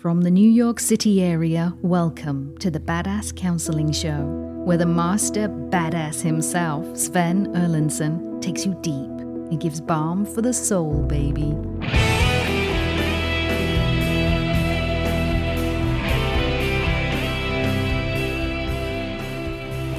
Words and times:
From 0.00 0.20
the 0.20 0.30
New 0.30 0.48
York 0.48 0.78
City 0.78 1.24
area, 1.24 1.74
welcome 1.82 2.56
to 2.58 2.70
the 2.70 2.78
Badass 2.78 3.34
Counseling 3.34 3.90
Show, 3.90 4.26
where 4.64 4.76
the 4.76 4.86
master 4.86 5.48
badass 5.48 6.20
himself, 6.20 6.96
Sven 6.96 7.48
Erlandson, 7.48 8.40
takes 8.40 8.64
you 8.64 8.78
deep 8.80 8.94
and 8.94 9.60
gives 9.60 9.80
balm 9.80 10.24
for 10.24 10.40
the 10.40 10.52
soul, 10.52 11.02
baby. 11.02 11.52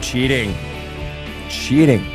Cheating. 0.01 0.55
Cheating. 1.49 2.05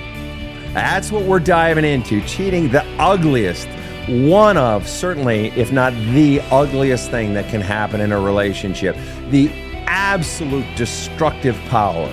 That's 0.73 1.12
what 1.12 1.25
we're 1.25 1.39
diving 1.39 1.85
into. 1.85 2.23
Cheating, 2.23 2.71
the 2.71 2.82
ugliest, 2.98 3.69
one 4.09 4.57
of, 4.57 4.89
certainly, 4.89 5.48
if 5.50 5.73
not 5.73 5.93
the 6.12 6.41
ugliest 6.50 7.11
thing 7.11 7.34
that 7.34 7.48
can 7.48 7.61
happen 7.61 8.00
in 8.00 8.12
a 8.12 8.20
relationship. 8.20 8.97
The 9.30 9.51
absolute 9.87 10.66
destructive 10.77 11.56
power 11.69 12.12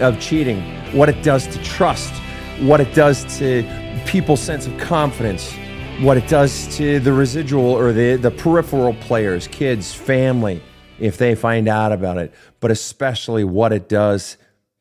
of 0.00 0.18
cheating, 0.20 0.60
what 0.92 1.08
it 1.08 1.22
does 1.22 1.46
to 1.46 1.62
trust, 1.62 2.12
what 2.60 2.80
it 2.80 2.92
does 2.94 3.38
to 3.38 3.62
people's 4.06 4.40
sense 4.40 4.66
of 4.66 4.76
confidence, 4.78 5.54
what 6.00 6.16
it 6.16 6.26
does 6.28 6.74
to 6.76 6.98
the 6.98 7.12
residual 7.12 7.66
or 7.66 7.92
the, 7.92 8.16
the 8.16 8.30
peripheral 8.30 8.94
players, 8.94 9.46
kids, 9.48 9.92
family, 9.94 10.62
if 10.98 11.16
they 11.16 11.34
find 11.34 11.68
out 11.68 11.92
about 11.92 12.18
it, 12.18 12.34
but 12.60 12.70
especially 12.70 13.44
what 13.44 13.72
it 13.72 13.88
does 13.88 14.36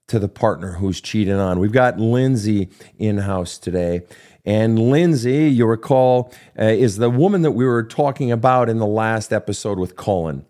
to 0.08 0.20
the 0.20 0.28
partner 0.28 0.74
who's 0.74 1.00
cheating 1.00 1.36
on. 1.36 1.60
We've 1.60 1.72
got 1.72 2.00
Lindsay 2.00 2.70
in 2.98 3.20
house 3.20 3.58
today. 3.58 4.02
And 4.46 4.80
Lindsay, 4.80 5.50
you 5.50 5.66
recall, 5.66 6.32
uh, 6.58 6.64
is 6.64 6.98
the 6.98 7.10
woman 7.10 7.42
that 7.42 7.52
we 7.52 7.66
were 7.66 7.84
talking 7.84 8.32
about 8.32 8.70
in 8.70 8.78
the 8.78 8.88
last 8.88 9.34
episode 9.34 9.78
with 9.78 9.96
Colin. 9.96 10.46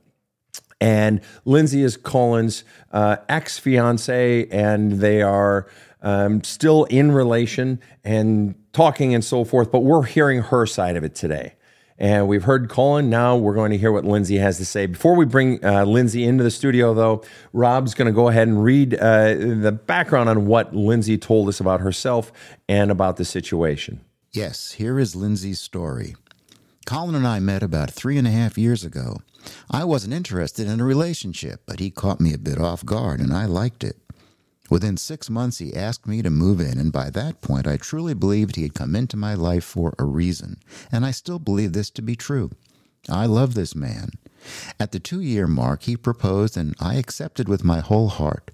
And 0.82 1.22
Lindsay 1.44 1.84
is 1.84 1.98
Colin's 1.98 2.64
uh, 2.92 3.18
ex 3.28 3.60
fiance, 3.60 4.48
and 4.50 4.94
they 4.94 5.22
are 5.22 5.68
um, 6.02 6.44
still 6.44 6.86
in 6.86 7.12
relation 7.12 7.82
and 8.04 8.56
talking 8.72 9.14
and 9.14 9.24
so 9.24 9.44
forth. 9.44 9.72
But 9.72 9.82
we're 9.82 10.04
hearing 10.04 10.42
her 10.44 10.66
side 10.66 10.96
of 10.96 11.04
it 11.04 11.16
today. 11.16 11.56
And 12.00 12.30
we've 12.30 12.46
heard 12.46 12.70
Colin. 12.70 13.10
Now 13.10 13.36
we're 13.36 13.54
going 13.54 13.72
to 13.72 13.78
hear 13.78 13.92
what 13.92 14.06
Lindsay 14.06 14.38
has 14.38 14.58
to 14.58 14.66
say. 14.66 14.86
Before 14.86 15.16
we 15.16 15.26
bring 15.26 15.64
uh, 15.64 15.84
Lindsay 15.84 16.24
into 16.24 16.46
the 16.46 16.52
studio, 16.52 16.94
though, 16.94 17.24
Rob's 17.52 17.94
going 17.94 18.06
to 18.06 18.14
go 18.14 18.30
ahead 18.30 18.48
and 18.48 18.64
read 18.64 18.94
uh, 18.96 19.34
the 19.34 19.74
background 19.86 20.30
on 20.30 20.46
what 20.46 20.74
Lindsay 20.74 21.18
told 21.18 21.50
us 21.50 21.60
about 21.60 21.82
herself 21.82 22.32
and 22.70 22.90
about 22.90 23.18
the 23.18 23.26
situation. 23.26 24.00
Yes, 24.32 24.72
here 24.74 24.98
is 24.98 25.14
Lindsay's 25.14 25.60
story. 25.60 26.16
Colin 26.86 27.16
and 27.16 27.28
I 27.28 27.40
met 27.40 27.62
about 27.62 27.92
three 27.92 28.18
and 28.18 28.28
a 28.28 28.32
half 28.32 28.58
years 28.58 28.86
ago. 28.86 29.18
I 29.70 29.84
wasn't 29.84 30.14
interested 30.14 30.68
in 30.68 30.80
a 30.80 30.86
relationship, 30.86 31.62
but 31.66 31.80
he 31.80 31.92
caught 31.92 32.22
me 32.22 32.34
a 32.34 32.38
bit 32.38 32.60
off 32.60 32.86
guard, 32.86 33.20
and 33.20 33.34
I 33.34 33.46
liked 33.46 33.84
it. 33.84 33.98
Within 34.70 34.98
six 34.98 35.30
months, 35.30 35.58
he 35.58 35.76
asked 35.76 36.06
me 36.06 36.22
to 36.22 36.30
move 36.30 36.60
in, 36.60 36.78
and 36.78 36.92
by 36.92 37.10
that 37.10 37.42
point, 37.42 37.68
I 37.68 37.78
truly 37.78 38.14
believed 38.14 38.56
he 38.56 38.64
had 38.64 38.76
come 38.76 38.96
into 38.96 39.18
my 39.18 39.34
life 39.34 39.64
for 39.64 39.96
a 39.98 40.06
reason, 40.06 40.58
and 40.92 41.06
I 41.06 41.12
still 41.12 41.40
believe 41.40 41.74
this 41.74 41.90
to 41.92 42.02
be 42.02 42.16
true. 42.16 42.52
I 43.10 43.26
love 43.26 43.56
this 43.56 43.76
man. 43.76 44.12
At 44.80 44.92
the 44.92 45.00
two 45.00 45.22
year 45.22 45.48
mark, 45.48 45.84
he 45.84 45.98
proposed, 45.98 46.56
and 46.56 46.76
I 46.80 46.96
accepted 46.96 47.50
with 47.50 47.64
my 47.64 47.80
whole 47.80 48.10
heart. 48.10 48.52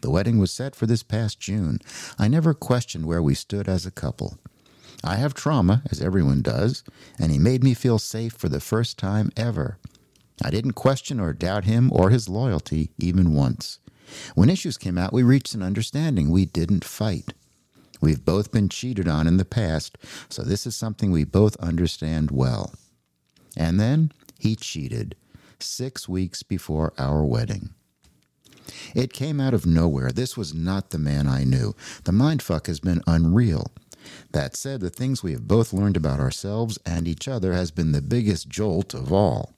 The 0.00 0.10
wedding 0.10 0.38
was 0.38 0.52
set 0.52 0.74
for 0.74 0.86
this 0.86 1.02
past 1.02 1.40
June. 1.40 1.80
I 2.18 2.28
never 2.28 2.54
questioned 2.54 3.06
where 3.06 3.22
we 3.22 3.34
stood 3.34 3.68
as 3.68 3.84
a 3.84 3.90
couple. 3.90 4.38
I 5.04 5.16
have 5.16 5.34
trauma, 5.34 5.82
as 5.90 6.00
everyone 6.00 6.42
does, 6.42 6.82
and 7.18 7.30
he 7.30 7.38
made 7.38 7.62
me 7.62 7.74
feel 7.74 7.98
safe 7.98 8.32
for 8.32 8.48
the 8.48 8.60
first 8.60 8.98
time 8.98 9.30
ever. 9.36 9.78
I 10.42 10.50
didn't 10.50 10.72
question 10.72 11.20
or 11.20 11.32
doubt 11.32 11.64
him 11.64 11.90
or 11.92 12.10
his 12.10 12.28
loyalty 12.28 12.90
even 12.98 13.34
once. 13.34 13.80
When 14.34 14.50
issues 14.50 14.76
came 14.76 14.98
out, 14.98 15.12
we 15.12 15.22
reached 15.22 15.54
an 15.54 15.62
understanding. 15.62 16.30
We 16.30 16.44
didn't 16.44 16.84
fight. 16.84 17.34
We've 18.00 18.24
both 18.24 18.52
been 18.52 18.68
cheated 18.68 19.08
on 19.08 19.26
in 19.26 19.38
the 19.38 19.44
past, 19.44 19.98
so 20.28 20.42
this 20.42 20.66
is 20.66 20.76
something 20.76 21.10
we 21.10 21.24
both 21.24 21.56
understand 21.56 22.30
well. 22.30 22.72
And 23.56 23.80
then 23.80 24.12
he 24.38 24.54
cheated 24.54 25.16
six 25.58 26.08
weeks 26.08 26.42
before 26.42 26.92
our 26.96 27.24
wedding. 27.24 27.70
It 28.94 29.12
came 29.12 29.40
out 29.40 29.54
of 29.54 29.66
nowhere. 29.66 30.12
This 30.12 30.36
was 30.36 30.54
not 30.54 30.90
the 30.90 30.98
man 30.98 31.26
I 31.26 31.44
knew. 31.44 31.74
The 32.04 32.12
mindfuck 32.12 32.66
has 32.66 32.80
been 32.80 33.02
unreal. 33.06 33.72
That 34.32 34.56
said, 34.56 34.80
the 34.80 34.90
things 34.90 35.22
we 35.22 35.32
have 35.32 35.48
both 35.48 35.72
learned 35.72 35.96
about 35.96 36.20
ourselves 36.20 36.78
and 36.86 37.08
each 37.08 37.26
other 37.28 37.52
has 37.52 37.70
been 37.70 37.92
the 37.92 38.02
biggest 38.02 38.48
jolt 38.48 38.94
of 38.94 39.12
all. 39.12 39.54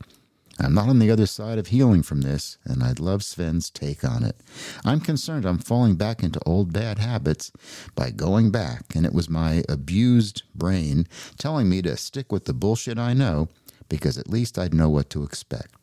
I'm 0.60 0.75
not 0.75 0.88
on 0.88 0.98
the 0.98 1.10
other 1.10 1.26
side 1.26 1.59
of 1.59 1.69
healing 1.69 2.03
from 2.03 2.21
this, 2.21 2.59
and 2.65 2.82
I'd 2.82 3.00
love 3.00 3.22
Sven's 3.22 3.71
take 3.71 4.04
on 4.04 4.25
it. 4.25 4.37
I'm 4.84 5.00
concerned 5.00 5.47
I'm 5.47 5.59
falling 5.59 5.97
back 5.97 6.22
into 6.22 6.41
old 6.44 6.72
bad 6.72 6.98
habits 6.98 7.50
by 7.94 8.10
going 8.10 8.50
back, 8.50 8.94
and 8.94 9.06
it 9.06 9.15
was 9.15 9.31
my 9.31 9.65
abused 9.69 10.43
brain 10.54 11.06
telling 11.38 11.69
me 11.69 11.81
to 11.82 11.97
stick 11.97 12.31
with 12.31 12.44
the 12.44 12.53
bullshit 12.53 12.98
I 12.98 13.15
know 13.15 13.48
because 13.88 14.19
at 14.19 14.28
least 14.28 14.59
I'd 14.59 14.75
know 14.75 14.88
what 14.88 15.10
to 15.10 15.22
expect. 15.22 15.75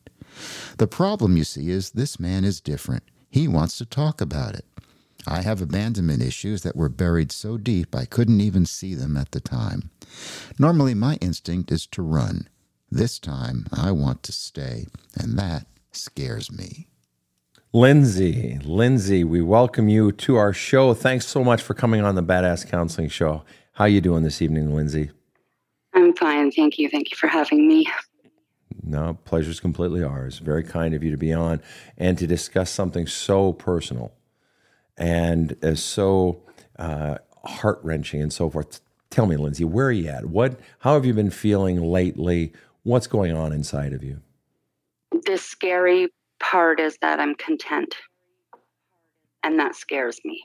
The 0.78 0.86
problem, 0.86 1.36
you 1.36 1.44
see, 1.44 1.70
is 1.70 1.90
this 1.90 2.20
man 2.20 2.44
is 2.44 2.60
different. 2.60 3.02
He 3.30 3.48
wants 3.48 3.76
to 3.78 3.84
talk 3.84 4.20
about 4.20 4.54
it. 4.54 4.64
I 5.26 5.42
have 5.42 5.60
abandonment 5.60 6.22
issues 6.22 6.62
that 6.62 6.76
were 6.76 6.88
buried 6.88 7.32
so 7.32 7.58
deep 7.58 7.94
I 7.94 8.04
couldn't 8.04 8.40
even 8.40 8.64
see 8.64 8.94
them 8.94 9.16
at 9.16 9.32
the 9.32 9.40
time. 9.40 9.90
Normally, 10.58 10.94
my 10.94 11.16
instinct 11.16 11.70
is 11.70 11.86
to 11.88 12.02
run. 12.02 12.48
This 12.90 13.18
time, 13.18 13.66
I 13.70 13.92
want 13.92 14.22
to 14.22 14.32
stay, 14.32 14.86
and 15.14 15.38
that 15.38 15.66
scares 15.92 16.50
me. 16.50 16.86
Lindsay, 17.70 18.58
Lindsay, 18.64 19.24
we 19.24 19.42
welcome 19.42 19.90
you 19.90 20.10
to 20.12 20.36
our 20.36 20.54
show. 20.54 20.94
Thanks 20.94 21.26
so 21.26 21.44
much 21.44 21.60
for 21.60 21.74
coming 21.74 22.02
on 22.02 22.14
the 22.14 22.22
Badass 22.22 22.66
Counseling 22.66 23.10
Show. 23.10 23.44
How 23.72 23.84
you 23.84 24.00
doing 24.00 24.22
this 24.22 24.40
evening, 24.40 24.74
Lindsay? 24.74 25.10
I'm 25.92 26.14
fine, 26.14 26.50
thank 26.50 26.78
you. 26.78 26.88
Thank 26.88 27.10
you 27.10 27.16
for 27.18 27.26
having 27.26 27.68
me. 27.68 27.86
No, 28.82 29.18
pleasure's 29.26 29.60
completely 29.60 30.02
ours. 30.02 30.38
Very 30.38 30.64
kind 30.64 30.94
of 30.94 31.04
you 31.04 31.10
to 31.10 31.18
be 31.18 31.34
on 31.34 31.60
and 31.98 32.16
to 32.16 32.26
discuss 32.26 32.70
something 32.70 33.06
so 33.06 33.52
personal 33.52 34.14
and 34.96 35.54
is 35.60 35.82
so 35.84 36.42
uh, 36.78 37.18
heart 37.44 37.80
wrenching 37.82 38.22
and 38.22 38.32
so 38.32 38.48
forth. 38.48 38.80
Tell 39.10 39.26
me, 39.26 39.36
Lindsay, 39.36 39.64
where 39.64 39.86
are 39.86 39.92
you 39.92 40.08
at? 40.08 40.26
What? 40.26 40.58
How 40.80 40.94
have 40.94 41.04
you 41.04 41.12
been 41.12 41.30
feeling 41.30 41.82
lately? 41.82 42.52
What's 42.82 43.06
going 43.06 43.32
on 43.32 43.52
inside 43.52 43.92
of 43.92 44.02
you? 44.02 44.20
The 45.26 45.36
scary 45.36 46.08
part 46.40 46.80
is 46.80 46.96
that 47.02 47.20
I'm 47.20 47.34
content, 47.34 47.94
and 49.42 49.58
that 49.58 49.74
scares 49.74 50.18
me. 50.24 50.42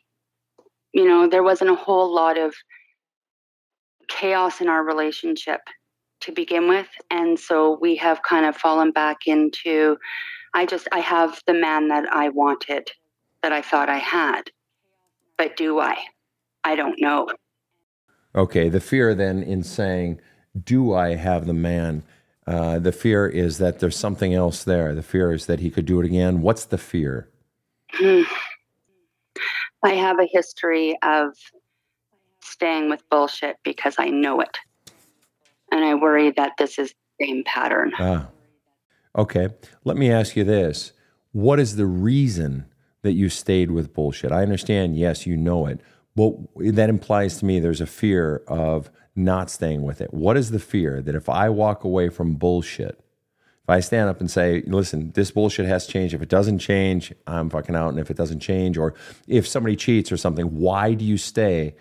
You 0.93 1.07
know, 1.07 1.27
there 1.27 1.43
wasn't 1.43 1.71
a 1.71 1.75
whole 1.75 2.13
lot 2.13 2.37
of 2.37 2.53
chaos 4.07 4.61
in 4.61 4.67
our 4.69 4.83
relationship 4.83 5.61
to 6.21 6.31
begin 6.31 6.67
with, 6.67 6.87
and 7.11 7.39
so 7.39 7.77
we 7.81 7.95
have 7.97 8.23
kind 8.23 8.45
of 8.45 8.55
fallen 8.55 8.91
back 8.91 9.27
into. 9.27 9.97
I 10.53 10.65
just 10.65 10.87
I 10.91 10.99
have 10.99 11.41
the 11.47 11.53
man 11.53 11.87
that 11.89 12.05
I 12.11 12.29
wanted 12.29 12.89
that 13.41 13.51
I 13.51 13.61
thought 13.61 13.89
I 13.89 13.97
had. 13.97 14.43
But 15.37 15.57
do 15.57 15.79
I? 15.79 15.97
I 16.63 16.75
don't 16.75 16.99
know. 16.99 17.27
Okay, 18.35 18.69
the 18.69 18.79
fear 18.79 19.13
then 19.13 19.43
in 19.43 19.63
saying, 19.63 20.19
Do 20.63 20.93
I 20.93 21.15
have 21.15 21.45
the 21.45 21.53
man? 21.53 22.03
Uh, 22.45 22.79
the 22.79 22.91
fear 22.91 23.27
is 23.27 23.57
that 23.59 23.79
there's 23.79 23.97
something 23.97 24.33
else 24.33 24.63
there. 24.63 24.93
The 24.93 25.01
fear 25.03 25.31
is 25.31 25.45
that 25.45 25.59
he 25.59 25.69
could 25.69 25.85
do 25.85 25.99
it 26.01 26.05
again. 26.05 26.41
What's 26.41 26.65
the 26.65 26.77
fear? 26.77 27.29
I 28.01 28.25
have 29.83 30.19
a 30.19 30.27
history 30.31 30.97
of 31.03 31.33
staying 32.41 32.89
with 32.89 33.07
bullshit 33.09 33.57
because 33.63 33.95
I 33.97 34.09
know 34.09 34.39
it. 34.41 34.57
And 35.71 35.83
I 35.83 35.95
worry 35.95 36.31
that 36.31 36.53
this 36.57 36.77
is 36.79 36.93
the 37.19 37.25
same 37.25 37.43
pattern. 37.45 37.93
Ah. 37.99 38.27
Okay. 39.15 39.49
Let 39.83 39.97
me 39.97 40.11
ask 40.11 40.35
you 40.35 40.43
this. 40.43 40.93
What 41.31 41.59
is 41.59 41.75
the 41.75 41.85
reason 41.85 42.65
that 43.03 43.13
you 43.13 43.29
stayed 43.29 43.69
with 43.69 43.93
bullshit. 43.93 44.31
I 44.31 44.41
understand, 44.41 44.97
yes, 44.97 45.27
you 45.27 45.37
know 45.37 45.67
it, 45.67 45.79
but 46.15 46.33
that 46.55 46.89
implies 46.89 47.37
to 47.37 47.45
me 47.45 47.59
there's 47.59 47.81
a 47.81 47.85
fear 47.85 48.41
of 48.47 48.89
not 49.15 49.49
staying 49.49 49.83
with 49.83 50.01
it. 50.01 50.13
What 50.13 50.37
is 50.37 50.51
the 50.51 50.59
fear 50.59 51.01
that 51.01 51.15
if 51.15 51.29
I 51.29 51.49
walk 51.49 51.83
away 51.83 52.09
from 52.09 52.35
bullshit, 52.35 52.99
if 53.63 53.69
I 53.69 53.79
stand 53.79 54.09
up 54.09 54.19
and 54.19 54.29
say, 54.29 54.63
listen, 54.67 55.11
this 55.11 55.31
bullshit 55.31 55.65
has 55.65 55.87
changed. 55.87 56.13
If 56.13 56.21
it 56.21 56.29
doesn't 56.29 56.59
change, 56.59 57.13
I'm 57.25 57.49
fucking 57.49 57.75
out. 57.75 57.89
And 57.89 57.99
if 57.99 58.11
it 58.11 58.17
doesn't 58.17 58.41
change, 58.41 58.77
or 58.77 58.93
if 59.25 59.47
somebody 59.47 59.77
cheats 59.77 60.11
or 60.11 60.17
something, 60.17 60.59
why 60.59 60.93
do 60.93 61.05
you 61.05 61.17
stay 61.17 61.75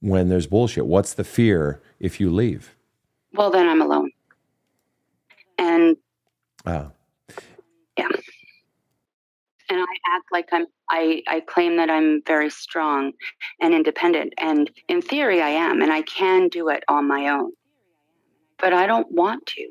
when 0.00 0.30
there's 0.30 0.46
bullshit? 0.46 0.86
What's 0.86 1.12
the 1.12 1.24
fear 1.24 1.82
if 2.00 2.18
you 2.18 2.32
leave? 2.32 2.74
Well, 3.34 3.50
then 3.50 3.68
I'm 3.68 3.82
alone. 3.82 4.10
And 5.58 5.96
ah. 6.64 6.92
And 9.72 9.80
I 9.80 10.16
act 10.16 10.26
like 10.30 10.48
I'm 10.52 10.66
I, 10.90 11.22
I 11.26 11.40
claim 11.40 11.76
that 11.78 11.90
I'm 11.90 12.22
very 12.26 12.50
strong 12.50 13.12
and 13.60 13.74
independent 13.74 14.34
and 14.38 14.70
in 14.88 15.00
theory 15.00 15.40
I 15.40 15.48
am 15.48 15.80
and 15.80 15.90
I 15.92 16.02
can 16.02 16.48
do 16.48 16.68
it 16.68 16.84
on 16.88 17.08
my 17.08 17.28
own. 17.28 17.52
But 18.58 18.74
I 18.74 18.86
don't 18.86 19.10
want 19.10 19.46
to. 19.46 19.68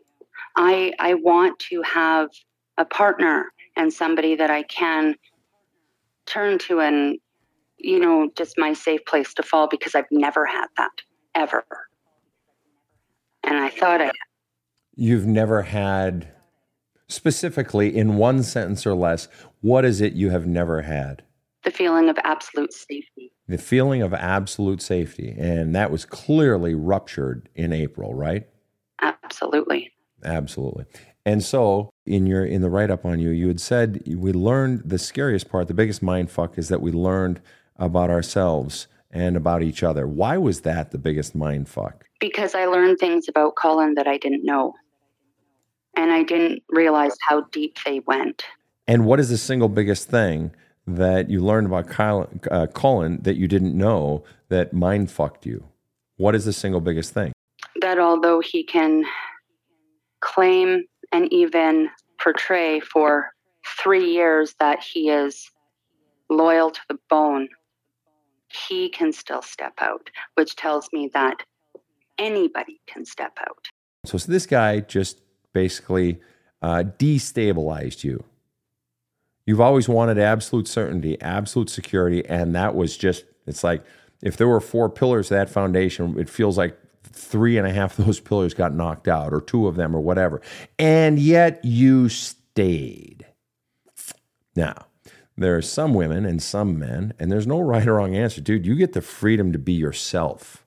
I 0.55 0.93
I 0.99 1.13
want 1.13 1.59
to 1.69 1.81
have 1.83 2.29
a 2.77 2.85
partner 2.85 3.51
and 3.77 3.93
somebody 3.93 4.35
that 4.35 4.49
I 4.49 4.63
can 4.63 5.15
turn 6.25 6.57
to 6.59 6.79
and, 6.81 7.19
you 7.77 7.99
know, 7.99 8.29
just 8.35 8.55
my 8.57 8.73
safe 8.73 9.01
place 9.05 9.33
to 9.35 9.43
fall 9.43 9.67
because 9.69 9.95
I've 9.95 10.11
never 10.11 10.45
had 10.45 10.67
that 10.77 10.91
ever. 11.35 11.65
And 13.43 13.57
I 13.57 13.69
thought 13.69 14.01
I 14.01 14.11
You've 14.95 15.25
never 15.25 15.61
had, 15.61 16.27
specifically 17.11 17.95
in 17.95 18.17
one 18.17 18.43
sentence 18.43 18.85
or 18.85 18.93
less, 18.93 19.27
what 19.61 19.85
is 19.85 20.01
it 20.01 20.13
you 20.13 20.29
have 20.29 20.47
never 20.47 20.81
had? 20.81 21.23
the 21.63 21.71
feeling 21.71 22.09
of 22.09 22.17
absolute 22.23 22.73
safety. 22.73 23.31
The 23.47 23.57
feeling 23.57 24.01
of 24.01 24.13
absolute 24.13 24.81
safety. 24.81 25.35
And 25.37 25.75
that 25.75 25.91
was 25.91 26.05
clearly 26.05 26.75
ruptured 26.75 27.49
in 27.55 27.73
April, 27.73 28.13
right? 28.13 28.47
Absolutely. 29.01 29.91
Absolutely. 30.23 30.85
And 31.25 31.43
so 31.43 31.91
in 32.05 32.25
your 32.25 32.45
in 32.45 32.61
the 32.61 32.69
write 32.69 32.89
up 32.89 33.05
on 33.05 33.19
you, 33.19 33.29
you 33.29 33.47
had 33.47 33.59
said 33.59 34.01
we 34.07 34.31
learned 34.31 34.81
the 34.85 34.97
scariest 34.97 35.49
part, 35.49 35.67
the 35.67 35.73
biggest 35.73 36.01
mind 36.01 36.31
fuck 36.31 36.57
is 36.57 36.69
that 36.69 36.81
we 36.81 36.91
learned 36.91 37.41
about 37.77 38.09
ourselves 38.09 38.87
and 39.11 39.35
about 39.35 39.61
each 39.61 39.83
other. 39.83 40.07
Why 40.07 40.37
was 40.37 40.61
that 40.61 40.91
the 40.91 40.97
biggest 40.97 41.35
mind 41.35 41.67
fuck? 41.67 42.05
Because 42.19 42.55
I 42.55 42.65
learned 42.65 42.97
things 42.99 43.27
about 43.27 43.55
Colin 43.55 43.95
that 43.95 44.07
I 44.07 44.17
didn't 44.17 44.45
know. 44.45 44.73
And 45.95 46.11
I 46.11 46.23
didn't 46.23 46.63
realize 46.69 47.15
how 47.21 47.41
deep 47.51 47.77
they 47.85 47.99
went. 48.01 48.43
And 48.87 49.05
what 49.05 49.19
is 49.19 49.29
the 49.29 49.37
single 49.37 49.69
biggest 49.69 50.09
thing 50.09 50.51
that 50.87 51.29
you 51.29 51.41
learned 51.41 51.67
about 51.67 51.87
Kyle, 51.87 52.29
uh, 52.49 52.67
Colin 52.67 53.21
that 53.21 53.35
you 53.35 53.47
didn't 53.47 53.77
know 53.77 54.23
that 54.49 54.73
mind 54.73 55.11
fucked 55.11 55.45
you? 55.45 55.65
What 56.17 56.35
is 56.35 56.45
the 56.45 56.53
single 56.53 56.81
biggest 56.81 57.13
thing? 57.13 57.33
That 57.81 57.99
although 57.99 58.41
he 58.41 58.63
can 58.63 59.05
claim 60.21 60.85
and 61.11 61.31
even 61.31 61.89
portray 62.21 62.79
for 62.79 63.31
three 63.65 64.11
years 64.11 64.55
that 64.59 64.83
he 64.83 65.09
is 65.09 65.49
loyal 66.29 66.71
to 66.71 66.81
the 66.89 66.97
bone, 67.09 67.49
he 68.47 68.89
can 68.89 69.11
still 69.11 69.41
step 69.41 69.73
out, 69.79 70.09
which 70.35 70.55
tells 70.55 70.89
me 70.93 71.09
that 71.13 71.43
anybody 72.17 72.79
can 72.87 73.05
step 73.05 73.37
out. 73.39 73.67
So, 74.05 74.17
so 74.17 74.31
this 74.31 74.45
guy 74.45 74.81
just 74.81 75.21
basically 75.53 76.19
uh, 76.61 76.83
destabilized 76.97 78.03
you. 78.03 78.23
You've 79.45 79.61
always 79.61 79.89
wanted 79.89 80.19
absolute 80.19 80.67
certainty, 80.67 81.19
absolute 81.21 81.69
security, 81.69 82.25
and 82.25 82.55
that 82.55 82.75
was 82.75 82.95
just, 82.95 83.25
it's 83.47 83.63
like 83.63 83.83
if 84.21 84.37
there 84.37 84.47
were 84.47 84.61
four 84.61 84.89
pillars 84.89 85.29
to 85.29 85.33
that 85.33 85.49
foundation, 85.49 86.17
it 86.19 86.29
feels 86.29 86.57
like 86.57 86.77
three 87.03 87.57
and 87.57 87.67
a 87.67 87.73
half 87.73 87.97
of 87.97 88.05
those 88.05 88.19
pillars 88.29 88.53
got 88.53 88.73
knocked 88.73 89.07
out, 89.07 89.33
or 89.33 89.41
two 89.41 89.67
of 89.67 89.75
them, 89.75 89.95
or 89.95 90.01
whatever. 90.01 90.41
And 90.77 91.19
yet 91.19 91.63
you 91.65 92.07
stayed. 92.09 93.25
Now, 94.55 94.85
there 95.37 95.55
are 95.55 95.61
some 95.61 95.93
women 95.93 96.25
and 96.25 96.41
some 96.41 96.77
men, 96.77 97.13
and 97.17 97.31
there's 97.31 97.47
no 97.47 97.59
right 97.59 97.87
or 97.87 97.95
wrong 97.95 98.15
answer. 98.15 98.41
Dude, 98.41 98.65
you 98.65 98.75
get 98.75 98.93
the 98.93 99.01
freedom 99.01 99.51
to 99.53 99.59
be 99.59 99.73
yourself. 99.73 100.60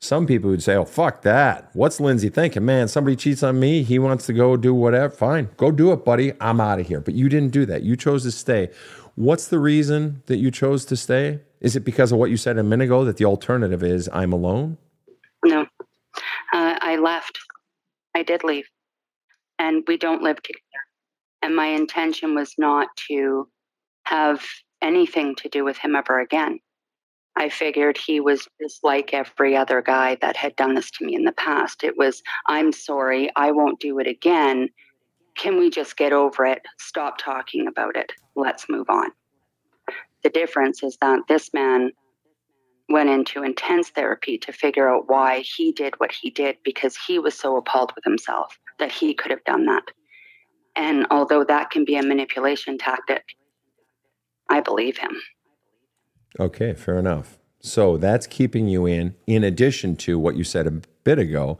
Some 0.00 0.26
people 0.26 0.50
would 0.50 0.62
say, 0.62 0.76
oh, 0.76 0.84
fuck 0.84 1.22
that. 1.22 1.70
What's 1.72 1.98
Lindsay 1.98 2.28
thinking? 2.28 2.64
Man, 2.64 2.86
somebody 2.86 3.16
cheats 3.16 3.42
on 3.42 3.58
me. 3.58 3.82
He 3.82 3.98
wants 3.98 4.26
to 4.26 4.32
go 4.32 4.56
do 4.56 4.72
whatever. 4.72 5.12
Fine, 5.12 5.50
go 5.56 5.72
do 5.72 5.92
it, 5.92 6.04
buddy. 6.04 6.32
I'm 6.40 6.60
out 6.60 6.78
of 6.78 6.86
here. 6.86 7.00
But 7.00 7.14
you 7.14 7.28
didn't 7.28 7.50
do 7.50 7.66
that. 7.66 7.82
You 7.82 7.96
chose 7.96 8.22
to 8.22 8.30
stay. 8.30 8.70
What's 9.16 9.48
the 9.48 9.58
reason 9.58 10.22
that 10.26 10.36
you 10.36 10.52
chose 10.52 10.84
to 10.86 10.96
stay? 10.96 11.40
Is 11.60 11.74
it 11.74 11.80
because 11.80 12.12
of 12.12 12.18
what 12.18 12.30
you 12.30 12.36
said 12.36 12.56
a 12.58 12.62
minute 12.62 12.84
ago 12.84 13.04
that 13.04 13.16
the 13.16 13.24
alternative 13.24 13.82
is 13.82 14.08
I'm 14.12 14.32
alone? 14.32 14.78
No. 15.44 15.62
Uh, 16.52 16.78
I 16.80 16.96
left. 16.96 17.40
I 18.14 18.22
did 18.22 18.44
leave. 18.44 18.66
And 19.58 19.82
we 19.88 19.96
don't 19.96 20.22
live 20.22 20.40
together. 20.40 20.60
And 21.42 21.56
my 21.56 21.66
intention 21.66 22.36
was 22.36 22.54
not 22.58 22.88
to 23.08 23.48
have 24.04 24.44
anything 24.80 25.34
to 25.36 25.48
do 25.48 25.64
with 25.64 25.76
him 25.76 25.96
ever 25.96 26.20
again. 26.20 26.60
I 27.38 27.48
figured 27.48 27.96
he 27.96 28.18
was 28.18 28.48
just 28.60 28.82
like 28.82 29.14
every 29.14 29.56
other 29.56 29.80
guy 29.80 30.16
that 30.20 30.36
had 30.36 30.56
done 30.56 30.74
this 30.74 30.90
to 30.90 31.04
me 31.04 31.14
in 31.14 31.22
the 31.22 31.32
past. 31.32 31.84
It 31.84 31.96
was, 31.96 32.20
I'm 32.48 32.72
sorry, 32.72 33.30
I 33.36 33.52
won't 33.52 33.78
do 33.78 34.00
it 34.00 34.08
again. 34.08 34.68
Can 35.36 35.56
we 35.56 35.70
just 35.70 35.96
get 35.96 36.12
over 36.12 36.44
it? 36.44 36.62
Stop 36.80 37.16
talking 37.16 37.68
about 37.68 37.96
it. 37.96 38.10
Let's 38.34 38.68
move 38.68 38.90
on. 38.90 39.12
The 40.24 40.30
difference 40.30 40.82
is 40.82 40.98
that 41.00 41.20
this 41.28 41.54
man 41.54 41.92
went 42.88 43.08
into 43.08 43.44
intense 43.44 43.90
therapy 43.90 44.36
to 44.38 44.52
figure 44.52 44.92
out 44.92 45.08
why 45.08 45.38
he 45.38 45.70
did 45.70 45.94
what 45.98 46.10
he 46.10 46.30
did 46.30 46.56
because 46.64 46.96
he 47.06 47.20
was 47.20 47.38
so 47.38 47.56
appalled 47.56 47.92
with 47.94 48.02
himself 48.02 48.58
that 48.80 48.90
he 48.90 49.14
could 49.14 49.30
have 49.30 49.44
done 49.44 49.64
that. 49.66 49.84
And 50.74 51.06
although 51.12 51.44
that 51.44 51.70
can 51.70 51.84
be 51.84 51.94
a 51.94 52.02
manipulation 52.02 52.78
tactic, 52.78 53.22
I 54.50 54.60
believe 54.60 54.98
him. 54.98 55.12
Okay, 56.40 56.74
fair 56.74 56.98
enough. 56.98 57.38
So 57.60 57.96
that's 57.96 58.26
keeping 58.26 58.68
you 58.68 58.86
in, 58.86 59.14
in 59.26 59.44
addition 59.44 59.96
to 59.96 60.18
what 60.18 60.36
you 60.36 60.44
said 60.44 60.66
a 60.66 60.80
bit 61.04 61.18
ago, 61.18 61.58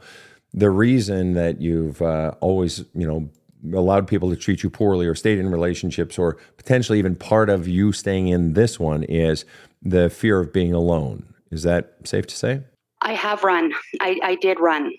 the 0.53 0.69
reason 0.69 1.33
that 1.33 1.61
you've 1.61 2.01
uh, 2.01 2.33
always, 2.39 2.85
you 2.95 3.05
know, 3.05 3.29
allowed 3.77 4.07
people 4.07 4.29
to 4.29 4.35
treat 4.35 4.63
you 4.63 4.69
poorly 4.69 5.05
or 5.05 5.13
stayed 5.13 5.37
in 5.37 5.49
relationships 5.49 6.17
or 6.17 6.37
potentially 6.57 6.97
even 6.97 7.15
part 7.15 7.49
of 7.49 7.67
you 7.67 7.91
staying 7.91 8.29
in 8.29 8.53
this 8.53 8.79
one 8.79 9.03
is 9.03 9.43
the 9.81 10.09
fear 10.09 10.39
of 10.39 10.53
being 10.53 10.73
alone. 10.73 11.33
Is 11.51 11.63
that 11.63 11.95
safe 12.05 12.25
to 12.27 12.35
say? 12.35 12.61
I 13.01 13.13
have 13.13 13.43
run. 13.43 13.73
I, 13.99 14.19
I 14.23 14.35
did 14.35 14.59
run 14.59 14.91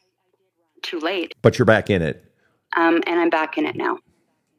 too 0.82 0.98
late. 1.00 1.34
But 1.42 1.58
you're 1.58 1.66
back 1.66 1.90
in 1.90 2.02
it. 2.02 2.24
Um, 2.76 3.02
and 3.06 3.20
I'm 3.20 3.30
back 3.30 3.58
in 3.58 3.66
it 3.66 3.76
now. 3.76 3.98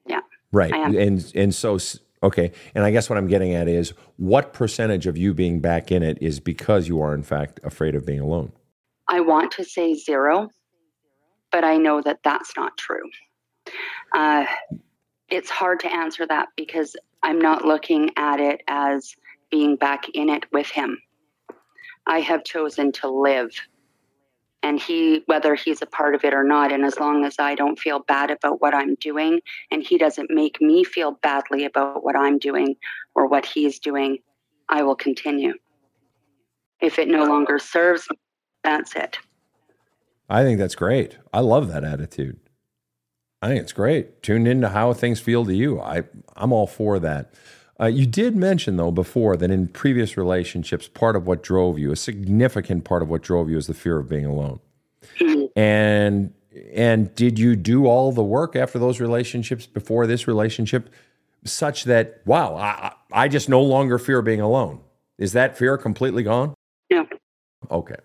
Yeah. 0.05 0.21
Right. 0.51 0.73
And 0.73 1.31
and 1.33 1.55
so 1.55 1.77
Okay. 2.23 2.51
And 2.75 2.83
I 2.83 2.91
guess 2.91 3.09
what 3.09 3.17
I'm 3.17 3.27
getting 3.27 3.53
at 3.53 3.67
is 3.67 3.93
what 4.17 4.53
percentage 4.53 5.07
of 5.07 5.17
you 5.17 5.33
being 5.33 5.59
back 5.59 5.91
in 5.91 6.03
it 6.03 6.17
is 6.21 6.39
because 6.39 6.87
you 6.87 7.01
are, 7.01 7.13
in 7.13 7.23
fact, 7.23 7.59
afraid 7.63 7.95
of 7.95 8.05
being 8.05 8.19
alone? 8.19 8.51
I 9.07 9.21
want 9.21 9.51
to 9.53 9.63
say 9.63 9.95
zero, 9.95 10.49
but 11.51 11.63
I 11.63 11.77
know 11.77 12.01
that 12.01 12.19
that's 12.23 12.53
not 12.55 12.77
true. 12.77 13.09
Uh, 14.13 14.45
it's 15.29 15.49
hard 15.49 15.79
to 15.81 15.91
answer 15.91 16.27
that 16.27 16.49
because 16.55 16.95
I'm 17.23 17.39
not 17.39 17.65
looking 17.65 18.11
at 18.17 18.39
it 18.39 18.61
as 18.67 19.15
being 19.49 19.75
back 19.75 20.09
in 20.13 20.29
it 20.29 20.45
with 20.51 20.67
him. 20.67 20.97
I 22.05 22.19
have 22.19 22.43
chosen 22.43 22.91
to 22.93 23.09
live 23.09 23.51
and 24.63 24.79
he 24.79 25.23
whether 25.25 25.55
he's 25.55 25.81
a 25.81 25.85
part 25.85 26.15
of 26.15 26.23
it 26.23 26.33
or 26.33 26.43
not 26.43 26.71
and 26.71 26.85
as 26.85 26.99
long 26.99 27.25
as 27.25 27.35
i 27.39 27.55
don't 27.55 27.79
feel 27.79 27.99
bad 27.99 28.31
about 28.31 28.61
what 28.61 28.73
i'm 28.73 28.95
doing 28.95 29.39
and 29.71 29.83
he 29.83 29.97
doesn't 29.97 30.29
make 30.29 30.61
me 30.61 30.83
feel 30.83 31.11
badly 31.23 31.65
about 31.65 32.03
what 32.03 32.15
i'm 32.15 32.37
doing 32.37 32.75
or 33.15 33.27
what 33.27 33.45
he's 33.45 33.79
doing 33.79 34.17
i 34.69 34.81
will 34.83 34.95
continue. 34.95 35.53
If 36.79 36.97
it 36.97 37.07
no 37.07 37.25
longer 37.25 37.59
serves 37.59 38.07
that's 38.63 38.95
it. 38.95 39.17
I 40.29 40.43
think 40.43 40.59
that's 40.59 40.75
great. 40.75 41.17
I 41.33 41.39
love 41.39 41.67
that 41.69 41.83
attitude. 41.83 42.39
I 43.41 43.47
think 43.47 43.61
it's 43.61 43.73
great. 43.73 44.21
Tune 44.21 44.45
into 44.45 44.69
how 44.69 44.93
things 44.93 45.19
feel 45.19 45.45
to 45.45 45.53
you. 45.53 45.81
I 45.81 46.03
i'm 46.35 46.53
all 46.53 46.67
for 46.67 46.99
that 46.99 47.33
uh, 47.81 47.87
you 47.87 48.05
did 48.05 48.35
mention, 48.35 48.77
though, 48.77 48.91
before 48.91 49.35
that 49.37 49.49
in 49.49 49.67
previous 49.67 50.15
relationships, 50.15 50.87
part 50.87 51.15
of 51.15 51.25
what 51.25 51.41
drove 51.41 51.79
you, 51.79 51.91
a 51.91 51.95
significant 51.95 52.83
part 52.83 53.01
of 53.01 53.09
what 53.09 53.23
drove 53.23 53.49
you, 53.49 53.57
is 53.57 53.67
the 53.67 53.73
fear 53.73 53.97
of 53.97 54.07
being 54.07 54.25
alone. 54.25 54.59
and 55.55 56.33
and 56.73 57.15
did 57.15 57.39
you 57.39 57.55
do 57.55 57.87
all 57.87 58.11
the 58.11 58.23
work 58.23 58.55
after 58.55 58.77
those 58.77 58.99
relationships 58.99 59.65
before 59.65 60.05
this 60.05 60.27
relationship, 60.27 60.89
such 61.43 61.85
that 61.85 62.21
wow, 62.25 62.55
I, 62.55 62.93
I 63.11 63.27
just 63.27 63.49
no 63.49 63.61
longer 63.61 63.97
fear 63.97 64.21
being 64.21 64.41
alone? 64.41 64.81
Is 65.17 65.33
that 65.33 65.57
fear 65.57 65.77
completely 65.77 66.23
gone? 66.23 66.53
No. 66.91 67.07
Okay. 67.69 67.95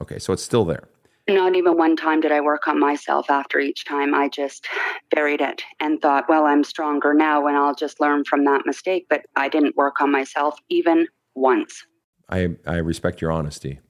Okay, 0.00 0.18
so 0.18 0.32
it's 0.32 0.42
still 0.44 0.64
there. 0.64 0.88
Not 1.28 1.56
even 1.56 1.76
one 1.76 1.94
time 1.94 2.20
did 2.20 2.32
I 2.32 2.40
work 2.40 2.66
on 2.66 2.80
myself 2.80 3.30
after 3.30 3.58
each 3.58 3.84
time. 3.84 4.14
I 4.14 4.28
just 4.28 4.66
buried 5.10 5.42
it 5.42 5.62
and 5.78 6.00
thought, 6.00 6.24
well, 6.28 6.46
I'm 6.46 6.64
stronger 6.64 7.12
now 7.12 7.46
and 7.46 7.56
I'll 7.56 7.74
just 7.74 8.00
learn 8.00 8.24
from 8.24 8.44
that 8.46 8.62
mistake. 8.64 9.06
But 9.10 9.26
I 9.36 9.48
didn't 9.48 9.76
work 9.76 10.00
on 10.00 10.10
myself 10.10 10.58
even 10.70 11.06
once. 11.34 11.84
I, 12.30 12.56
I 12.66 12.76
respect 12.76 13.20
your 13.20 13.30
honesty. 13.30 13.80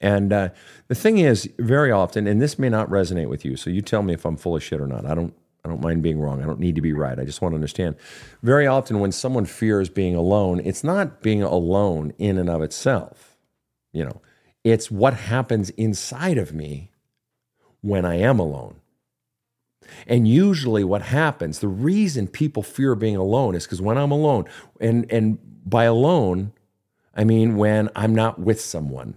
And 0.00 0.32
uh, 0.32 0.50
the 0.86 0.94
thing 0.94 1.18
is, 1.18 1.48
very 1.58 1.90
often, 1.90 2.26
and 2.26 2.40
this 2.40 2.58
may 2.58 2.68
not 2.68 2.88
resonate 2.88 3.28
with 3.28 3.44
you, 3.44 3.56
so 3.56 3.70
you 3.70 3.82
tell 3.82 4.02
me 4.02 4.14
if 4.14 4.24
I'm 4.24 4.36
full 4.36 4.56
of 4.56 4.62
shit 4.62 4.80
or 4.80 4.86
not. 4.86 5.04
I 5.04 5.14
don't, 5.14 5.34
I 5.64 5.68
don't 5.68 5.80
mind 5.80 6.02
being 6.02 6.20
wrong. 6.20 6.40
I 6.40 6.46
don't 6.46 6.60
need 6.60 6.76
to 6.76 6.80
be 6.80 6.92
right. 6.92 7.18
I 7.18 7.24
just 7.24 7.42
want 7.42 7.52
to 7.52 7.56
understand. 7.56 7.96
Very 8.42 8.66
often, 8.66 9.00
when 9.00 9.10
someone 9.10 9.44
fears 9.44 9.88
being 9.88 10.14
alone, 10.14 10.60
it's 10.64 10.84
not 10.84 11.20
being 11.20 11.42
alone 11.42 12.12
in 12.16 12.38
and 12.38 12.48
of 12.48 12.62
itself. 12.62 13.36
You 13.92 14.04
know, 14.04 14.22
it's 14.70 14.90
what 14.90 15.14
happens 15.14 15.70
inside 15.70 16.38
of 16.38 16.52
me 16.52 16.90
when 17.80 18.04
I 18.04 18.16
am 18.16 18.38
alone. 18.38 18.80
And 20.06 20.28
usually 20.28 20.84
what 20.84 21.02
happens, 21.02 21.60
the 21.60 21.68
reason 21.68 22.26
people 22.26 22.62
fear 22.62 22.94
being 22.94 23.16
alone 23.16 23.54
is 23.54 23.64
because 23.64 23.80
when 23.80 23.96
I'm 23.96 24.10
alone, 24.10 24.44
and, 24.80 25.10
and 25.10 25.38
by 25.64 25.84
alone, 25.84 26.52
I 27.14 27.24
mean 27.24 27.56
when 27.56 27.88
I'm 27.96 28.14
not 28.14 28.38
with 28.38 28.60
someone. 28.60 29.14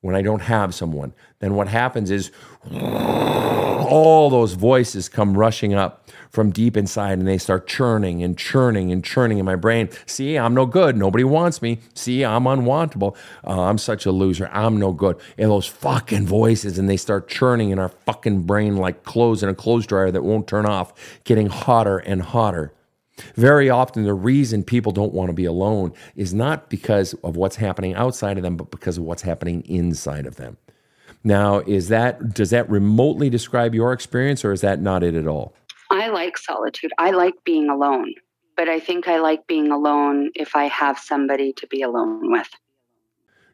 When 0.00 0.14
I 0.14 0.22
don't 0.22 0.40
have 0.40 0.74
someone, 0.74 1.12
then 1.40 1.54
what 1.54 1.68
happens 1.68 2.10
is 2.10 2.30
all 2.70 4.30
those 4.30 4.54
voices 4.54 5.08
come 5.08 5.36
rushing 5.36 5.74
up 5.74 6.08
from 6.30 6.50
deep 6.50 6.76
inside 6.76 7.18
and 7.18 7.26
they 7.26 7.38
start 7.38 7.66
churning 7.66 8.22
and 8.22 8.38
churning 8.38 8.92
and 8.92 9.04
churning 9.04 9.38
in 9.38 9.44
my 9.44 9.56
brain. 9.56 9.90
See, 10.06 10.38
I'm 10.38 10.54
no 10.54 10.64
good. 10.64 10.96
Nobody 10.96 11.24
wants 11.24 11.60
me. 11.60 11.80
See, 11.94 12.24
I'm 12.24 12.44
unwantable. 12.44 13.16
Uh, 13.44 13.62
I'm 13.62 13.78
such 13.78 14.06
a 14.06 14.12
loser. 14.12 14.48
I'm 14.52 14.78
no 14.78 14.92
good. 14.92 15.20
And 15.36 15.50
those 15.50 15.66
fucking 15.66 16.26
voices 16.26 16.78
and 16.78 16.88
they 16.88 16.96
start 16.96 17.28
churning 17.28 17.70
in 17.70 17.78
our 17.78 17.88
fucking 17.88 18.42
brain 18.42 18.76
like 18.76 19.02
clothes 19.02 19.42
in 19.42 19.48
a 19.48 19.54
clothes 19.54 19.86
dryer 19.86 20.10
that 20.10 20.22
won't 20.22 20.46
turn 20.46 20.66
off, 20.66 20.92
getting 21.24 21.48
hotter 21.48 21.98
and 21.98 22.22
hotter. 22.22 22.72
Very 23.36 23.70
often, 23.70 24.04
the 24.04 24.14
reason 24.14 24.62
people 24.62 24.92
don't 24.92 25.12
want 25.12 25.28
to 25.28 25.34
be 25.34 25.44
alone 25.44 25.92
is 26.16 26.34
not 26.34 26.70
because 26.70 27.14
of 27.24 27.36
what's 27.36 27.56
happening 27.56 27.94
outside 27.94 28.36
of 28.36 28.42
them, 28.42 28.56
but 28.56 28.70
because 28.70 28.98
of 28.98 29.04
what's 29.04 29.22
happening 29.22 29.62
inside 29.62 30.26
of 30.26 30.36
them. 30.36 30.56
Now, 31.22 31.58
is 31.60 31.88
that 31.88 32.34
does 32.34 32.50
that 32.50 32.68
remotely 32.70 33.28
describe 33.28 33.74
your 33.74 33.92
experience, 33.92 34.44
or 34.44 34.52
is 34.52 34.62
that 34.62 34.80
not 34.80 35.02
it 35.02 35.14
at 35.14 35.26
all? 35.26 35.54
I 35.90 36.08
like 36.08 36.38
solitude. 36.38 36.92
I 36.98 37.10
like 37.10 37.34
being 37.44 37.68
alone, 37.68 38.14
but 38.56 38.68
I 38.68 38.80
think 38.80 39.08
I 39.08 39.18
like 39.18 39.46
being 39.46 39.70
alone 39.70 40.30
if 40.34 40.56
I 40.56 40.64
have 40.64 40.98
somebody 40.98 41.52
to 41.54 41.66
be 41.66 41.82
alone 41.82 42.30
with. 42.30 42.48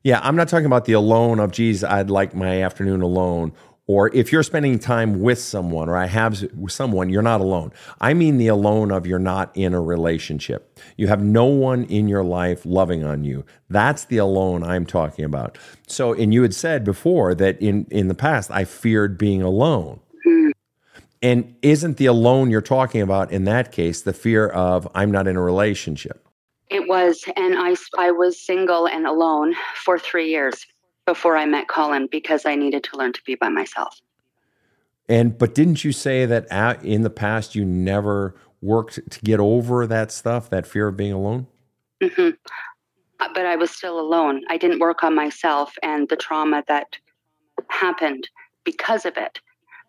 Yeah, 0.04 0.20
I'm 0.22 0.36
not 0.36 0.48
talking 0.48 0.66
about 0.66 0.84
the 0.84 0.92
alone 0.92 1.40
of, 1.40 1.50
geez, 1.50 1.82
I'd 1.82 2.10
like 2.10 2.32
my 2.32 2.62
afternoon 2.62 3.02
alone. 3.02 3.52
Or 3.88 4.12
if 4.12 4.32
you're 4.32 4.42
spending 4.42 4.80
time 4.80 5.20
with 5.20 5.38
someone 5.38 5.88
or 5.88 5.96
I 5.96 6.06
have 6.06 6.44
someone, 6.68 7.08
you're 7.08 7.22
not 7.22 7.40
alone. 7.40 7.72
I 8.00 8.14
mean 8.14 8.36
the 8.36 8.48
alone 8.48 8.90
of 8.90 9.06
you're 9.06 9.20
not 9.20 9.52
in 9.54 9.74
a 9.74 9.80
relationship. 9.80 10.78
You 10.96 11.06
have 11.06 11.22
no 11.22 11.44
one 11.44 11.84
in 11.84 12.08
your 12.08 12.24
life 12.24 12.66
loving 12.66 13.04
on 13.04 13.22
you. 13.22 13.44
That's 13.70 14.04
the 14.06 14.16
alone 14.16 14.64
I'm 14.64 14.86
talking 14.86 15.24
about. 15.24 15.56
So, 15.86 16.12
and 16.12 16.34
you 16.34 16.42
had 16.42 16.54
said 16.54 16.82
before 16.82 17.34
that 17.36 17.62
in, 17.62 17.86
in 17.90 18.08
the 18.08 18.14
past, 18.14 18.50
I 18.50 18.64
feared 18.64 19.16
being 19.16 19.42
alone. 19.42 20.00
And 21.22 21.54
isn't 21.62 21.96
the 21.96 22.06
alone 22.06 22.50
you're 22.50 22.60
talking 22.60 23.00
about 23.00 23.32
in 23.32 23.44
that 23.44 23.72
case 23.72 24.02
the 24.02 24.12
fear 24.12 24.48
of 24.48 24.86
I'm 24.94 25.10
not 25.10 25.26
in 25.26 25.36
a 25.36 25.42
relationship? 25.42 26.26
It 26.68 26.88
was, 26.88 27.24
and 27.36 27.54
I, 27.56 27.74
I 27.96 28.10
was 28.10 28.38
single 28.38 28.86
and 28.86 29.06
alone 29.06 29.54
for 29.76 29.98
three 29.98 30.28
years 30.28 30.66
before 31.06 31.36
I 31.36 31.46
met 31.46 31.68
Colin 31.68 32.08
because 32.10 32.44
I 32.44 32.56
needed 32.56 32.84
to 32.84 32.96
learn 32.96 33.12
to 33.12 33.22
be 33.24 33.36
by 33.36 33.48
myself. 33.48 34.00
And 35.08 35.38
but 35.38 35.54
didn't 35.54 35.84
you 35.84 35.92
say 35.92 36.26
that 36.26 36.46
at, 36.50 36.84
in 36.84 37.02
the 37.02 37.10
past 37.10 37.54
you 37.54 37.64
never 37.64 38.34
worked 38.60 38.98
to 39.10 39.20
get 39.20 39.38
over 39.38 39.86
that 39.86 40.10
stuff, 40.10 40.50
that 40.50 40.66
fear 40.66 40.88
of 40.88 40.96
being 40.96 41.12
alone? 41.12 41.46
Mm-hmm. 42.02 42.30
Uh, 43.20 43.28
but 43.32 43.46
I 43.46 43.56
was 43.56 43.70
still 43.70 43.98
alone. 43.98 44.42
I 44.50 44.58
didn't 44.58 44.80
work 44.80 45.04
on 45.04 45.14
myself 45.14 45.74
and 45.82 46.08
the 46.08 46.16
trauma 46.16 46.64
that 46.68 46.96
happened 47.68 48.28
because 48.64 49.06
of 49.06 49.16
it. 49.16 49.40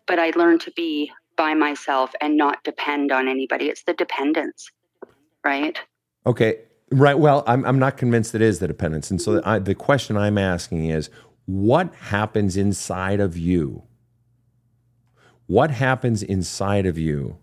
But 0.06 0.18
I 0.18 0.30
learned 0.30 0.62
to 0.62 0.70
be 0.70 1.12
by 1.36 1.54
myself 1.54 2.14
and 2.20 2.36
not 2.36 2.64
depend 2.64 3.12
on 3.12 3.28
anybody. 3.28 3.66
It's 3.66 3.82
the 3.82 3.92
dependence, 3.92 4.70
right? 5.44 5.78
Okay. 6.26 6.60
Right. 6.90 7.18
Well, 7.18 7.44
I'm, 7.46 7.64
I'm 7.66 7.78
not 7.78 7.96
convinced 7.96 8.34
it 8.34 8.40
is 8.40 8.60
the 8.60 8.68
dependence. 8.68 9.10
And 9.10 9.20
so 9.20 9.42
I, 9.44 9.58
the 9.58 9.74
question 9.74 10.16
I'm 10.16 10.38
asking 10.38 10.86
is 10.86 11.10
what 11.44 11.94
happens 11.94 12.56
inside 12.56 13.20
of 13.20 13.36
you? 13.36 13.82
What 15.46 15.70
happens 15.70 16.22
inside 16.22 16.86
of 16.86 16.98
you 16.98 17.38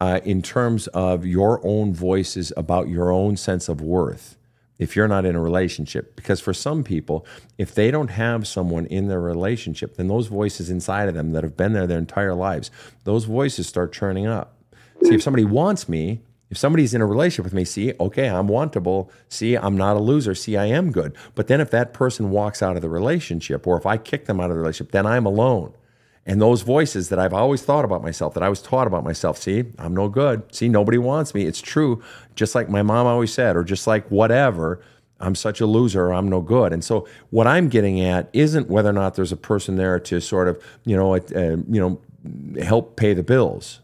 uh, 0.00 0.20
in 0.24 0.42
terms 0.42 0.86
of 0.88 1.26
your 1.26 1.60
own 1.64 1.94
voices 1.94 2.52
about 2.56 2.88
your 2.88 3.10
own 3.10 3.36
sense 3.36 3.68
of 3.68 3.80
worth 3.80 4.36
if 4.78 4.94
you're 4.94 5.08
not 5.08 5.24
in 5.24 5.34
a 5.34 5.40
relationship? 5.40 6.14
Because 6.16 6.40
for 6.40 6.54
some 6.54 6.84
people, 6.84 7.26
if 7.56 7.74
they 7.74 7.90
don't 7.90 8.08
have 8.08 8.46
someone 8.46 8.86
in 8.86 9.08
their 9.08 9.20
relationship, 9.20 9.96
then 9.96 10.08
those 10.08 10.28
voices 10.28 10.70
inside 10.70 11.08
of 11.08 11.14
them 11.14 11.32
that 11.32 11.42
have 11.42 11.56
been 11.56 11.72
there 11.72 11.86
their 11.86 11.98
entire 11.98 12.34
lives, 12.34 12.70
those 13.04 13.24
voices 13.24 13.66
start 13.66 13.92
churning 13.92 14.26
up. 14.26 14.54
See, 15.04 15.14
if 15.14 15.22
somebody 15.22 15.44
wants 15.44 15.88
me, 15.88 16.20
if 16.50 16.56
somebody's 16.56 16.94
in 16.94 17.00
a 17.00 17.06
relationship 17.06 17.44
with 17.44 17.54
me, 17.54 17.64
see, 17.64 17.92
okay, 18.00 18.28
I'm 18.28 18.48
wantable. 18.48 19.10
See, 19.28 19.54
I'm 19.54 19.76
not 19.76 19.96
a 19.96 20.00
loser. 20.00 20.34
See, 20.34 20.56
I 20.56 20.66
am 20.66 20.90
good. 20.90 21.14
But 21.34 21.46
then 21.46 21.60
if 21.60 21.70
that 21.70 21.92
person 21.92 22.30
walks 22.30 22.62
out 22.62 22.76
of 22.76 22.82
the 22.82 22.88
relationship, 22.88 23.66
or 23.66 23.76
if 23.76 23.84
I 23.84 23.98
kick 23.98 24.24
them 24.24 24.40
out 24.40 24.50
of 24.50 24.56
the 24.56 24.60
relationship, 24.60 24.92
then 24.92 25.06
I'm 25.06 25.26
alone. 25.26 25.74
And 26.24 26.42
those 26.42 26.62
voices 26.62 27.08
that 27.08 27.18
I've 27.18 27.32
always 27.32 27.62
thought 27.62 27.84
about 27.84 28.02
myself, 28.02 28.34
that 28.34 28.42
I 28.42 28.48
was 28.50 28.60
taught 28.60 28.86
about 28.86 29.04
myself, 29.04 29.38
see, 29.38 29.64
I'm 29.78 29.94
no 29.94 30.08
good. 30.08 30.42
See, 30.54 30.68
nobody 30.68 30.98
wants 30.98 31.34
me. 31.34 31.44
It's 31.44 31.60
true. 31.60 32.02
Just 32.34 32.54
like 32.54 32.68
my 32.68 32.82
mom 32.82 33.06
always 33.06 33.32
said, 33.32 33.56
or 33.56 33.64
just 33.64 33.86
like 33.86 34.06
whatever, 34.10 34.82
I'm 35.20 35.34
such 35.34 35.60
a 35.60 35.66
loser 35.66 36.06
or 36.06 36.12
I'm 36.12 36.28
no 36.28 36.42
good. 36.42 36.72
And 36.72 36.84
so 36.84 37.08
what 37.30 37.46
I'm 37.46 37.68
getting 37.68 38.00
at 38.02 38.28
isn't 38.34 38.68
whether 38.68 38.90
or 38.90 38.92
not 38.92 39.14
there's 39.14 39.32
a 39.32 39.36
person 39.36 39.76
there 39.76 39.98
to 40.00 40.20
sort 40.20 40.48
of, 40.48 40.62
you 40.84 40.96
know, 40.96 41.14
uh, 41.14 41.20
you 41.34 41.80
know, 41.80 41.98
help 42.62 42.96
pay 42.96 43.14
the 43.14 43.22
bills. 43.22 43.80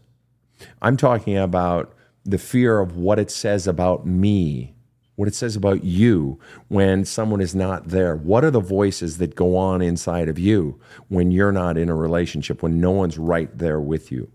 I'm 0.83 0.97
talking 0.97 1.37
about 1.37 1.94
the 2.25 2.37
fear 2.37 2.79
of 2.79 2.97
what 2.97 3.19
it 3.19 3.29
says 3.29 3.67
about 3.67 4.05
me, 4.05 4.73
what 5.15 5.27
it 5.27 5.35
says 5.35 5.55
about 5.55 5.83
you 5.83 6.39
when 6.67 7.05
someone 7.05 7.39
is 7.39 7.53
not 7.53 7.89
there. 7.89 8.15
What 8.15 8.43
are 8.43 8.51
the 8.51 8.59
voices 8.59 9.19
that 9.19 9.35
go 9.35 9.55
on 9.55 9.81
inside 9.81 10.27
of 10.27 10.39
you 10.39 10.79
when 11.07 11.31
you're 11.31 11.51
not 11.51 11.77
in 11.77 11.89
a 11.89 11.95
relationship, 11.95 12.63
when 12.63 12.81
no 12.81 12.91
one's 12.91 13.17
right 13.17 13.55
there 13.55 13.79
with 13.79 14.11
you, 14.11 14.29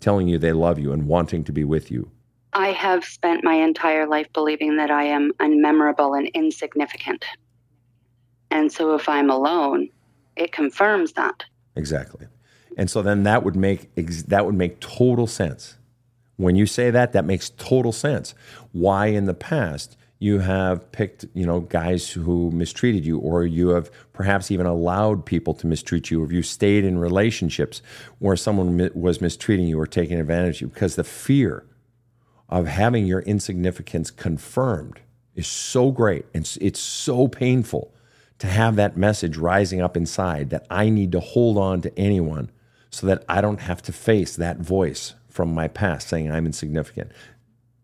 telling 0.00 0.28
you 0.28 0.38
they 0.38 0.52
love 0.52 0.78
you 0.78 0.92
and 0.92 1.06
wanting 1.06 1.44
to 1.44 1.52
be 1.52 1.64
with 1.64 1.90
you? 1.90 2.10
I 2.52 2.72
have 2.72 3.04
spent 3.04 3.44
my 3.44 3.54
entire 3.54 4.06
life 4.06 4.26
believing 4.32 4.76
that 4.76 4.90
I 4.90 5.04
am 5.04 5.32
unmemorable 5.40 6.18
and 6.18 6.26
insignificant. 6.28 7.24
And 8.50 8.72
so 8.72 8.96
if 8.96 9.08
I'm 9.08 9.30
alone, 9.30 9.88
it 10.34 10.50
confirms 10.50 11.12
that. 11.12 11.44
Exactly. 11.76 12.26
And 12.76 12.90
so 12.90 13.02
then 13.02 13.22
that 13.22 13.44
would 13.44 13.54
make 13.54 13.94
that 14.26 14.46
would 14.46 14.54
make 14.56 14.80
total 14.80 15.28
sense 15.28 15.76
when 16.40 16.56
you 16.56 16.66
say 16.66 16.90
that, 16.90 17.12
that 17.12 17.24
makes 17.24 17.50
total 17.50 17.92
sense. 17.92 18.34
Why 18.72 19.06
in 19.06 19.26
the 19.26 19.34
past 19.34 19.96
you 20.18 20.38
have 20.40 20.90
picked, 20.92 21.24
you 21.34 21.46
know, 21.46 21.60
guys 21.60 22.10
who 22.10 22.50
mistreated 22.50 23.06
you, 23.06 23.18
or 23.18 23.44
you 23.44 23.68
have 23.68 23.90
perhaps 24.12 24.50
even 24.50 24.66
allowed 24.66 25.24
people 25.24 25.54
to 25.54 25.66
mistreat 25.66 26.10
you, 26.10 26.22
or 26.22 26.32
you 26.32 26.42
stayed 26.42 26.84
in 26.84 26.98
relationships 26.98 27.80
where 28.18 28.36
someone 28.36 28.90
was 28.94 29.20
mistreating 29.20 29.66
you 29.66 29.80
or 29.80 29.86
taking 29.86 30.20
advantage 30.20 30.56
of 30.56 30.60
you, 30.62 30.68
because 30.68 30.96
the 30.96 31.04
fear 31.04 31.64
of 32.48 32.66
having 32.66 33.06
your 33.06 33.20
insignificance 33.20 34.10
confirmed 34.10 35.00
is 35.34 35.46
so 35.46 35.90
great 35.90 36.26
and 36.34 36.56
it's 36.60 36.80
so 36.80 37.28
painful 37.28 37.94
to 38.38 38.46
have 38.46 38.76
that 38.76 38.96
message 38.96 39.36
rising 39.36 39.80
up 39.80 39.96
inside 39.96 40.50
that 40.50 40.66
I 40.70 40.90
need 40.90 41.12
to 41.12 41.20
hold 41.20 41.56
on 41.56 41.80
to 41.82 41.98
anyone 41.98 42.50
so 42.90 43.06
that 43.06 43.24
I 43.28 43.40
don't 43.40 43.60
have 43.60 43.80
to 43.82 43.92
face 43.92 44.36
that 44.36 44.58
voice 44.58 45.14
from 45.40 45.54
my 45.54 45.68
past 45.68 46.06
saying 46.06 46.30
I'm 46.30 46.44
insignificant. 46.44 47.12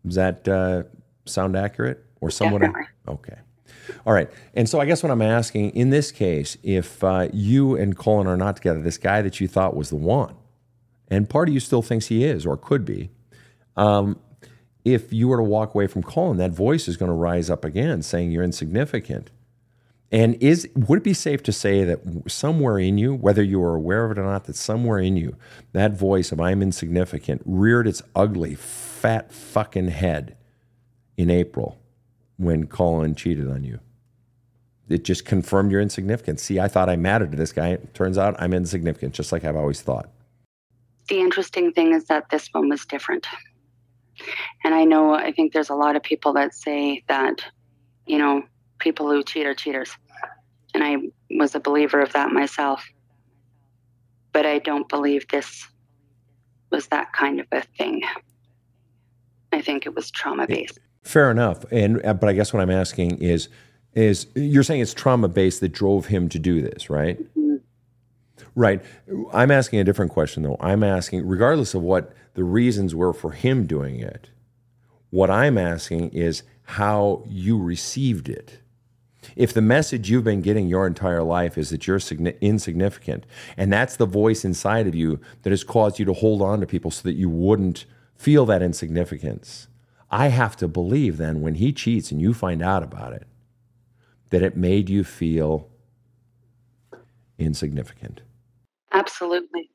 Does 0.05 0.13
that 0.13 0.47
uh, 0.47 0.83
sound 1.25 1.55
accurate 1.55 2.05
or 2.21 2.29
somewhat? 2.29 2.61
Definitely. 2.61 2.87
Okay. 3.07 3.37
All 4.05 4.13
right. 4.13 4.29
And 4.53 4.69
so 4.69 4.79
I 4.79 4.85
guess 4.85 5.01
what 5.01 5.11
I'm 5.11 5.23
asking 5.23 5.71
in 5.71 5.89
this 5.89 6.11
case, 6.11 6.55
if 6.61 7.03
uh, 7.03 7.29
you 7.33 7.75
and 7.75 7.97
Colin 7.97 8.27
are 8.27 8.37
not 8.37 8.57
together, 8.57 8.79
this 8.79 8.99
guy 8.99 9.23
that 9.23 9.41
you 9.41 9.47
thought 9.47 9.75
was 9.75 9.89
the 9.89 9.95
one, 9.95 10.35
and 11.07 11.27
part 11.27 11.47
of 11.47 11.55
you 11.55 11.59
still 11.59 11.81
thinks 11.81 12.05
he 12.07 12.23
is 12.23 12.45
or 12.45 12.57
could 12.57 12.85
be, 12.85 13.09
um, 13.75 14.19
if 14.85 15.11
you 15.11 15.27
were 15.27 15.37
to 15.37 15.43
walk 15.43 15.73
away 15.73 15.87
from 15.87 16.03
Colin, 16.03 16.37
that 16.37 16.51
voice 16.51 16.87
is 16.87 16.95
going 16.95 17.09
to 17.09 17.15
rise 17.15 17.49
up 17.49 17.65
again 17.65 18.03
saying 18.03 18.29
you're 18.29 18.43
insignificant. 18.43 19.31
And 20.11 20.35
is 20.35 20.69
would 20.73 20.99
it 20.99 21.03
be 21.03 21.13
safe 21.13 21.43
to 21.43 21.51
say 21.51 21.83
that 21.83 21.99
somewhere 22.27 22.79
in 22.79 22.97
you, 22.97 23.13
whether 23.13 23.43
you 23.43 23.61
are 23.61 23.75
aware 23.75 24.05
of 24.05 24.11
it 24.11 24.19
or 24.19 24.23
not, 24.23 24.45
that 24.45 24.55
somewhere 24.55 24.99
in 24.99 25.17
you, 25.17 25.35
that 25.73 25.97
voice 25.97 26.31
of 26.31 26.39
I'm 26.39 26.61
insignificant 26.61 27.41
reared 27.45 27.87
its 27.87 28.01
ugly, 28.15 28.55
fat 28.55 29.33
fucking 29.33 29.89
head 29.89 30.37
in 31.17 31.29
April 31.29 31.77
when 32.37 32.67
Colin 32.67 33.15
cheated 33.15 33.49
on 33.49 33.63
you? 33.63 33.79
It 34.87 35.03
just 35.03 35.25
confirmed 35.25 35.73
your 35.73 35.81
insignificance. 35.81 36.41
See, 36.41 36.59
I 36.59 36.69
thought 36.69 36.87
I 36.87 36.95
mattered 36.95 37.31
to 37.31 37.37
this 37.37 37.51
guy. 37.51 37.69
It 37.69 37.93
turns 37.93 38.17
out 38.17 38.35
I'm 38.39 38.53
insignificant, 38.53 39.13
just 39.13 39.33
like 39.33 39.43
I've 39.43 39.57
always 39.57 39.81
thought. 39.81 40.09
The 41.09 41.19
interesting 41.19 41.73
thing 41.73 41.93
is 41.93 42.05
that 42.05 42.29
this 42.29 42.47
one 42.53 42.69
was 42.69 42.85
different. 42.85 43.27
And 44.63 44.73
I 44.73 44.85
know, 44.85 45.13
I 45.13 45.33
think 45.33 45.51
there's 45.51 45.69
a 45.69 45.75
lot 45.75 45.97
of 45.97 46.03
people 46.03 46.33
that 46.33 46.53
say 46.53 47.03
that, 47.07 47.41
you 48.05 48.17
know, 48.17 48.43
people 48.79 49.09
who 49.09 49.23
cheat 49.23 49.45
are 49.45 49.53
cheaters. 49.53 49.95
And 50.73 50.83
I 50.83 50.97
was 51.31 51.55
a 51.55 51.59
believer 51.59 52.01
of 52.01 52.13
that 52.13 52.31
myself. 52.31 52.87
But 54.31 54.45
I 54.45 54.59
don't 54.59 54.87
believe 54.87 55.27
this 55.29 55.67
was 56.71 56.87
that 56.87 57.13
kind 57.13 57.39
of 57.39 57.47
a 57.51 57.61
thing. 57.77 58.03
I 59.51 59.61
think 59.61 59.85
it 59.85 59.95
was 59.95 60.11
trauma 60.11 60.45
based. 60.47 60.79
Fair 61.03 61.31
enough. 61.31 61.63
And 61.71 62.05
uh, 62.05 62.13
but 62.13 62.29
I 62.29 62.33
guess 62.33 62.53
what 62.53 62.61
I'm 62.61 62.69
asking 62.69 63.21
is 63.21 63.49
is 63.93 64.27
you're 64.35 64.63
saying 64.63 64.81
it's 64.81 64.93
trauma 64.93 65.27
based 65.27 65.61
that 65.61 65.69
drove 65.69 66.07
him 66.07 66.29
to 66.29 66.39
do 66.39 66.61
this, 66.61 66.89
right? 66.89 67.19
Mm-hmm. 67.19 67.55
Right. 68.53 68.83
I'm 69.33 69.51
asking 69.51 69.79
a 69.79 69.83
different 69.83 70.11
question 70.11 70.43
though. 70.43 70.57
I'm 70.59 70.83
asking 70.83 71.27
regardless 71.27 71.73
of 71.73 71.81
what 71.81 72.13
the 72.33 72.43
reasons 72.43 72.93
were 72.93 73.13
for 73.13 73.31
him 73.31 73.65
doing 73.65 73.99
it, 73.99 74.29
what 75.09 75.29
I'm 75.29 75.57
asking 75.57 76.09
is 76.09 76.43
how 76.63 77.23
you 77.25 77.57
received 77.57 78.29
it 78.29 78.59
If 79.35 79.53
the 79.53 79.61
message 79.61 80.09
you've 80.09 80.23
been 80.23 80.41
getting 80.41 80.67
your 80.67 80.87
entire 80.87 81.23
life 81.23 81.57
is 81.57 81.69
that 81.69 81.87
you're 81.87 81.99
insignificant, 82.41 83.25
and 83.55 83.71
that's 83.71 83.95
the 83.95 84.05
voice 84.05 84.45
inside 84.45 84.87
of 84.87 84.95
you 84.95 85.19
that 85.43 85.49
has 85.51 85.63
caused 85.63 85.99
you 85.99 86.05
to 86.05 86.13
hold 86.13 86.41
on 86.41 86.59
to 86.61 86.67
people 86.67 86.91
so 86.91 87.03
that 87.03 87.15
you 87.15 87.29
wouldn't 87.29 87.85
feel 88.15 88.45
that 88.45 88.61
insignificance, 88.61 89.67
I 90.09 90.27
have 90.29 90.55
to 90.57 90.67
believe 90.67 91.17
then 91.17 91.41
when 91.41 91.55
he 91.55 91.71
cheats 91.71 92.11
and 92.11 92.21
you 92.21 92.33
find 92.33 92.61
out 92.61 92.83
about 92.83 93.13
it, 93.13 93.27
that 94.29 94.41
it 94.41 94.57
made 94.57 94.89
you 94.89 95.03
feel 95.03 95.69
insignificant. 97.37 98.21
Absolutely. 98.91 99.69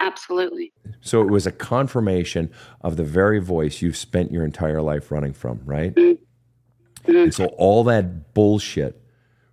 Absolutely. 0.00 0.72
So 1.00 1.22
it 1.22 1.30
was 1.30 1.46
a 1.46 1.52
confirmation 1.52 2.50
of 2.80 2.96
the 2.96 3.04
very 3.04 3.38
voice 3.38 3.80
you've 3.80 3.96
spent 3.96 4.32
your 4.32 4.44
entire 4.44 4.82
life 4.82 5.12
running 5.12 5.32
from, 5.32 5.60
right? 5.64 5.94
Mm-hmm. 5.94 6.22
And 7.04 7.34
so 7.34 7.46
all 7.58 7.84
that 7.84 8.34
bullshit 8.34 9.00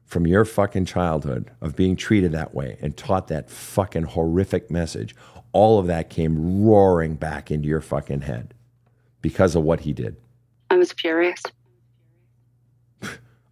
from 0.06 0.26
your 0.26 0.46
fucking 0.46 0.86
childhood 0.86 1.52
of 1.62 1.76
being 1.76 1.96
treated 1.96 2.32
that 2.32 2.54
way 2.54 2.78
and 2.82 2.98
taught 2.98 3.28
that 3.28 3.50
fucking 3.50 4.04
horrific 4.04 4.72
message, 4.72 5.16
all 5.52 5.80
of 5.80 5.88
that 5.88 6.10
came 6.10 6.64
roaring 6.64 7.16
back 7.16 7.52
into 7.52 7.68
your 7.68 7.82
fucking 7.82 8.22
head 8.22 8.54
because 9.22 9.56
of 9.56 9.64
what 9.64 9.82
he 9.82 9.94
did. 9.94 10.16
I 10.70 10.78
was 10.78 10.92
furious. 10.94 11.44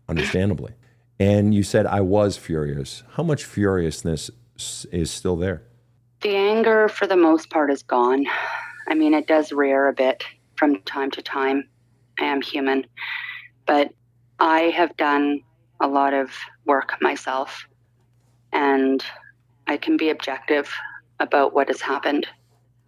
Understandably. 0.09 0.73
And 1.19 1.53
you 1.53 1.63
said 1.63 1.85
I 1.85 2.01
was 2.01 2.37
furious. 2.37 3.03
How 3.11 3.23
much 3.23 3.43
furiousness 3.43 4.29
is 4.91 5.11
still 5.11 5.35
there? 5.35 5.63
The 6.21 6.35
anger, 6.35 6.89
for 6.89 7.07
the 7.07 7.15
most 7.15 7.49
part, 7.49 7.71
is 7.71 7.83
gone. 7.83 8.25
I 8.87 8.95
mean, 8.95 9.13
it 9.13 9.27
does 9.27 9.51
rear 9.51 9.87
a 9.87 9.93
bit 9.93 10.23
from 10.55 10.81
time 10.81 11.11
to 11.11 11.21
time. 11.21 11.67
I 12.19 12.25
am 12.25 12.41
human. 12.41 12.85
But 13.67 13.91
I 14.39 14.62
have 14.75 14.95
done 14.97 15.41
a 15.81 15.88
lot 15.88 16.13
of 16.13 16.31
work 16.65 16.95
myself, 17.01 17.67
and 18.51 19.03
I 19.67 19.77
can 19.77 19.97
be 19.97 20.09
objective 20.09 20.74
about 21.19 21.53
what 21.53 21.67
has 21.67 21.81
happened. 21.81 22.27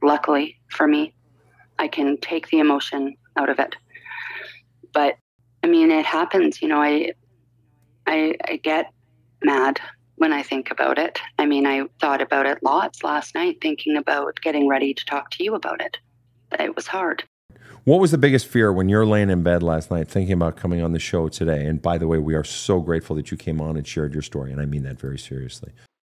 Luckily 0.01 0.57
for 0.69 0.87
me, 0.87 1.13
I 1.77 1.87
can 1.87 2.17
take 2.17 2.47
the 2.49 2.59
emotion 2.59 3.15
out 3.37 3.49
of 3.49 3.59
it. 3.59 3.75
But 4.93 5.17
I 5.63 5.67
mean, 5.67 5.91
it 5.91 6.05
happens. 6.05 6.61
You 6.61 6.69
know, 6.69 6.81
I 6.81 7.11
I, 8.07 8.35
I 8.47 8.55
get 8.57 8.91
mad 9.43 9.79
when 10.15 10.33
I 10.33 10.43
think 10.43 10.71
about 10.71 10.97
it. 10.97 11.19
I 11.37 11.45
mean, 11.45 11.65
I 11.65 11.83
thought 11.99 12.21
about 12.21 12.45
it 12.45 12.59
lots 12.63 13.03
last 13.03 13.35
night, 13.35 13.57
thinking 13.61 13.97
about 13.97 14.39
getting 14.41 14.67
ready 14.67 14.93
to 14.93 15.05
talk 15.05 15.31
to 15.31 15.43
you 15.43 15.55
about 15.55 15.81
it. 15.81 15.97
It 16.59 16.75
was 16.75 16.87
hard. 16.87 17.23
What 17.85 17.99
was 17.99 18.11
the 18.11 18.17
biggest 18.17 18.47
fear 18.47 18.73
when 18.73 18.89
you're 18.89 19.05
laying 19.05 19.29
in 19.29 19.41
bed 19.41 19.63
last 19.63 19.89
night 19.89 20.07
thinking 20.07 20.33
about 20.33 20.57
coming 20.57 20.81
on 20.81 20.91
the 20.91 20.99
show 20.99 21.29
today? 21.29 21.65
And 21.65 21.81
by 21.81 21.97
the 21.97 22.07
way, 22.07 22.17
we 22.17 22.35
are 22.35 22.43
so 22.43 22.81
grateful 22.81 23.15
that 23.15 23.31
you 23.31 23.37
came 23.37 23.61
on 23.61 23.77
and 23.77 23.87
shared 23.87 24.13
your 24.13 24.21
story, 24.21 24.51
and 24.51 24.61
I 24.61 24.65
mean 24.65 24.83
that 24.83 24.99
very 24.99 25.17
seriously. 25.17 25.71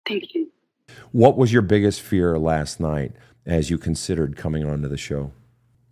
Thank 0.08 0.36
you. 0.36 0.52
What 1.12 1.38
was 1.38 1.52
your 1.52 1.64
biggest 1.64 2.02
fear 2.02 2.38
last 2.38 2.80
night 2.80 3.14
as 3.46 3.70
you 3.70 3.78
considered 3.78 4.38
coming 4.38 4.64
onto 4.64 4.88
the 4.88 4.98
show? 4.98 5.32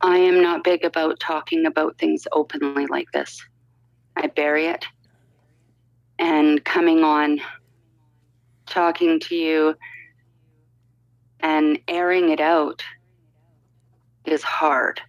I 0.01 0.17
am 0.17 0.41
not 0.41 0.63
big 0.63 0.83
about 0.85 1.19
talking 1.19 1.65
about 1.65 1.97
things 1.97 2.27
openly 2.33 2.85
like 2.87 3.11
this. 3.11 3.43
I 4.15 4.27
bury 4.27 4.67
it. 4.67 4.85
And 6.19 6.63
coming 6.63 7.03
on, 7.03 7.41
talking 8.67 9.19
to 9.21 9.35
you, 9.35 9.75
and 11.39 11.79
airing 11.87 12.29
it 12.29 12.39
out 12.39 12.83
is 14.25 14.43
hard. 14.43 15.01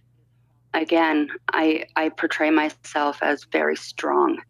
Again, 0.75 1.29
I, 1.53 1.85
I 1.95 2.09
portray 2.09 2.51
myself 2.51 3.19
as 3.21 3.45
very 3.45 3.75
strong. 3.75 4.41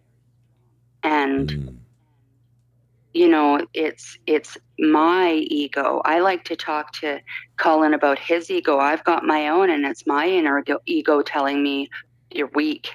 And 1.04 1.50
mm 1.50 1.76
you 3.16 3.30
know 3.30 3.66
it's 3.74 4.18
it's 4.28 4.58
my 4.78 5.32
ego. 5.48 6.02
I 6.04 6.20
like 6.20 6.44
to 6.44 6.56
talk 6.56 6.92
to 7.00 7.22
colin 7.56 7.94
about 7.94 8.20
his 8.20 8.52
ego. 8.52 8.78
I've 8.78 9.06
got 9.06 9.24
my 9.24 9.48
own 9.48 9.70
and 9.70 9.86
it's 9.86 10.06
my 10.06 10.28
inner 10.28 10.62
ego 10.86 11.22
telling 11.22 11.64
me 11.64 11.90
you're 12.30 12.52
weak. 12.54 12.90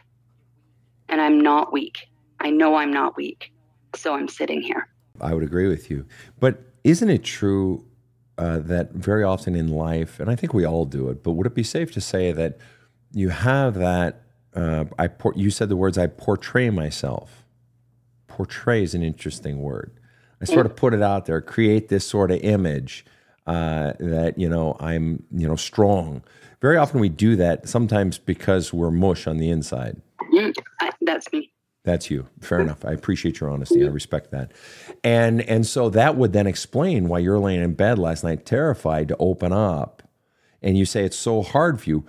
And 1.09 1.23
i'm 1.23 1.41
not 1.41 1.73
weak. 1.73 2.11
I 2.39 2.51
know 2.51 2.75
i'm 2.75 2.93
not 2.93 3.17
weak. 3.17 3.51
So 3.97 4.15
i'm 4.15 4.29
sitting 4.29 4.61
here. 4.61 4.87
I 5.23 5.33
would 5.33 5.43
agree 5.43 5.69
with 5.69 5.91
you. 5.91 6.05
But 6.39 6.61
isn't 6.85 7.09
it 7.09 7.25
true 7.25 7.87
uh, 8.37 8.59
that 8.59 8.93
very 8.93 9.25
often 9.25 9.55
in 9.55 9.69
life 9.69 10.21
and 10.21 10.31
i 10.31 10.37
think 10.37 10.55
we 10.55 10.65
all 10.65 10.87
do 10.87 11.09
it 11.11 11.23
but 11.23 11.33
would 11.33 11.47
it 11.47 11.55
be 11.55 11.63
safe 11.63 11.93
to 11.93 12.01
say 12.01 12.33
that 12.33 12.59
you 13.13 13.29
have 13.31 13.75
that 13.75 14.23
uh, 14.55 14.85
i 14.99 15.07
por- 15.07 15.35
you 15.37 15.51
said 15.51 15.69
the 15.69 15.77
words 15.77 15.97
i 15.99 16.07
portray 16.07 16.71
myself 16.71 17.45
portray 18.27 18.83
is 18.83 18.95
an 18.95 19.03
interesting 19.03 19.61
word 19.61 20.01
I 20.41 20.47
sort 20.47 20.67
of 20.67 20.75
put 20.75 20.95
it 20.95 21.03
out 21.03 21.27
there, 21.27 21.41
create 21.41 21.89
this 21.89 22.07
sort 22.07 22.31
of 22.31 22.41
image 22.41 23.05
uh, 23.47 23.93
that 23.99 24.39
you 24.39 24.49
know 24.49 24.77
I'm 24.81 25.25
you 25.31 25.47
know 25.47 25.57
strong. 25.57 26.23
Very 26.63 26.77
often 26.77 27.01
we 27.01 27.09
do 27.09 27.37
that. 27.37 27.69
Sometimes 27.69 28.19
because 28.19 28.73
we're 28.73 28.91
mush 28.91 29.27
on 29.27 29.37
the 29.37 29.51
inside. 29.51 30.01
Mm, 30.33 30.55
I, 30.81 30.93
that's 31.03 31.31
me. 31.33 31.53
That's 31.85 32.11
you. 32.11 32.27
Fair 32.41 32.61
enough. 32.61 32.85
I 32.85 32.93
appreciate 32.93 33.41
your 33.41 33.51
honesty. 33.51 33.85
I 33.85 33.89
respect 33.89 34.31
that. 34.31 34.53
And 35.05 35.43
and 35.43 35.67
so 35.67 35.91
that 35.91 36.17
would 36.17 36.33
then 36.33 36.47
explain 36.47 37.09
why 37.09 37.19
you're 37.19 37.39
laying 37.39 37.63
in 37.63 37.75
bed 37.75 37.99
last 37.99 38.25
night 38.25 38.47
terrified 38.47 39.09
to 39.09 39.17
open 39.19 39.53
up. 39.53 40.03
And 40.63 40.77
you 40.77 40.85
say 40.85 41.05
it's 41.05 41.17
so 41.17 41.43
hard 41.43 41.81
for 41.81 41.89
you. 41.89 42.05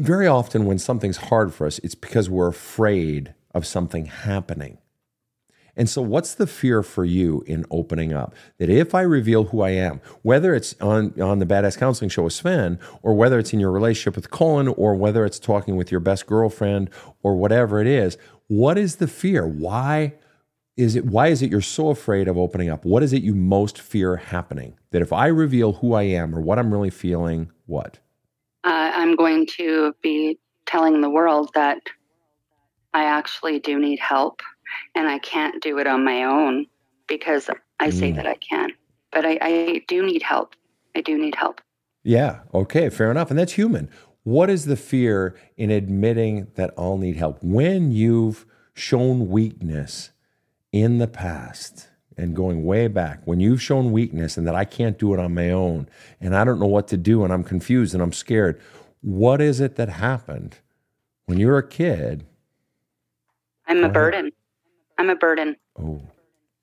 Very 0.00 0.26
often 0.26 0.64
when 0.64 0.78
something's 0.78 1.18
hard 1.18 1.52
for 1.52 1.66
us, 1.66 1.78
it's 1.80 1.94
because 1.94 2.30
we're 2.30 2.48
afraid 2.48 3.34
of 3.54 3.66
something 3.66 4.06
happening. 4.06 4.78
And 5.76 5.90
so, 5.90 6.00
what's 6.00 6.32
the 6.32 6.46
fear 6.46 6.82
for 6.82 7.04
you 7.04 7.44
in 7.46 7.66
opening 7.70 8.14
up? 8.14 8.34
That 8.56 8.70
if 8.70 8.94
I 8.94 9.02
reveal 9.02 9.44
who 9.44 9.60
I 9.60 9.70
am, 9.70 10.00
whether 10.22 10.54
it's 10.54 10.74
on, 10.80 11.20
on 11.20 11.38
the 11.38 11.44
Badass 11.44 11.76
Counseling 11.76 12.08
Show 12.08 12.22
with 12.22 12.32
Sven, 12.32 12.78
or 13.02 13.12
whether 13.12 13.38
it's 13.38 13.52
in 13.52 13.60
your 13.60 13.70
relationship 13.70 14.16
with 14.16 14.30
Colin, 14.30 14.68
or 14.68 14.94
whether 14.94 15.26
it's 15.26 15.38
talking 15.38 15.76
with 15.76 15.90
your 15.90 16.00
best 16.00 16.26
girlfriend, 16.26 16.88
or 17.22 17.36
whatever 17.36 17.78
it 17.78 17.86
is, 17.86 18.16
what 18.46 18.78
is 18.78 18.96
the 18.96 19.06
fear? 19.06 19.46
Why 19.46 20.14
is 20.78 20.96
it? 20.96 21.04
Why 21.04 21.26
is 21.26 21.42
it 21.42 21.50
you're 21.50 21.60
so 21.60 21.90
afraid 21.90 22.26
of 22.26 22.38
opening 22.38 22.70
up? 22.70 22.86
What 22.86 23.02
is 23.02 23.12
it 23.12 23.22
you 23.22 23.34
most 23.34 23.78
fear 23.78 24.16
happening? 24.16 24.78
That 24.92 25.02
if 25.02 25.12
I 25.12 25.26
reveal 25.26 25.74
who 25.74 25.92
I 25.92 26.04
am 26.04 26.34
or 26.34 26.40
what 26.40 26.58
I'm 26.58 26.72
really 26.72 26.88
feeling, 26.88 27.52
what? 27.66 27.98
Uh, 28.64 28.92
I'm 28.94 29.16
going 29.16 29.46
to 29.58 29.94
be 30.02 30.38
telling 30.66 31.00
the 31.00 31.10
world 31.10 31.50
that 31.54 31.78
I 32.92 33.04
actually 33.04 33.58
do 33.58 33.78
need 33.78 33.98
help 33.98 34.42
and 34.94 35.08
I 35.08 35.18
can't 35.18 35.62
do 35.62 35.78
it 35.78 35.86
on 35.86 36.04
my 36.04 36.24
own 36.24 36.66
because 37.06 37.50
I 37.78 37.88
mm. 37.88 37.92
say 37.92 38.12
that 38.12 38.26
I 38.26 38.34
can. 38.34 38.70
But 39.12 39.26
I, 39.26 39.38
I 39.40 39.84
do 39.88 40.04
need 40.04 40.22
help. 40.22 40.54
I 40.94 41.00
do 41.00 41.18
need 41.18 41.34
help. 41.34 41.60
Yeah. 42.02 42.40
Okay. 42.54 42.88
Fair 42.88 43.10
enough. 43.10 43.30
And 43.30 43.38
that's 43.38 43.52
human. 43.52 43.90
What 44.22 44.50
is 44.50 44.66
the 44.66 44.76
fear 44.76 45.36
in 45.56 45.70
admitting 45.70 46.48
that 46.54 46.72
I'll 46.76 46.98
need 46.98 47.16
help? 47.16 47.42
When 47.42 47.90
you've 47.90 48.46
shown 48.74 49.28
weakness 49.28 50.10
in 50.72 50.98
the 50.98 51.08
past 51.08 51.89
and 52.16 52.36
going 52.36 52.64
way 52.64 52.88
back, 52.88 53.20
when 53.24 53.40
you've 53.40 53.62
shown 53.62 53.92
weakness 53.92 54.36
and 54.36 54.46
that 54.46 54.54
I 54.54 54.64
can't 54.64 54.98
do 54.98 55.14
it 55.14 55.20
on 55.20 55.34
my 55.34 55.50
own 55.50 55.88
and 56.20 56.36
I 56.36 56.44
don't 56.44 56.60
know 56.60 56.66
what 56.66 56.88
to 56.88 56.96
do 56.96 57.24
and 57.24 57.32
I'm 57.32 57.44
confused 57.44 57.94
and 57.94 58.02
I'm 58.02 58.12
scared, 58.12 58.60
what 59.00 59.40
is 59.40 59.60
it 59.60 59.76
that 59.76 59.88
happened 59.88 60.58
when 61.26 61.38
you're 61.38 61.58
a 61.58 61.66
kid? 61.66 62.26
I'm 63.66 63.84
a 63.84 63.88
burden. 63.88 64.32
I'm 64.98 65.10
a 65.10 65.16
burden. 65.16 65.56
Oh. 65.78 66.02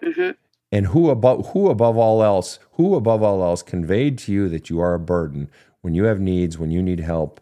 Mm-hmm. 0.03 0.31
And 0.71 0.87
who 0.87 1.09
above 1.09 1.51
who 1.51 1.69
above 1.69 1.97
all 1.97 2.21
else, 2.21 2.59
who 2.73 2.95
above 2.95 3.23
all 3.23 3.41
else 3.41 3.63
conveyed 3.63 4.17
to 4.19 4.33
you 4.33 4.49
that 4.49 4.69
you 4.69 4.79
are 4.81 4.93
a 4.93 4.99
burden 4.99 5.49
when 5.81 5.93
you 5.93 6.03
have 6.03 6.19
needs, 6.19 6.57
when 6.57 6.69
you 6.69 6.83
need 6.83 6.99
help, 6.99 7.39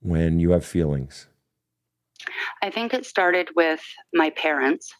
when 0.00 0.38
you 0.38 0.50
have 0.50 0.64
feelings? 0.64 1.26
I 2.62 2.70
think 2.70 2.92
it 2.92 3.06
started 3.06 3.48
with 3.56 3.80
my 4.12 4.30
parents. 4.30 4.94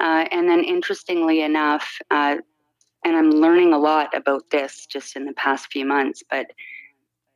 Uh, 0.00 0.24
and 0.30 0.48
then, 0.48 0.62
interestingly 0.62 1.42
enough, 1.42 1.98
uh, 2.10 2.36
and 3.04 3.16
I'm 3.16 3.30
learning 3.30 3.72
a 3.72 3.78
lot 3.78 4.16
about 4.16 4.50
this 4.50 4.86
just 4.86 5.16
in 5.16 5.24
the 5.24 5.32
past 5.34 5.72
few 5.72 5.84
months, 5.84 6.22
but 6.30 6.46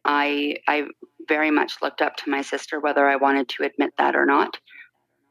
I, 0.04 0.56
I 0.68 0.84
very 1.28 1.50
much 1.50 1.74
looked 1.82 2.02
up 2.02 2.16
to 2.16 2.30
my 2.30 2.42
sister, 2.42 2.80
whether 2.80 3.08
I 3.08 3.16
wanted 3.16 3.48
to 3.50 3.64
admit 3.64 3.92
that 3.98 4.16
or 4.16 4.26
not 4.26 4.58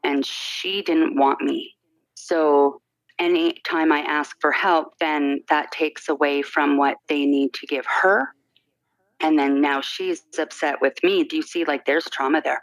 and 0.04 0.24
she 0.24 0.82
didn't 0.82 1.16
want 1.16 1.40
me. 1.40 1.74
So 2.14 2.80
anytime 3.18 3.92
I 3.92 4.00
ask 4.00 4.36
for 4.40 4.52
help, 4.52 4.98
then 4.98 5.42
that 5.48 5.70
takes 5.72 6.08
away 6.08 6.42
from 6.42 6.76
what 6.76 6.96
they 7.08 7.24
need 7.26 7.52
to 7.54 7.66
give 7.66 7.86
her. 8.02 8.28
And 9.22 9.38
then 9.38 9.60
now 9.60 9.80
she's 9.80 10.22
upset 10.38 10.80
with 10.80 11.02
me. 11.02 11.24
Do 11.24 11.36
you 11.36 11.42
see, 11.42 11.64
like, 11.64 11.86
there's 11.86 12.04
trauma 12.10 12.42
there? 12.42 12.62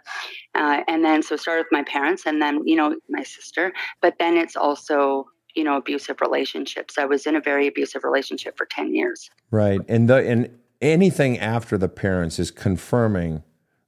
Uh, 0.55 0.81
and 0.87 1.03
then 1.03 1.23
so 1.23 1.35
started 1.35 1.61
with 1.61 1.71
my 1.71 1.83
parents 1.83 2.25
and 2.25 2.41
then, 2.41 2.67
you 2.67 2.75
know, 2.75 2.95
my 3.09 3.23
sister. 3.23 3.73
But 4.01 4.15
then 4.19 4.37
it's 4.37 4.55
also, 4.55 5.25
you 5.55 5.63
know, 5.63 5.77
abusive 5.77 6.21
relationships. 6.21 6.97
I 6.97 7.05
was 7.05 7.25
in 7.25 7.35
a 7.35 7.41
very 7.41 7.67
abusive 7.67 8.03
relationship 8.03 8.57
for 8.57 8.65
10 8.65 8.93
years. 8.93 9.29
Right. 9.51 9.79
And 9.87 10.09
the, 10.09 10.17
and 10.17 10.49
anything 10.81 11.39
after 11.39 11.77
the 11.77 11.89
parents 11.89 12.39
is 12.39 12.51
confirming 12.51 13.43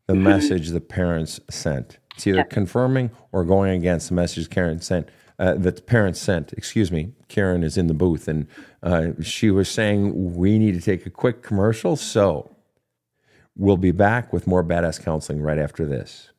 the 0.08 0.14
mm-hmm. 0.14 0.24
message 0.24 0.70
the 0.70 0.82
parents 0.82 1.40
sent. 1.50 2.00
It's 2.16 2.28
either 2.28 2.44
confirming 2.44 3.12
or 3.32 3.44
going 3.44 3.72
against 3.72 4.10
the 4.10 4.16
message 4.16 4.50
Karen 4.50 4.82
sent 4.82 5.10
uh, 5.40 5.56
that 5.56 5.78
the 5.78 5.82
parents 5.82 6.20
sent. 6.20 6.54
Excuse 6.54 6.92
me, 6.92 7.14
Karen 7.28 7.64
is 7.64 7.78
in 7.78 7.88
the 7.88 7.94
booth, 7.94 8.28
and 8.28 8.48
uh, 8.84 9.08
she 9.22 9.50
was 9.50 9.70
saying 9.70 10.36
we 10.36 10.60
need 10.60 10.76
to 10.76 10.82
take 10.82 11.06
a 11.06 11.10
quick 11.10 11.42
commercial. 11.42 11.96
So 11.96 12.56
we'll 13.56 13.78
be 13.78 13.92
back 13.92 14.34
with 14.34 14.48
more 14.48 14.64
badass 14.64 15.02
counseling 15.02 15.42
right 15.42 15.60
after 15.60 15.86
this. 15.86 16.30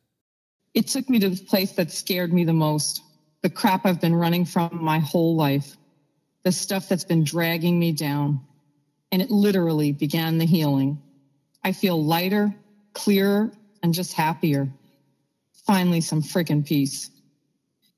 It 0.73 0.87
took 0.87 1.09
me 1.09 1.19
to 1.19 1.29
the 1.29 1.43
place 1.45 1.73
that 1.73 1.91
scared 1.91 2.33
me 2.33 2.43
the 2.43 2.53
most 2.53 3.01
the 3.43 3.49
crap 3.49 3.85
I've 3.85 4.01
been 4.01 4.15
running 4.15 4.45
from 4.45 4.69
my 4.81 4.99
whole 4.99 5.35
life, 5.35 5.75
the 6.43 6.51
stuff 6.51 6.89
that's 6.89 7.03
been 7.03 7.23
dragging 7.23 7.77
me 7.77 7.91
down. 7.91 8.39
And 9.11 9.21
it 9.21 9.29
literally 9.29 9.91
began 9.91 10.37
the 10.37 10.45
healing. 10.45 10.99
I 11.63 11.73
feel 11.73 12.01
lighter, 12.01 12.55
clearer, 12.93 13.51
and 13.83 13.93
just 13.93 14.13
happier. 14.13 14.69
Finally, 15.67 16.01
some 16.01 16.21
freaking 16.21 16.65
peace. 16.65 17.11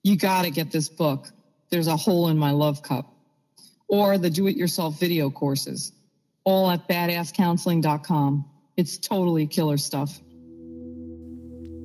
You 0.03 0.17
gotta 0.17 0.49
get 0.49 0.71
this 0.71 0.89
book. 0.89 1.29
There's 1.69 1.87
a 1.87 1.95
hole 1.95 2.27
in 2.29 2.37
my 2.37 2.51
love 2.51 2.81
cup. 2.81 3.13
Or 3.87 4.17
the 4.17 4.31
do 4.31 4.47
it 4.47 4.57
yourself 4.57 4.99
video 4.99 5.29
courses, 5.29 5.91
all 6.43 6.71
at 6.71 6.87
badasscounseling.com. 6.87 8.45
It's 8.77 8.97
totally 8.97 9.47
killer 9.47 9.77
stuff. 9.77 10.19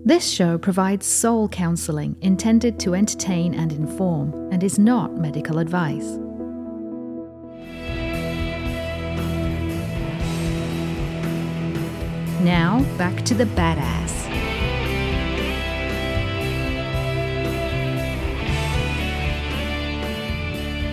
This 0.04 0.28
show 0.28 0.58
provides 0.58 1.06
soul 1.06 1.48
counseling 1.48 2.16
intended 2.20 2.80
to 2.80 2.96
entertain 2.96 3.54
and 3.54 3.70
inform 3.70 4.50
and 4.50 4.64
is 4.64 4.76
not 4.76 5.16
medical 5.16 5.58
advice. 5.58 6.18
Now, 12.40 12.82
back 12.98 13.24
to 13.26 13.34
the 13.34 13.44
badass. 13.44 14.10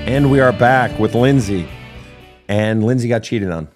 And 0.05 0.29
we 0.29 0.41
are 0.41 0.53
back 0.53 0.99
with 0.99 1.15
Lindsay. 1.15 1.67
And 2.47 2.85
Lindsay 2.85 3.07
got 3.07 3.23
cheated 3.23 3.49
on. 3.49 3.67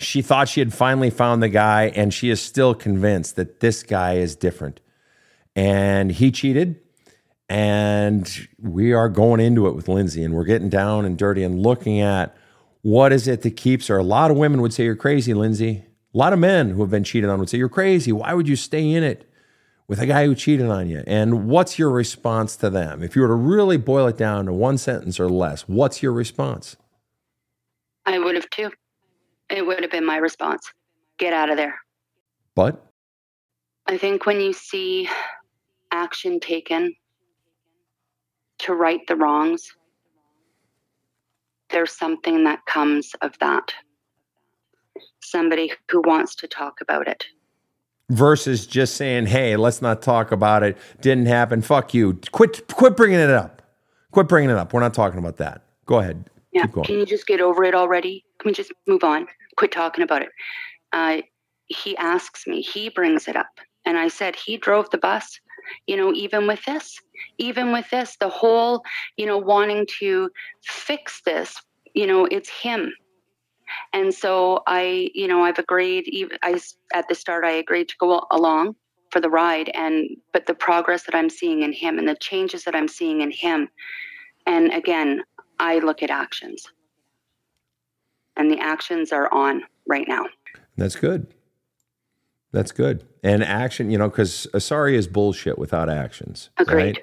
She 0.00 0.22
thought 0.22 0.48
she 0.48 0.60
had 0.60 0.72
finally 0.72 1.10
found 1.10 1.42
the 1.42 1.48
guy, 1.50 1.92
and 1.94 2.12
she 2.12 2.30
is 2.30 2.40
still 2.40 2.74
convinced 2.74 3.36
that 3.36 3.60
this 3.60 3.82
guy 3.82 4.14
is 4.14 4.34
different. 4.34 4.80
And 5.54 6.10
he 6.10 6.30
cheated. 6.30 6.80
And 7.50 8.48
we 8.58 8.92
are 8.94 9.10
going 9.10 9.40
into 9.40 9.66
it 9.66 9.74
with 9.74 9.88
Lindsay, 9.88 10.24
and 10.24 10.34
we're 10.34 10.44
getting 10.44 10.70
down 10.70 11.04
and 11.04 11.18
dirty 11.18 11.42
and 11.42 11.60
looking 11.60 12.00
at 12.00 12.34
what 12.82 13.12
is 13.12 13.28
it 13.28 13.42
that 13.42 13.56
keeps 13.56 13.88
her. 13.88 13.98
A 13.98 14.02
lot 14.02 14.30
of 14.30 14.38
women 14.38 14.62
would 14.62 14.72
say, 14.72 14.84
You're 14.84 14.96
crazy, 14.96 15.34
Lindsay. 15.34 15.84
A 16.14 16.18
lot 16.18 16.32
of 16.32 16.38
men 16.38 16.70
who 16.70 16.80
have 16.80 16.90
been 16.90 17.04
cheated 17.04 17.28
on 17.28 17.38
would 17.38 17.50
say, 17.50 17.58
You're 17.58 17.68
crazy. 17.68 18.10
Why 18.10 18.32
would 18.32 18.48
you 18.48 18.56
stay 18.56 18.90
in 18.90 19.02
it 19.02 19.30
with 19.86 20.00
a 20.00 20.06
guy 20.06 20.24
who 20.24 20.34
cheated 20.34 20.70
on 20.70 20.88
you? 20.88 21.02
And 21.06 21.46
what's 21.46 21.78
your 21.78 21.90
response 21.90 22.56
to 22.56 22.70
them? 22.70 23.02
If 23.02 23.16
you 23.16 23.22
were 23.22 23.28
to 23.28 23.34
really 23.34 23.76
boil 23.76 24.06
it 24.06 24.16
down 24.16 24.46
to 24.46 24.52
one 24.52 24.78
sentence 24.78 25.20
or 25.20 25.28
less, 25.28 25.62
what's 25.62 26.02
your 26.02 26.12
response? 26.12 26.76
I 28.06 28.18
would 28.18 28.36
have 28.36 28.48
too. 28.48 28.70
It 29.50 29.66
would 29.66 29.82
have 29.82 29.90
been 29.90 30.06
my 30.06 30.16
response. 30.16 30.72
Get 31.18 31.32
out 31.32 31.50
of 31.50 31.56
there. 31.56 31.74
But 32.54 32.82
I 33.86 33.98
think 33.98 34.26
when 34.26 34.40
you 34.40 34.52
see 34.52 35.08
action 35.92 36.38
taken 36.40 36.94
to 38.60 38.74
right 38.74 39.00
the 39.08 39.16
wrongs, 39.16 39.72
there's 41.70 41.92
something 41.92 42.44
that 42.44 42.64
comes 42.66 43.12
of 43.22 43.38
that. 43.40 43.72
Somebody 45.22 45.72
who 45.90 46.02
wants 46.04 46.34
to 46.36 46.48
talk 46.48 46.80
about 46.80 47.08
it. 47.08 47.24
versus 48.12 48.66
just 48.66 48.96
saying, 48.96 49.26
"Hey, 49.26 49.56
let's 49.56 49.80
not 49.80 50.02
talk 50.02 50.32
about 50.32 50.64
it. 50.64 50.76
Didn't 51.00 51.26
happen. 51.26 51.62
Fuck 51.62 51.94
you. 51.94 52.18
Quit. 52.32 52.66
Quit 52.66 52.96
bringing 52.96 53.20
it 53.20 53.30
up. 53.30 53.62
Quit 54.10 54.26
bringing 54.26 54.50
it 54.50 54.56
up. 54.56 54.72
We're 54.72 54.80
not 54.80 54.94
talking 54.94 55.20
about 55.20 55.36
that. 55.36 55.62
Go 55.86 56.00
ahead. 56.00 56.28
Yeah. 56.52 56.62
Keep 56.62 56.72
going. 56.72 56.86
Can 56.86 56.98
you 56.98 57.06
just 57.06 57.28
get 57.28 57.40
over 57.40 57.62
it 57.62 57.72
already? 57.72 58.24
Can 58.40 58.48
we 58.48 58.52
just 58.52 58.72
move 58.88 59.04
on? 59.04 59.28
Quit 59.60 59.72
talking 59.72 60.02
about 60.02 60.22
it. 60.22 60.30
Uh, 60.90 61.18
he 61.66 61.94
asks 61.98 62.46
me, 62.46 62.62
he 62.62 62.88
brings 62.88 63.28
it 63.28 63.36
up. 63.36 63.60
And 63.84 63.98
I 63.98 64.08
said, 64.08 64.34
he 64.34 64.56
drove 64.56 64.88
the 64.88 64.96
bus, 64.96 65.38
you 65.86 65.98
know, 65.98 66.14
even 66.14 66.46
with 66.46 66.64
this, 66.64 66.98
even 67.36 67.70
with 67.70 67.84
this, 67.90 68.16
the 68.20 68.30
whole, 68.30 68.82
you 69.18 69.26
know, 69.26 69.36
wanting 69.36 69.86
to 69.98 70.30
fix 70.64 71.20
this, 71.26 71.54
you 71.92 72.06
know, 72.06 72.24
it's 72.24 72.48
him. 72.48 72.90
And 73.92 74.14
so 74.14 74.62
I, 74.66 75.10
you 75.12 75.28
know, 75.28 75.44
I've 75.44 75.58
agreed, 75.58 76.04
even 76.08 76.38
I, 76.42 76.58
at 76.94 77.06
the 77.10 77.14
start, 77.14 77.44
I 77.44 77.50
agreed 77.50 77.90
to 77.90 77.96
go 78.00 78.26
along 78.30 78.76
for 79.10 79.20
the 79.20 79.28
ride 79.28 79.70
and, 79.74 80.08
but 80.32 80.46
the 80.46 80.54
progress 80.54 81.02
that 81.02 81.14
I'm 81.14 81.28
seeing 81.28 81.60
in 81.64 81.74
him 81.74 81.98
and 81.98 82.08
the 82.08 82.16
changes 82.16 82.64
that 82.64 82.74
I'm 82.74 82.88
seeing 82.88 83.20
in 83.20 83.30
him. 83.30 83.68
And 84.46 84.72
again, 84.72 85.22
I 85.58 85.80
look 85.80 86.02
at 86.02 86.08
actions 86.08 86.66
and 88.40 88.50
the 88.50 88.58
actions 88.58 89.12
are 89.12 89.32
on 89.32 89.62
right 89.86 90.08
now. 90.08 90.24
That's 90.78 90.96
good. 90.96 91.26
That's 92.52 92.72
good. 92.72 93.04
And 93.22 93.44
action, 93.44 93.90
you 93.90 93.98
know, 93.98 94.08
because 94.08 94.46
sorry 94.58 94.96
is 94.96 95.06
bullshit 95.06 95.58
without 95.58 95.90
actions. 95.90 96.48
Agreed. 96.56 97.02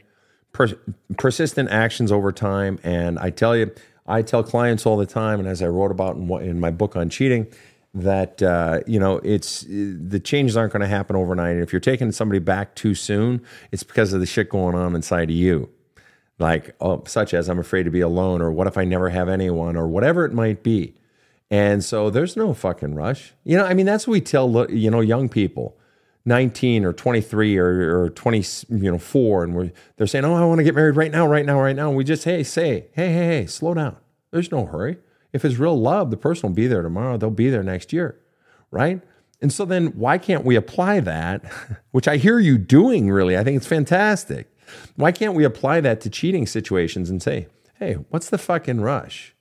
Per- 0.52 0.80
persistent 1.18 1.70
actions 1.70 2.12
over 2.12 2.32
time. 2.32 2.80
And 2.84 3.20
I 3.20 3.30
tell 3.30 3.56
you, 3.56 3.72
I 4.08 4.24
tell 4.24 4.44
clients 4.44 4.88
all 4.88 4.98
the 4.98 5.06
time, 5.06 5.40
and 5.40 5.48
as 5.48 5.62
I 5.62 5.68
wrote 5.68 5.92
about 5.92 6.16
in, 6.16 6.30
in 6.42 6.60
my 6.60 6.72
book 6.72 6.96
on 6.96 7.10
cheating, 7.10 7.46
that 7.94 8.42
uh, 8.42 8.80
you 8.88 9.00
know 9.00 9.18
it's 9.18 9.64
the 9.68 10.20
changes 10.20 10.58
aren't 10.58 10.74
going 10.74 10.82
to 10.82 10.88
happen 10.88 11.16
overnight. 11.16 11.54
And 11.54 11.64
if 11.64 11.72
you're 11.72 11.80
taking 11.80 12.12
somebody 12.12 12.40
back 12.40 12.74
too 12.74 12.96
soon, 12.96 13.44
it's 13.72 13.84
because 13.84 14.12
of 14.12 14.22
the 14.22 14.26
shit 14.26 14.50
going 14.50 14.76
on 14.76 14.96
inside 14.96 15.30
of 15.30 15.36
you, 15.36 15.70
like 16.40 16.76
oh, 16.82 17.04
such 17.06 17.34
as 17.34 17.48
I'm 17.48 17.60
afraid 17.60 17.84
to 17.84 17.92
be 17.92 18.02
alone, 18.02 18.42
or 18.42 18.52
what 18.52 18.66
if 18.66 18.78
I 18.78 18.86
never 18.86 19.10
have 19.10 19.30
anyone, 19.30 19.76
or 19.76 19.88
whatever 19.88 20.26
it 20.26 20.34
might 20.34 20.64
be. 20.64 20.97
And 21.50 21.84
so 21.84 22.10
there's 22.10 22.36
no 22.36 22.54
fucking 22.54 22.96
rush. 22.96 23.34
You 23.44 23.58
know, 23.58 23.66
I 23.66 23.74
mean, 23.74 23.86
that's 23.86 24.06
what 24.06 24.14
we 24.14 24.22
tell 24.22 24.70
you 24.70 24.92
know 24.92 25.00
young 25.00 25.30
people. 25.30 25.78
19 26.26 26.84
or 26.84 26.92
23 26.92 27.58
or, 27.58 28.02
or 28.02 28.10
20 28.10 28.44
you 28.70 28.92
know 28.92 28.98
4 28.98 29.46
and 29.46 29.56
we're 29.56 29.72
they're 29.96 30.06
saying 30.06 30.26
oh 30.26 30.36
i 30.36 30.44
want 30.44 30.60
to 30.60 30.64
get 30.66 30.76
married 30.76 30.98
right 30.98 31.10
now 31.10 31.26
right 31.26 31.46
now 31.46 31.60
right 31.60 31.76
now. 31.76 31.88
And 31.88 31.96
we 31.96 32.04
just 32.04 32.26
hey 32.26 32.44
say 32.44 32.88
hey 32.92 33.14
hey 33.14 33.26
hey 33.28 33.46
slow 33.46 33.74
down. 33.74 33.96
There's 34.32 34.52
no 34.52 34.66
hurry. 34.66 34.98
If 35.32 35.46
it's 35.46 35.56
real 35.56 35.80
love 35.80 36.12
the 36.12 36.18
person 36.18 36.50
will 36.50 36.56
be 36.56 36.68
there 36.68 36.82
tomorrow. 36.82 37.16
They'll 37.16 37.30
be 37.30 37.50
there 37.50 37.64
next 37.64 37.94
year. 37.94 38.20
Right? 38.72 39.02
And 39.42 39.54
so 39.54 39.64
then 39.64 39.88
why 39.98 40.18
can't 40.18 40.44
we 40.44 40.58
apply 40.58 41.00
that 41.00 41.46
which 41.92 42.10
i 42.10 42.18
hear 42.18 42.40
you 42.40 42.58
doing 42.58 43.10
really. 43.10 43.38
I 43.38 43.46
think 43.46 43.56
it's 43.56 43.66
fantastic. 43.68 44.54
Why 44.98 45.14
can't 45.14 45.34
we 45.34 45.46
apply 45.46 45.80
that 45.80 46.02
to 46.02 46.10
cheating 46.10 46.46
situations 46.46 47.10
and 47.10 47.24
say 47.24 47.48
hey 47.80 47.94
what's 48.10 48.30
the 48.30 48.38
fucking 48.38 48.82
rush 48.82 49.34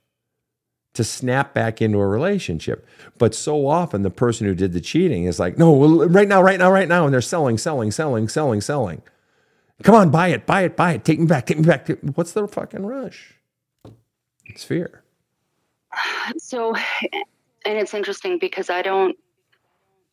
to 0.97 1.03
snap 1.03 1.53
back 1.53 1.81
into 1.81 1.99
a 1.99 2.07
relationship. 2.07 2.85
But 3.17 3.33
so 3.33 3.67
often 3.67 4.01
the 4.01 4.09
person 4.09 4.45
who 4.45 4.53
did 4.53 4.73
the 4.73 4.81
cheating 4.81 5.23
is 5.23 5.39
like, 5.39 5.57
no, 5.57 5.71
well, 5.71 6.07
right 6.09 6.27
now, 6.27 6.41
right 6.41 6.59
now, 6.59 6.71
right 6.71 6.87
now. 6.87 7.05
And 7.05 7.13
they're 7.13 7.21
selling, 7.21 7.57
selling, 7.57 7.91
selling, 7.91 8.27
selling, 8.27 8.61
selling. 8.61 9.01
Come 9.83 9.95
on, 9.95 10.09
buy 10.09 10.29
it, 10.29 10.45
buy 10.45 10.61
it, 10.63 10.75
buy 10.75 10.93
it. 10.93 11.05
Take 11.05 11.19
me 11.19 11.25
back, 11.25 11.45
take 11.45 11.57
me 11.57 11.65
back. 11.65 11.87
What's 12.15 12.33
the 12.33 12.47
fucking 12.47 12.85
rush? 12.85 13.33
It's 14.45 14.63
fear. 14.63 15.03
So, 16.37 16.75
and 16.75 17.77
it's 17.77 17.93
interesting 17.93 18.39
because 18.39 18.69
I 18.69 18.81
don't, 18.81 19.15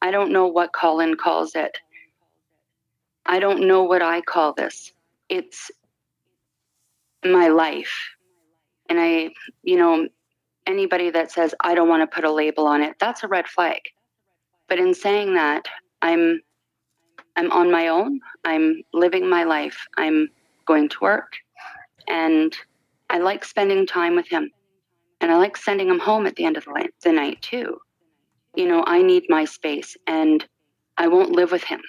I 0.03 0.11
don't 0.11 0.33
know 0.33 0.47
what 0.47 0.73
Colin 0.73 1.17
calls 1.17 1.55
it. 1.55 1.79
I 3.27 3.39
don't 3.39 3.67
know 3.67 3.85
what 3.85 4.03
I 4.03 4.21
call 4.21 4.53
this. 4.53 4.93
It's 5.31 5.71
my 7.25 7.49
life. 7.49 8.11
And 8.91 9.01
I, 9.01 9.31
you 9.63 9.79
know, 9.79 10.09
anybody 10.67 11.11
that 11.11 11.31
says 11.31 11.55
I 11.61 11.75
don't 11.75 11.89
want 11.89 12.09
to 12.09 12.15
put 12.15 12.25
a 12.25 12.33
label 12.33 12.67
on 12.67 12.83
it, 12.83 12.97
that's 12.99 13.23
a 13.23 13.29
red 13.29 13.47
flag. 13.47 13.81
But 14.69 14.79
in 14.79 14.95
saying 14.95 15.35
that, 15.35 15.67
I'm 16.03 16.41
I'm 17.37 17.51
on 17.51 17.71
my 17.71 17.89
own. 17.89 18.21
I'm 18.45 18.83
living 18.93 19.29
my 19.29 19.45
life. 19.45 19.87
I'm 19.97 20.29
going 20.67 20.89
to 20.89 20.97
work 21.01 21.33
and 22.09 22.57
I 23.11 23.19
like 23.19 23.45
spending 23.45 23.87
time 23.87 24.17
with 24.17 24.29
him. 24.29 24.51
And 25.21 25.31
I 25.31 25.37
like 25.37 25.57
sending 25.57 25.89
him 25.89 25.99
home 25.99 26.27
at 26.27 26.37
the 26.37 26.45
end 26.45 26.57
of 26.57 26.65
the, 26.65 26.89
the 27.03 27.13
night 27.13 27.41
too. 27.43 27.79
You 28.55 28.69
know, 28.69 28.85
I 28.87 29.03
need 29.03 29.25
my 29.29 29.45
space 29.45 29.97
and 30.07 30.45
I 30.97 31.09
won't 31.09 31.33
live 31.33 31.51
with 31.51 31.65
him. 31.65 31.81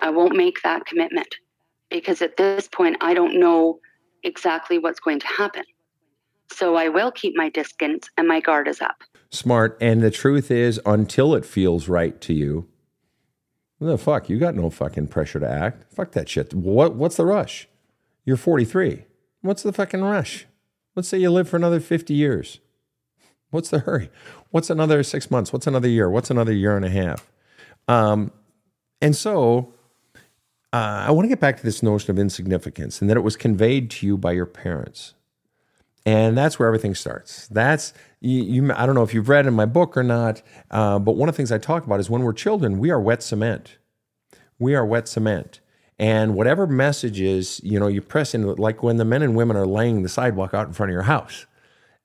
I 0.00 0.10
won't 0.10 0.36
make 0.36 0.62
that 0.62 0.86
commitment 0.86 1.34
because 1.90 2.20
at 2.22 2.36
this 2.36 2.68
point 2.68 2.96
I 3.00 3.14
don't 3.14 3.40
know 3.40 3.78
exactly 4.22 4.78
what's 4.78 5.00
going 5.00 5.20
to 5.20 5.26
happen. 5.26 5.64
So 6.50 6.76
I 6.76 6.88
will 6.88 7.10
keep 7.10 7.34
my 7.36 7.48
distance 7.48 8.08
and 8.16 8.28
my 8.28 8.40
guard 8.40 8.68
is 8.68 8.80
up. 8.80 9.02
Smart. 9.30 9.76
And 9.80 10.02
the 10.02 10.10
truth 10.10 10.50
is, 10.50 10.80
until 10.86 11.34
it 11.34 11.44
feels 11.44 11.88
right 11.88 12.20
to 12.20 12.32
you, 12.32 12.68
the 13.80 13.98
fuck? 13.98 14.28
You 14.28 14.38
got 14.38 14.54
no 14.54 14.70
fucking 14.70 15.08
pressure 15.08 15.40
to 15.40 15.48
act. 15.48 15.92
Fuck 15.92 16.12
that 16.12 16.28
shit. 16.28 16.54
What? 16.54 16.94
What's 16.94 17.16
the 17.16 17.26
rush? 17.26 17.68
You're 18.24 18.36
43. 18.36 19.04
What's 19.42 19.62
the 19.62 19.72
fucking 19.72 20.02
rush? 20.02 20.46
Let's 20.94 21.08
say 21.08 21.18
you 21.18 21.30
live 21.30 21.48
for 21.48 21.56
another 21.56 21.80
50 21.80 22.14
years. 22.14 22.60
What's 23.50 23.68
the 23.68 23.80
hurry? 23.80 24.10
What's 24.50 24.70
another 24.70 25.02
six 25.02 25.30
months? 25.30 25.52
What's 25.52 25.66
another 25.66 25.88
year? 25.88 26.08
What's 26.08 26.30
another 26.30 26.52
year 26.52 26.76
and 26.76 26.84
a 26.84 26.90
half? 26.90 27.30
Um, 27.86 28.32
and 29.02 29.14
so 29.14 29.74
uh, 30.72 31.04
I 31.06 31.10
want 31.10 31.24
to 31.26 31.28
get 31.28 31.40
back 31.40 31.56
to 31.58 31.62
this 31.62 31.82
notion 31.82 32.10
of 32.10 32.18
insignificance 32.18 33.00
and 33.00 33.10
that 33.10 33.16
it 33.16 33.20
was 33.20 33.36
conveyed 33.36 33.90
to 33.92 34.06
you 34.06 34.16
by 34.16 34.32
your 34.32 34.46
parents. 34.46 35.14
And 36.06 36.36
that's 36.36 36.58
where 36.58 36.68
everything 36.68 36.94
starts. 36.94 37.48
That's 37.48 37.94
you, 38.20 38.42
you 38.42 38.72
I 38.74 38.84
don't 38.86 38.94
know 38.94 39.02
if 39.02 39.14
you've 39.14 39.28
read 39.28 39.46
in 39.46 39.54
my 39.54 39.64
book 39.64 39.96
or 39.96 40.02
not, 40.02 40.42
uh, 40.70 40.98
but 40.98 41.16
one 41.16 41.28
of 41.28 41.34
the 41.34 41.36
things 41.36 41.50
I 41.50 41.58
talk 41.58 41.84
about 41.84 42.00
is 42.00 42.10
when 42.10 42.22
we're 42.22 42.34
children, 42.34 42.78
we 42.78 42.90
are 42.90 43.00
wet 43.00 43.22
cement. 43.22 43.78
We 44.58 44.74
are 44.74 44.84
wet 44.84 45.08
cement. 45.08 45.60
And 45.98 46.34
whatever 46.34 46.66
messages, 46.66 47.60
you 47.62 47.78
know, 47.78 47.86
you 47.86 48.02
press 48.02 48.34
in, 48.34 48.54
like 48.56 48.82
when 48.82 48.96
the 48.96 49.04
men 49.04 49.22
and 49.22 49.36
women 49.36 49.56
are 49.56 49.66
laying 49.66 50.02
the 50.02 50.08
sidewalk 50.08 50.52
out 50.52 50.66
in 50.66 50.72
front 50.72 50.90
of 50.90 50.94
your 50.94 51.04
house 51.04 51.46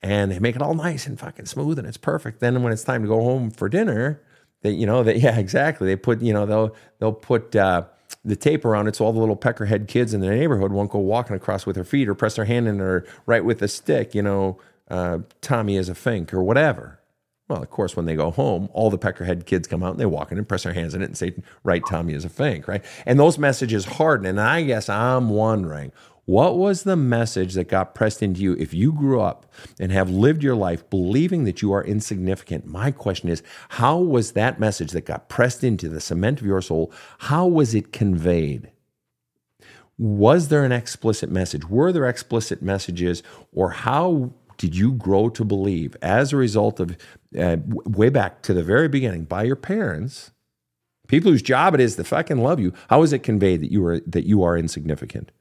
and 0.01 0.31
they 0.31 0.39
make 0.39 0.55
it 0.55 0.61
all 0.61 0.75
nice 0.75 1.07
and 1.07 1.19
fucking 1.19 1.45
smooth 1.45 1.79
and 1.79 1.87
it's 1.87 1.97
perfect. 1.97 2.39
Then 2.39 2.61
when 2.63 2.71
it's 2.71 2.83
time 2.83 3.01
to 3.01 3.07
go 3.07 3.21
home 3.21 3.49
for 3.49 3.67
dinner, 3.67 4.21
they, 4.61 4.71
you 4.71 4.85
know, 4.85 5.03
they, 5.03 5.15
yeah, 5.17 5.37
exactly. 5.37 5.87
They 5.87 5.95
put, 5.95 6.21
you 6.21 6.33
know, 6.33 6.45
they'll, 6.45 6.75
they'll 6.99 7.13
put, 7.13 7.55
uh, 7.55 7.83
the 8.25 8.35
tape 8.35 8.65
around 8.65 8.87
it 8.87 8.95
so 8.95 9.05
all 9.05 9.13
the 9.13 9.19
little 9.19 9.37
peckerhead 9.37 9.87
kids 9.87 10.13
in 10.13 10.21
the 10.21 10.29
neighborhood 10.29 10.71
won't 10.71 10.91
go 10.91 10.99
walking 10.99 11.35
across 11.35 11.65
with 11.65 11.75
their 11.75 11.83
feet 11.83 12.09
or 12.09 12.15
press 12.15 12.35
their 12.35 12.45
hand 12.45 12.67
in 12.67 12.81
or 12.81 13.05
right 13.25 13.45
with 13.45 13.61
a 13.61 13.67
stick, 13.67 14.13
you 14.15 14.21
know, 14.21 14.59
uh, 14.89 15.19
Tommy 15.41 15.77
is 15.77 15.89
a 15.89 15.95
fink 15.95 16.33
or 16.33 16.43
whatever. 16.43 16.99
Well, 17.47 17.63
of 17.63 17.69
course, 17.71 17.95
when 17.95 18.05
they 18.05 18.15
go 18.15 18.29
home, 18.29 18.69
all 18.73 18.91
the 18.91 18.99
peckerhead 18.99 19.47
kids 19.47 19.67
come 19.67 19.81
out 19.81 19.91
and 19.91 19.99
they 19.99 20.05
walk 20.05 20.31
in 20.31 20.37
and 20.37 20.47
press 20.47 20.63
their 20.63 20.73
hands 20.73 20.93
in 20.93 21.01
it 21.01 21.05
and 21.05 21.17
say, 21.17 21.33
right, 21.63 21.83
Tommy 21.83 22.13
is 22.13 22.23
a 22.23 22.29
fink, 22.29 22.67
right? 22.67 22.85
And 23.07 23.19
those 23.19 23.39
messages 23.39 23.85
harden. 23.85 24.27
And 24.27 24.39
I 24.39 24.61
guess 24.61 24.87
I'm 24.87 25.31
wondering, 25.31 25.91
what 26.29 26.59
was 26.59 26.83
the 26.83 26.95
message 26.95 27.55
that 27.55 27.69
got 27.69 27.95
pressed 27.95 28.21
into 28.21 28.39
you 28.39 28.53
if 28.59 28.71
you 28.71 28.93
grew 28.93 29.19
up 29.19 29.51
and 29.79 29.91
have 29.91 30.11
lived 30.11 30.43
your 30.43 30.53
life 30.53 30.87
believing 30.91 31.43
that 31.45 31.63
you 31.63 31.73
are 31.73 31.83
insignificant? 31.83 32.67
My 32.67 32.91
question 32.91 33.29
is, 33.29 33.41
how 33.69 33.97
was 33.97 34.33
that 34.33 34.59
message 34.59 34.91
that 34.91 35.07
got 35.07 35.27
pressed 35.27 35.63
into 35.63 35.89
the 35.89 35.99
cement 35.99 36.39
of 36.39 36.45
your 36.45 36.61
soul, 36.61 36.93
how 37.17 37.47
was 37.47 37.73
it 37.73 37.91
conveyed? 37.91 38.69
Was 39.97 40.49
there 40.49 40.63
an 40.63 40.71
explicit 40.71 41.31
message? 41.31 41.67
Were 41.67 41.91
there 41.91 42.07
explicit 42.07 42.61
messages? 42.61 43.23
Or 43.51 43.71
how 43.71 44.31
did 44.59 44.77
you 44.77 44.91
grow 44.91 45.29
to 45.29 45.43
believe 45.43 45.97
as 46.03 46.31
a 46.31 46.37
result 46.37 46.79
of 46.79 46.95
uh, 47.39 47.57
way 47.65 48.09
back 48.09 48.43
to 48.43 48.53
the 48.53 48.63
very 48.63 48.87
beginning 48.87 49.23
by 49.23 49.41
your 49.41 49.55
parents, 49.55 50.29
people 51.07 51.31
whose 51.31 51.41
job 51.41 51.73
it 51.73 51.79
is 51.79 51.95
to 51.95 52.03
fucking 52.03 52.37
love 52.37 52.59
you? 52.59 52.71
How 52.87 52.99
was 52.99 53.13
it 53.13 53.23
conveyed 53.23 53.61
that 53.61 53.71
you 53.71 53.83
are 53.87 53.99
that 54.01 54.27
you 54.27 54.43
are 54.43 54.55
insignificant? 54.55 55.31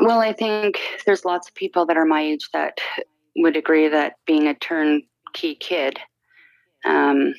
Well, 0.00 0.20
I 0.20 0.32
think 0.32 0.78
there's 1.06 1.24
lots 1.24 1.48
of 1.48 1.54
people 1.54 1.86
that 1.86 1.96
are 1.96 2.04
my 2.04 2.20
age 2.20 2.48
that 2.52 2.78
would 3.36 3.56
agree 3.56 3.88
that 3.88 4.14
being 4.26 4.46
a 4.46 4.54
turnkey 4.54 5.54
kid, 5.58 5.98
um, 6.84 7.34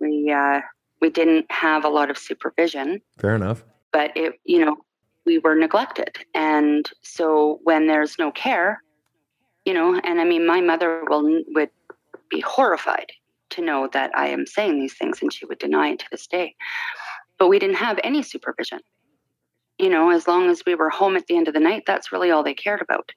we 0.00 0.30
uh, 0.30 0.60
we 1.00 1.10
didn't 1.10 1.50
have 1.50 1.84
a 1.84 1.88
lot 1.88 2.10
of 2.10 2.18
supervision. 2.18 3.00
Fair 3.18 3.34
enough. 3.34 3.64
But 3.92 4.16
it, 4.16 4.34
you 4.44 4.64
know, 4.64 4.76
we 5.26 5.38
were 5.38 5.54
neglected, 5.54 6.16
and 6.34 6.88
so 7.02 7.58
when 7.64 7.86
there's 7.86 8.18
no 8.18 8.30
care, 8.30 8.82
you 9.64 9.74
know, 9.74 10.00
and 10.04 10.20
I 10.20 10.24
mean, 10.24 10.46
my 10.46 10.60
mother 10.60 11.02
will 11.08 11.42
would 11.48 11.70
be 12.30 12.40
horrified 12.40 13.10
to 13.50 13.62
know 13.62 13.88
that 13.92 14.10
I 14.16 14.28
am 14.28 14.46
saying 14.46 14.78
these 14.78 14.94
things, 14.94 15.20
and 15.20 15.32
she 15.32 15.46
would 15.46 15.58
deny 15.58 15.90
it 15.90 16.00
to 16.00 16.06
this 16.10 16.26
day. 16.26 16.54
But 17.38 17.48
we 17.48 17.58
didn't 17.58 17.76
have 17.76 17.98
any 18.04 18.22
supervision 18.22 18.80
you 19.78 19.88
know, 19.88 20.10
as 20.10 20.28
long 20.28 20.50
as 20.50 20.62
we 20.66 20.74
were 20.74 20.90
home 20.90 21.16
at 21.16 21.26
the 21.26 21.36
end 21.36 21.48
of 21.48 21.54
the 21.54 21.60
night, 21.60 21.84
that's 21.86 22.12
really 22.12 22.30
all 22.30 22.42
they 22.42 22.54
cared 22.54 22.80
about. 22.80 23.12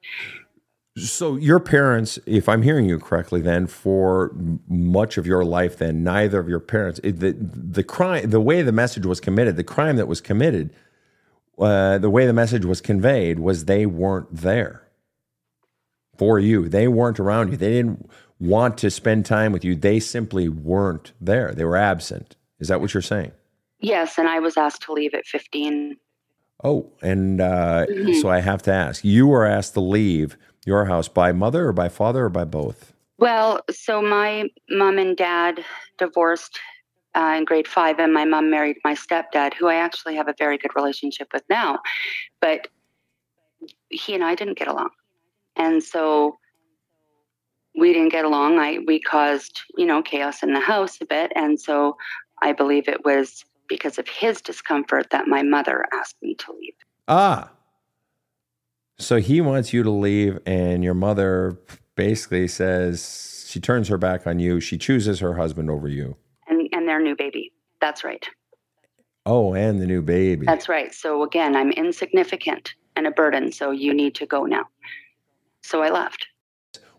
So 0.98 1.36
your 1.36 1.60
parents, 1.60 2.18
if 2.26 2.50
I'm 2.50 2.64
hearing 2.64 2.90
you 2.90 2.98
correctly, 2.98 3.40
then 3.40 3.68
for 3.68 4.32
much 4.68 5.18
of 5.18 5.28
your 5.28 5.46
life, 5.46 5.78
then 5.78 6.04
neither 6.04 6.40
of 6.40 6.50
your 6.50 6.60
parents, 6.60 7.00
the 7.04 7.36
the 7.40 7.84
crime, 7.84 8.32
the 8.32 8.42
way 8.42 8.64
the 8.64 8.72
message 8.72 9.06
was 9.06 9.20
committed, 9.20 9.58
the 9.58 9.64
crime 9.64 9.98
that 9.98 10.08
was 10.08 10.22
committed, 10.22 10.74
uh, 11.60 12.00
the 12.00 12.10
way 12.10 12.26
the 12.26 12.34
message 12.34 12.66
was 12.66 12.82
conveyed 12.82 13.38
was 13.38 13.66
they 13.66 13.86
weren't 13.86 14.36
there 14.36 14.88
for 16.18 16.40
you. 16.40 16.68
They 16.68 16.88
weren't 16.88 17.20
around 17.20 17.52
you. 17.52 17.58
They 17.58 17.74
didn't 17.74 18.10
want 18.40 18.80
to 18.80 18.90
spend 18.90 19.28
time 19.28 19.52
with 19.52 19.64
you. 19.64 19.76
They 19.76 20.00
simply 20.00 20.50
weren't 20.50 21.14
there. 21.22 21.54
They 21.54 21.64
were 21.64 21.78
absent. 21.78 22.36
Is 22.60 22.70
that 22.70 22.82
what 22.82 22.96
you're 22.96 23.02
saying? 23.02 23.34
Yes, 23.80 24.18
and 24.18 24.28
I 24.28 24.40
was 24.40 24.58
asked 24.58 24.82
to 24.84 24.94
leave 24.94 25.14
at 25.14 25.26
15 25.26 25.98
Oh, 26.64 26.92
and 27.02 27.40
uh, 27.40 27.86
mm-hmm. 27.88 28.14
so 28.14 28.30
I 28.30 28.40
have 28.40 28.64
to 28.64 28.74
ask 28.74 29.06
you 29.06 29.28
were 29.28 29.46
asked 29.46 29.74
to 29.74 29.80
leave 29.80 30.38
your 30.68 30.86
house 30.86 31.08
by 31.08 31.32
mother 31.32 31.68
or 31.68 31.74
by 31.74 31.88
father 31.88 32.26
or 32.26 32.30
by 32.30 32.44
both? 32.44 32.94
Well, 33.18 33.62
so 33.72 34.02
my 34.02 34.50
mom 34.70 35.00
and 35.00 35.16
dad 35.16 35.64
divorced 35.98 36.60
uh, 37.16 37.36
in 37.38 37.46
grade 37.46 37.68
five, 37.68 37.98
and 38.00 38.14
my 38.14 38.26
mom 38.26 38.52
married 38.52 38.76
my 38.84 38.94
stepdad, 38.94 39.54
who 39.54 39.68
I 39.68 39.76
actually 39.76 40.16
have 40.16 40.28
a 40.28 40.36
very 40.38 40.58
good 40.58 40.76
relationship 40.76 41.30
with 41.34 41.44
now. 41.50 41.80
But 42.42 42.68
he 43.90 44.14
and 44.14 44.24
I 44.24 44.36
didn't 44.36 44.58
get 44.58 44.68
along. 44.68 44.90
And 45.56 45.82
so 45.82 46.38
we 47.76 47.94
didn't 47.94 48.10
get 48.10 48.26
along. 48.26 48.60
I 48.60 48.80
we 48.86 49.00
caused, 49.00 49.62
you 49.78 49.86
know, 49.86 50.04
chaos 50.04 50.44
in 50.44 50.54
the 50.54 50.60
house 50.60 51.00
a 51.02 51.06
bit. 51.06 51.32
And 51.36 51.60
so 51.60 51.96
I 52.44 52.52
believe 52.52 52.88
it 52.88 53.06
was 53.06 53.46
because 53.68 53.98
of 53.98 54.08
his 54.08 54.42
discomfort 54.42 55.10
that 55.12 55.28
my 55.28 55.44
mother 55.44 55.86
asked 55.94 56.16
me 56.22 56.36
to 56.36 56.52
leave. 56.54 56.74
Ah. 57.08 57.52
So 59.00 59.18
he 59.18 59.42
wants 59.42 59.74
you 59.74 59.84
to 59.84 59.92
leave, 59.92 60.40
and 60.46 60.84
your 60.84 60.96
mother 60.96 61.58
basically 61.96 62.48
says 62.48 63.46
she 63.48 63.60
turns 63.60 63.88
her 63.90 63.98
back 63.98 64.26
on 64.26 64.40
you. 64.40 64.60
She 64.60 64.78
chooses 64.78 65.20
her 65.20 65.36
husband 65.36 65.70
over 65.70 65.88
you. 65.88 66.16
And, 66.48 66.68
and 66.72 66.88
their 66.88 67.00
new 67.00 67.16
baby. 67.16 67.52
That's 67.80 68.04
right. 68.04 68.26
Oh, 69.26 69.54
and 69.54 69.82
the 69.82 69.86
new 69.86 70.02
baby. 70.02 70.46
That's 70.46 70.70
right. 70.70 70.94
So 70.94 71.24
again, 71.24 71.56
I'm 71.56 71.72
insignificant 71.72 72.74
and 72.96 73.06
a 73.06 73.12
burden. 73.12 73.52
So 73.52 73.72
you 73.72 73.94
need 73.94 74.16
to 74.16 74.26
go 74.26 74.46
now. 74.46 74.66
So 75.62 75.82
I 75.82 75.90
left. 75.90 76.28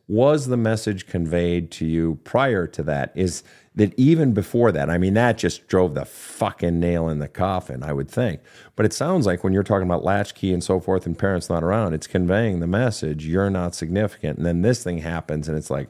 Was 0.08 0.46
the 0.46 0.56
message 0.56 1.06
conveyed 1.06 1.70
to 1.72 1.86
you 1.86 2.18
prior 2.24 2.66
to 2.66 2.82
that? 2.84 3.12
Is 3.14 3.42
that 3.78 3.94
even 3.96 4.32
before 4.32 4.72
that, 4.72 4.90
I 4.90 4.98
mean, 4.98 5.14
that 5.14 5.38
just 5.38 5.68
drove 5.68 5.94
the 5.94 6.04
fucking 6.04 6.80
nail 6.80 7.08
in 7.08 7.20
the 7.20 7.28
coffin, 7.28 7.84
I 7.84 7.92
would 7.92 8.10
think. 8.10 8.40
But 8.74 8.84
it 8.84 8.92
sounds 8.92 9.24
like 9.24 9.44
when 9.44 9.52
you're 9.52 9.62
talking 9.62 9.86
about 9.86 10.02
latchkey 10.02 10.52
and 10.52 10.64
so 10.64 10.80
forth 10.80 11.06
and 11.06 11.16
parents 11.16 11.48
not 11.48 11.62
around, 11.62 11.94
it's 11.94 12.08
conveying 12.08 12.58
the 12.58 12.66
message 12.66 13.24
you're 13.24 13.50
not 13.50 13.76
significant. 13.76 14.36
And 14.36 14.44
then 14.44 14.62
this 14.62 14.82
thing 14.82 14.98
happens 14.98 15.48
and 15.48 15.56
it's 15.56 15.70
like, 15.70 15.88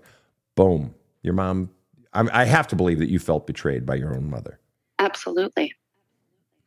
boom, 0.55 0.95
your 1.23 1.33
mom. 1.33 1.71
I, 2.13 2.43
I 2.43 2.45
have 2.45 2.69
to 2.69 2.77
believe 2.77 2.99
that 2.99 3.09
you 3.09 3.19
felt 3.19 3.47
betrayed 3.47 3.87
by 3.87 3.95
your 3.95 4.15
own 4.15 4.29
mother. 4.29 4.61
Absolutely. 4.99 5.73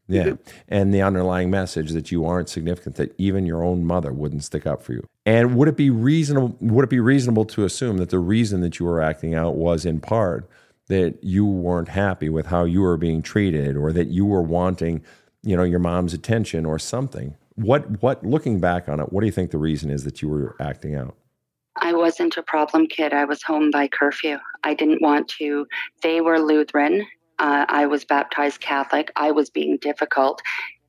Yeah. 0.07 0.23
Mm-hmm. 0.23 0.57
And 0.69 0.91
the 0.91 1.03
underlying 1.03 1.51
message 1.51 1.91
that 1.91 2.11
you 2.11 2.25
aren't 2.25 2.49
significant, 2.49 2.95
that 2.95 3.13
even 3.19 3.45
your 3.45 3.63
own 3.63 3.85
mother 3.85 4.11
wouldn't 4.11 4.43
stick 4.43 4.65
up 4.65 4.81
for 4.81 4.93
you. 4.93 5.05
And 5.27 5.55
would 5.55 5.67
it 5.67 5.77
be 5.77 5.91
reasonable 5.91 6.57
would 6.61 6.83
it 6.83 6.89
be 6.89 6.99
reasonable 6.99 7.45
to 7.45 7.63
assume 7.63 7.97
that 7.97 8.09
the 8.09 8.17
reason 8.17 8.61
that 8.61 8.79
you 8.79 8.87
were 8.87 8.99
acting 9.01 9.35
out 9.35 9.55
was 9.55 9.85
in 9.85 9.99
part 9.99 10.49
that 10.91 11.23
you 11.23 11.45
weren't 11.45 11.87
happy 11.87 12.27
with 12.27 12.47
how 12.47 12.65
you 12.65 12.81
were 12.81 12.97
being 12.97 13.21
treated 13.21 13.77
or 13.77 13.93
that 13.93 14.09
you 14.09 14.25
were 14.25 14.41
wanting, 14.41 15.01
you 15.41 15.55
know, 15.55 15.63
your 15.63 15.79
mom's 15.79 16.13
attention 16.13 16.65
or 16.65 16.77
something. 16.77 17.33
What 17.55 18.01
what 18.01 18.25
looking 18.25 18.59
back 18.59 18.89
on 18.89 18.99
it, 18.99 19.13
what 19.13 19.21
do 19.21 19.25
you 19.25 19.31
think 19.31 19.51
the 19.51 19.57
reason 19.57 19.89
is 19.89 20.03
that 20.03 20.21
you 20.21 20.27
were 20.27 20.57
acting 20.59 20.95
out? 20.95 21.15
I 21.77 21.93
wasn't 21.93 22.35
a 22.35 22.43
problem 22.43 22.87
kid. 22.87 23.13
I 23.13 23.23
was 23.23 23.41
home 23.41 23.71
by 23.71 23.87
curfew. 23.87 24.37
I 24.65 24.73
didn't 24.73 25.01
want 25.01 25.29
to. 25.39 25.65
They 26.03 26.19
were 26.19 26.39
Lutheran. 26.39 27.07
Uh, 27.39 27.65
I 27.69 27.85
was 27.85 28.03
baptized 28.03 28.59
Catholic. 28.59 29.11
I 29.15 29.31
was 29.31 29.49
being 29.49 29.77
difficult. 29.77 30.41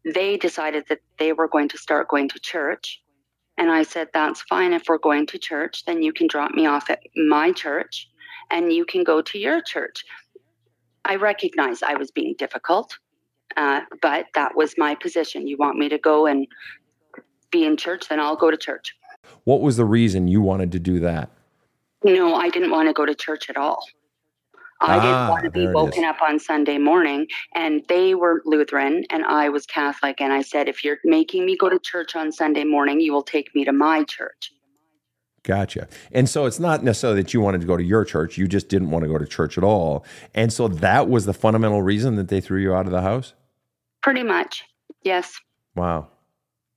They 0.05 0.37
decided 0.37 0.85
that 0.89 0.99
they 1.21 1.33
were 1.33 1.47
going 1.47 1.69
to 1.69 1.79
start 1.79 2.09
going 2.09 2.29
to 2.31 2.41
church. 2.41 3.01
And 3.57 3.71
I 3.71 3.85
said, 3.85 4.09
That's 4.13 4.43
fine. 4.43 4.73
If 4.73 4.89
we're 4.89 4.99
going 4.99 5.27
to 5.27 5.39
church, 5.39 5.85
then 5.85 6.03
you 6.03 6.13
can 6.13 6.27
drop 6.27 6.51
me 6.51 6.67
off 6.67 6.91
at 6.91 7.05
my 7.15 7.53
church 7.53 8.09
and 8.53 8.73
you 8.73 8.85
can 8.85 9.03
go 9.03 9.21
to 9.23 9.39
your 9.39 9.61
church. 9.61 10.05
I 11.05 11.17
recognize 11.17 11.83
I 11.83 11.95
was 11.95 12.13
being 12.13 12.35
difficult, 12.39 12.97
uh, 13.57 13.81
but 14.01 14.27
that 14.35 14.55
was 14.55 14.75
my 14.79 14.95
position. 14.95 15.49
You 15.49 15.57
want 15.57 15.79
me 15.79 15.89
to 15.89 15.99
go 15.99 16.27
and 16.27 16.47
be 17.51 17.65
in 17.65 17.77
church, 17.77 18.09
then 18.09 18.21
I'll 18.21 18.37
go 18.37 18.51
to 18.51 18.57
church. 18.57 18.95
What 19.45 19.61
was 19.61 19.77
the 19.77 19.85
reason 19.85 20.29
you 20.29 20.41
wanted 20.41 20.71
to 20.73 20.79
do 20.79 21.01
that? 21.01 21.31
No, 22.05 22.35
I 22.35 22.49
didn't 22.49 22.71
want 22.71 22.89
to 22.89 22.93
go 22.93 23.07
to 23.07 23.15
church 23.15 23.51
at 23.51 23.57
all. 23.57 23.85
I 24.81 24.99
ah, 24.99 25.01
didn't 25.01 25.29
want 25.29 25.45
to 25.45 25.51
be 25.51 25.69
woken 25.69 26.05
up 26.05 26.21
on 26.21 26.41
Sunday 26.41 26.79
morning, 26.79 27.29
and 27.55 27.85
they 27.89 28.17
were 28.17 28.43
Lutheran, 28.45 29.05
and 29.11 29.25
I 29.25 29.49
was 29.49 29.65
Catholic. 29.65 30.21
And 30.21 30.33
I 30.33 30.43
said, 30.43 30.69
if 30.69 30.83
you're 30.83 30.99
making 31.05 31.47
me 31.47 31.57
go 31.57 31.69
to 31.69 31.79
church 31.79 32.17
on 32.17 32.33
Sunday 32.33 32.65
morning, 32.65 33.01
you 33.01 33.13
will 33.13 33.23
take 33.23 33.55
me 33.55 33.65
to 33.65 33.73
my 33.73 34.03
church. 34.03 34.53
Gotcha. 35.45 35.89
And 36.13 36.29
so 36.29 36.47
it's 36.47 36.61
not 36.61 36.85
necessarily 36.85 37.23
that 37.23 37.35
you 37.35 37.41
wanted 37.41 37.61
to 37.63 37.67
go 37.67 37.77
to 37.77 37.83
your 37.83 38.05
church, 38.05 38.39
you 38.39 38.47
just 38.47 38.69
didn't 38.69 38.91
want 38.91 39.03
to 39.05 39.09
go 39.09 39.19
to 39.19 39.27
church 39.27 39.59
at 39.59 39.65
all. 39.65 40.05
And 40.35 40.53
so 40.53 40.69
that 40.69 41.09
was 41.09 41.27
the 41.27 41.35
fundamental 41.35 41.83
reason 41.83 42.17
that 42.17 42.29
they 42.29 42.41
threw 42.41 42.61
you 42.61 42.75
out 42.75 42.87
of 42.87 42.93
the 42.93 43.03
house? 43.03 43.35
Pretty 44.03 44.23
much. 44.23 44.65
Yes. 45.03 45.41
Wow. 45.75 46.09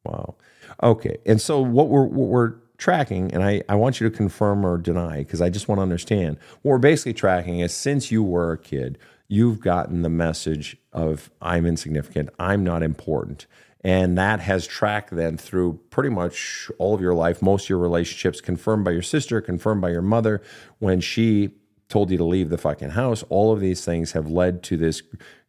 Wow. 0.04 0.36
Okay. 0.82 1.18
And 1.26 1.40
so 1.40 1.60
what 1.62 1.90
we're 1.90 2.06
what 2.06 2.30
we're 2.30 2.56
tracking, 2.78 3.34
and 3.34 3.44
I, 3.44 3.62
I 3.70 3.76
want 3.76 4.00
you 4.00 4.10
to 4.10 4.16
confirm 4.16 4.66
or 4.66 4.78
deny 4.78 5.20
because 5.20 5.42
I 5.42 5.50
just 5.50 5.68
want 5.68 5.80
to 5.80 5.84
understand. 5.84 6.38
What 6.62 6.72
we're 6.72 6.78
basically 6.80 7.14
tracking 7.14 7.60
is 7.60 7.74
since 7.74 8.12
you 8.12 8.24
were 8.24 8.54
a 8.54 8.58
kid, 8.58 8.98
you've 9.28 9.60
gotten 9.60 10.02
the 10.02 10.10
message 10.10 10.78
of 10.92 11.30
I'm 11.42 11.66
insignificant, 11.66 12.30
I'm 12.40 12.64
not 12.64 12.84
important. 12.84 13.48
And 13.86 14.18
that 14.18 14.40
has 14.40 14.66
tracked 14.66 15.16
then 15.16 15.38
through 15.38 15.80
pretty 15.92 16.10
much 16.10 16.72
all 16.80 16.96
of 16.96 17.02
your 17.02 17.14
life, 17.14 17.44
most 17.44 17.66
of 17.66 17.70
your 17.70 17.78
relationships, 17.78 18.42
confirmed 18.42 18.84
by 18.84 18.90
your 18.90 19.04
sister, 19.04 19.42
confirmed 19.42 19.80
by 19.80 19.92
your 19.92 20.02
mother 20.02 20.42
when 20.80 21.02
she 21.02 21.52
told 21.88 22.10
you 22.10 22.18
to 22.18 22.24
leave 22.24 22.50
the 22.50 22.58
fucking 22.58 22.90
house. 22.90 23.24
All 23.30 23.54
of 23.54 23.60
these 23.60 23.86
things 23.86 24.14
have 24.14 24.28
led 24.28 24.64
to 24.64 24.76
this 24.76 25.04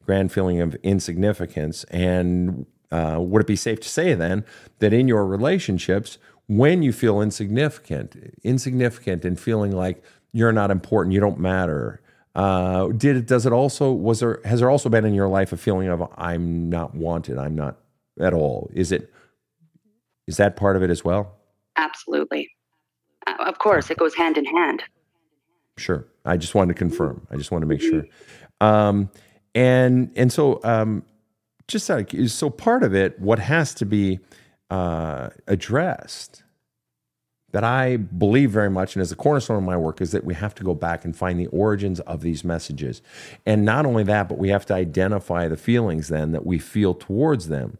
grand 0.04 0.32
feeling 0.32 0.60
of 0.60 0.74
insignificance. 0.82 1.84
And 1.84 2.66
uh, 2.90 3.16
would 3.20 3.40
it 3.40 3.46
be 3.46 3.56
safe 3.56 3.80
to 3.80 3.88
say 3.88 4.12
then 4.12 4.44
that 4.80 4.92
in 4.92 5.08
your 5.08 5.24
relationships, 5.24 6.18
when 6.46 6.82
you 6.82 6.92
feel 6.92 7.22
insignificant, 7.22 8.34
insignificant 8.44 9.24
and 9.24 9.40
feeling 9.40 9.72
like 9.72 10.04
you're 10.32 10.52
not 10.52 10.70
important, 10.70 11.14
you 11.14 11.20
don't 11.20 11.40
matter, 11.40 12.02
uh, 12.34 12.88
did 12.88 13.16
it? 13.16 13.26
Does 13.26 13.46
it 13.46 13.54
also? 13.54 13.90
Was 13.92 14.20
there? 14.20 14.40
Has 14.44 14.60
there 14.60 14.68
also 14.68 14.90
been 14.90 15.06
in 15.06 15.14
your 15.14 15.26
life 15.26 15.54
a 15.54 15.56
feeling 15.56 15.88
of 15.88 16.06
I'm 16.18 16.68
not 16.68 16.94
wanted? 16.94 17.38
I'm 17.38 17.54
not 17.54 17.78
at 18.20 18.32
all. 18.32 18.70
Is 18.74 18.92
it? 18.92 19.12
Is 20.26 20.36
that 20.38 20.56
part 20.56 20.76
of 20.76 20.82
it 20.82 20.90
as 20.90 21.04
well? 21.04 21.36
Absolutely. 21.76 22.50
Uh, 23.26 23.36
of 23.40 23.58
course, 23.58 23.90
it 23.90 23.98
goes 23.98 24.14
hand 24.14 24.38
in 24.38 24.44
hand. 24.44 24.82
Sure. 25.76 26.06
I 26.24 26.36
just 26.36 26.54
wanted 26.54 26.74
to 26.74 26.78
confirm. 26.78 27.26
I 27.30 27.36
just 27.36 27.50
want 27.50 27.62
to 27.62 27.66
make 27.66 27.80
sure. 27.80 28.04
Um, 28.60 29.10
and 29.54 30.10
and 30.16 30.32
so 30.32 30.60
um, 30.64 31.04
just 31.68 31.88
like 31.88 32.14
so 32.26 32.50
part 32.50 32.82
of 32.82 32.94
it, 32.94 33.18
what 33.20 33.38
has 33.38 33.74
to 33.74 33.86
be 33.86 34.18
uh, 34.70 35.30
addressed 35.46 36.42
that 37.52 37.64
I 37.64 37.96
believe 37.96 38.50
very 38.50 38.68
much, 38.68 38.96
and 38.96 39.00
as 39.00 39.12
a 39.12 39.16
cornerstone 39.16 39.56
of 39.56 39.62
my 39.62 39.76
work, 39.76 40.00
is 40.00 40.10
that 40.12 40.24
we 40.24 40.34
have 40.34 40.54
to 40.56 40.64
go 40.64 40.74
back 40.74 41.04
and 41.04 41.16
find 41.16 41.40
the 41.40 41.46
origins 41.46 42.00
of 42.00 42.20
these 42.20 42.44
messages. 42.44 43.00
And 43.46 43.64
not 43.64 43.86
only 43.86 44.02
that, 44.04 44.28
but 44.28 44.36
we 44.36 44.50
have 44.50 44.66
to 44.66 44.74
identify 44.74 45.48
the 45.48 45.56
feelings 45.56 46.08
then 46.08 46.32
that 46.32 46.44
we 46.44 46.58
feel 46.58 46.92
towards 46.92 47.48
them. 47.48 47.78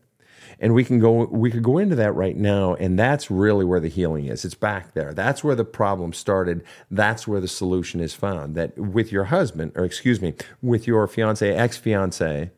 And 0.59 0.73
we 0.73 0.85
can 0.85 0.99
go 0.99 1.27
we 1.27 1.51
could 1.51 1.63
go 1.63 1.77
into 1.77 1.97
that 1.97 2.13
right 2.13 2.37
now, 2.37 2.75
and 2.75 2.99
that's 2.99 3.31
really 3.31 3.65
where 3.65 3.81
the 3.81 3.89
healing 3.89 4.27
is. 4.27 4.45
It's 4.45 4.55
back 4.55 4.95
there. 4.95 5.13
That's 5.13 5.45
where 5.45 5.55
the 5.55 5.65
problem 5.65 6.15
started. 6.15 6.65
That's 6.91 7.29
where 7.29 7.41
the 7.41 7.49
solution 7.49 8.01
is 8.01 8.15
found. 8.15 8.55
That 8.55 8.79
with 8.79 9.13
your 9.13 9.25
husband, 9.25 9.73
or 9.75 9.85
excuse 9.85 10.23
me, 10.23 10.35
with 10.63 10.87
your 10.87 11.07
fiance, 11.07 11.47
ex-fiance, 11.47 12.51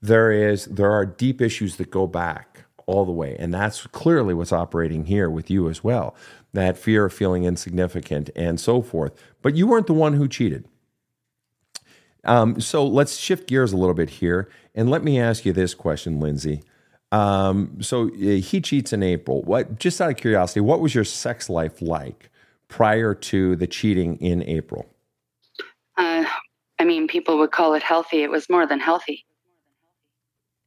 there 0.00 0.32
is 0.32 0.64
there 0.66 0.90
are 0.90 1.04
deep 1.04 1.42
issues 1.42 1.76
that 1.76 1.90
go 1.90 2.06
back 2.06 2.64
all 2.86 3.04
the 3.04 3.12
way. 3.12 3.36
And 3.38 3.54
that's 3.54 3.86
clearly 3.88 4.34
what's 4.34 4.52
operating 4.52 5.04
here 5.04 5.30
with 5.30 5.50
you 5.50 5.68
as 5.68 5.84
well 5.84 6.16
that 6.52 6.76
fear 6.76 7.04
of 7.04 7.12
feeling 7.12 7.44
insignificant 7.44 8.30
and 8.34 8.58
so 8.58 8.82
forth. 8.82 9.12
But 9.42 9.54
you 9.54 9.66
weren't 9.66 9.86
the 9.86 9.94
one 9.94 10.14
who 10.14 10.26
cheated. 10.26 10.66
Um, 12.24 12.60
so 12.60 12.84
let's 12.84 13.16
shift 13.16 13.48
gears 13.48 13.72
a 13.72 13.76
little 13.76 13.94
bit 13.94 14.10
here. 14.10 14.50
And 14.74 14.90
let 14.90 15.04
me 15.04 15.18
ask 15.18 15.44
you 15.44 15.52
this 15.52 15.74
question, 15.74 16.20
Lindsay. 16.20 16.62
Um, 17.12 17.78
so 17.80 18.08
he 18.08 18.60
cheats 18.60 18.92
in 18.92 19.02
April. 19.02 19.42
What, 19.42 19.78
just 19.78 20.00
out 20.00 20.10
of 20.10 20.16
curiosity, 20.16 20.60
what 20.60 20.80
was 20.80 20.94
your 20.94 21.04
sex 21.04 21.50
life 21.50 21.82
like 21.82 22.30
prior 22.68 23.14
to 23.14 23.56
the 23.56 23.66
cheating 23.66 24.16
in 24.16 24.42
April? 24.44 24.86
Uh, 25.96 26.24
I 26.78 26.84
mean, 26.84 27.08
people 27.08 27.38
would 27.38 27.50
call 27.50 27.74
it 27.74 27.82
healthy. 27.82 28.22
It 28.22 28.30
was 28.30 28.48
more 28.48 28.66
than 28.66 28.80
healthy. 28.80 29.24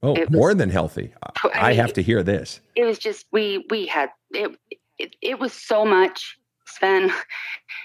Oh, 0.03 0.17
more 0.29 0.53
than 0.53 0.69
healthy. 0.69 1.13
I 1.53 1.69
I 1.69 1.73
have 1.73 1.93
to 1.93 2.01
hear 2.03 2.23
this. 2.23 2.59
It 2.75 2.83
was 2.83 2.99
just 2.99 3.25
we 3.31 3.65
we 3.69 3.87
had 3.87 4.09
it. 4.31 4.51
It, 4.99 5.15
it 5.21 5.39
was 5.39 5.53
so 5.53 5.85
much, 5.85 6.37
Sven. 6.65 7.11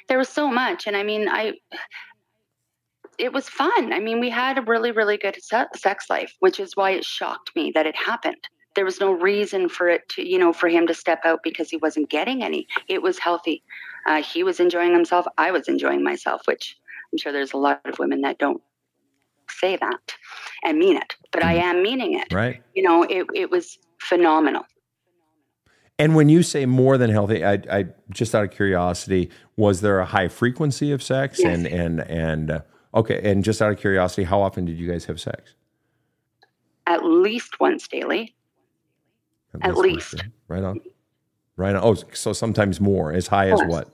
There 0.09 0.19
was 0.19 0.29
so 0.29 0.51
much, 0.51 0.87
and 0.87 0.97
I 0.97 1.03
mean, 1.03 1.29
I. 1.29 1.53
It 3.19 3.33
was 3.33 3.49
fun. 3.49 3.93
I 3.93 3.99
mean, 3.99 4.21
we 4.21 4.31
had 4.31 4.59
a 4.59 4.63
really, 4.63 4.93
really 4.93 5.17
good 5.17 5.37
se- 5.43 5.67
sex 5.77 6.09
life, 6.09 6.35
which 6.41 6.61
is 6.61 6.77
why 6.77 6.93
it 6.93 7.05
shocked 7.05 7.51
me 7.57 7.73
that 7.75 7.87
it 7.87 7.97
happened. 7.97 8.49
There 8.75 8.85
was 8.85 9.01
no 9.01 9.11
reason 9.13 9.69
for 9.69 9.89
it 9.89 10.09
to, 10.11 10.29
you 10.29 10.39
know, 10.39 10.53
for 10.53 10.69
him 10.69 10.87
to 10.87 10.95
step 10.95 11.21
out 11.25 11.41
because 11.43 11.69
he 11.69 11.77
wasn't 11.79 12.11
getting 12.11 12.45
any. 12.45 12.69
It 12.89 13.03
was 13.03 13.19
healthy. 13.19 13.63
Uh, 14.07 14.23
he 14.23 14.45
was 14.45 14.61
enjoying 14.61 14.93
himself. 14.93 15.27
I 15.37 15.51
was 15.51 15.69
enjoying 15.69 16.05
myself, 16.05 16.43
which 16.47 16.79
I'm 17.13 17.19
sure 17.19 17.33
there's 17.33 17.53
a 17.53 17.57
lot 17.57 17.81
of 17.85 17.99
women 17.99 18.21
that 18.21 18.39
don't 18.39 18.63
say 19.51 19.77
that 19.77 20.15
and 20.65 20.79
mean 20.79 20.97
it, 20.97 21.17
but 21.33 21.43
I 21.43 21.55
am 21.55 21.83
meaning 21.83 22.15
it. 22.15 22.33
Right. 22.33 22.63
You 22.75 22.83
know, 22.83 23.03
it, 23.03 23.27
it 23.35 23.51
was 23.51 23.79
phenomenal. 23.99 24.65
And 25.99 26.15
when 26.15 26.29
you 26.29 26.45
say 26.45 26.65
more 26.65 26.97
than 26.97 27.11
healthy, 27.11 27.45
I, 27.45 27.55
I 27.71 27.87
just 28.11 28.35
out 28.35 28.45
of 28.45 28.51
curiosity, 28.53 29.31
was 29.57 29.81
there 29.81 29.99
a 29.99 30.05
high 30.05 30.29
frequency 30.29 30.93
of 30.93 31.03
sex? 31.03 31.41
Yes. 31.41 31.53
And 31.53 31.67
and 31.67 32.01
and 32.03 32.51
uh, 32.53 32.61
okay, 32.95 33.21
and 33.31 33.45
just 33.45 33.61
out 33.63 33.71
of 33.73 33.79
curiosity, 33.79 34.25
how 34.25 34.41
often 34.41 34.65
did 34.65 34.79
you 34.79 34.91
guys 34.91 35.05
have 35.07 35.21
sex? 35.21 35.55
At 36.87 37.05
least 37.05 37.61
once 37.61 37.87
daily. 37.89 38.35
At 39.63 39.75
once, 39.75 39.79
least. 39.79 40.15
right? 40.15 40.31
Right 40.49 40.65
on. 40.65 40.81
Right 41.57 41.75
on. 41.75 41.83
Oh, 41.83 41.95
so 42.13 42.33
sometimes 42.33 42.81
more. 42.81 43.13
As 43.13 43.27
high 43.27 43.51
as 43.51 43.61
what? 43.67 43.93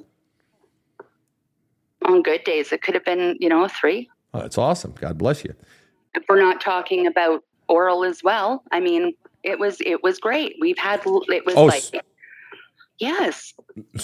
On 2.05 2.23
good 2.23 2.45
days, 2.45 2.71
it 2.73 2.83
could 2.83 2.95
have 2.95 3.05
been, 3.05 3.37
you 3.41 3.49
know, 3.49 3.67
three. 3.69 4.11
Oh, 4.35 4.41
that's 4.41 4.59
awesome. 4.59 4.93
God 5.01 5.17
bless 5.17 5.45
you. 5.45 5.55
If 6.15 6.25
we're 6.29 6.41
not 6.41 6.61
talking 6.61 7.07
about 7.07 7.43
oral 7.69 8.05
as 8.05 8.23
well, 8.23 8.63
I 8.73 8.81
mean, 8.81 9.15
it 9.43 9.59
was 9.59 9.79
it 9.81 10.03
was 10.03 10.19
great. 10.19 10.57
We've 10.61 10.79
had 10.79 11.01
it 11.05 11.47
was 11.47 11.55
Oh, 11.57 11.65
like 11.65 11.77
s- 11.79 11.93
yes, 12.99 13.55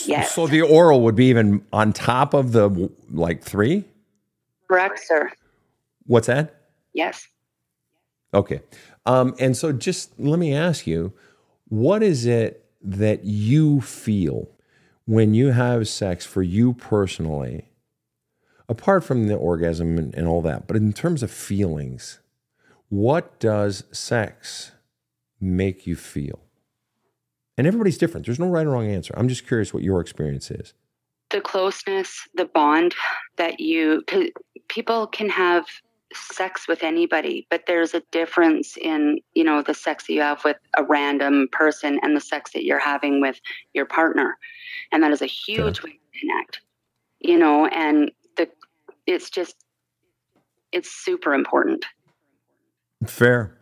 Yes. 0.05 0.35
So 0.35 0.47
the 0.47 0.63
oral 0.63 1.03
would 1.03 1.15
be 1.15 1.27
even 1.27 1.65
on 1.73 1.93
top 1.93 2.35
of 2.35 2.53
the 2.53 2.91
like 3.11 3.43
three. 3.43 3.85
Correct, 4.71 5.01
sir. 5.01 5.31
What's 6.07 6.29
that? 6.29 6.63
Yes. 6.93 7.27
Okay. 8.33 8.61
Um, 9.05 9.35
and 9.41 9.57
so 9.57 9.73
just 9.73 10.19
let 10.19 10.39
me 10.39 10.55
ask 10.55 10.87
you, 10.87 11.13
what 11.69 12.03
is 12.03 12.27
it 12.27 12.65
that 12.83 13.25
you 13.25 13.81
feel 13.81 14.49
when 15.07 15.35
you 15.35 15.49
have 15.49 15.89
sex 15.89 16.25
for 16.25 16.43
you 16.43 16.73
personally, 16.75 17.69
apart 18.69 19.03
from 19.03 19.27
the 19.27 19.35
orgasm 19.35 19.99
and, 19.99 20.15
and 20.15 20.29
all 20.29 20.43
that, 20.43 20.69
but 20.69 20.77
in 20.77 20.93
terms 20.93 21.23
of 21.23 21.31
feelings, 21.31 22.21
what 22.89 23.41
does 23.41 23.85
sex 23.91 24.73
make 25.41 25.87
you 25.87 25.97
feel? 25.97 26.41
And 27.59 27.67
everybody's 27.67 27.99
different. 27.99 28.27
There's 28.27 28.39
no 28.39 28.49
right 28.49 28.67
or 28.67 28.71
wrong 28.71 28.87
answer. 28.87 29.13
I'm 29.17 29.29
just 29.29 29.47
curious 29.47 29.75
what 29.75 29.83
your 29.83 30.01
experience 30.01 30.51
is. 30.51 30.75
The 31.31 31.41
closeness, 31.41 32.29
the 32.35 32.47
bond 32.47 32.95
that 33.37 33.61
you 33.61 34.03
people 34.71 35.07
can 35.07 35.29
have 35.29 35.67
sex 36.13 36.67
with 36.67 36.83
anybody, 36.83 37.47
but 37.51 37.65
there's 37.67 37.93
a 37.93 38.03
difference 38.13 38.77
in, 38.77 39.19
you 39.35 39.45
know, 39.45 39.63
the 39.63 39.75
sex 39.75 40.07
that 40.07 40.13
you 40.13 40.21
have 40.21 40.45
with 40.45 40.57
a 40.77 40.85
random 40.85 41.49
person 41.53 42.01
and 42.03 42.17
the 42.17 42.21
sex 42.21 42.53
that 42.53 42.65
you're 42.65 42.79
having 42.79 43.21
with 43.21 43.41
your 43.75 43.85
partner. 43.85 44.39
And 44.93 45.03
that 45.03 45.13
is 45.13 45.23
a 45.23 45.27
huge 45.27 45.83
way 45.83 45.91
to 45.91 46.21
connect. 46.21 46.61
You 47.21 47.37
know, 47.37 47.67
and 47.67 48.11
the 48.37 48.49
it's 49.07 49.29
just 49.29 49.57
it's 50.73 50.91
super 50.91 51.35
important. 51.35 51.85
Fair. 53.07 53.57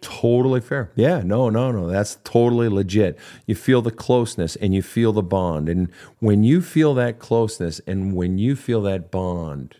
Totally 0.00 0.60
fair. 0.62 0.90
Yeah, 0.94 1.20
no, 1.22 1.50
no, 1.50 1.70
no. 1.70 1.86
That's 1.86 2.16
totally 2.24 2.70
legit. 2.70 3.18
You 3.46 3.54
feel 3.54 3.82
the 3.82 3.90
closeness 3.90 4.56
and 4.56 4.74
you 4.74 4.80
feel 4.80 5.12
the 5.12 5.22
bond. 5.22 5.68
And 5.68 5.90
when 6.20 6.42
you 6.42 6.62
feel 6.62 6.94
that 6.94 7.18
closeness 7.18 7.80
and 7.86 8.14
when 8.14 8.38
you 8.38 8.56
feel 8.56 8.80
that 8.82 9.10
bond, 9.10 9.76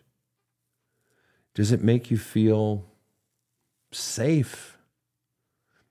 does 1.54 1.72
it 1.72 1.82
make 1.82 2.10
you 2.10 2.18
feel 2.18 2.86
safe? 3.92 4.76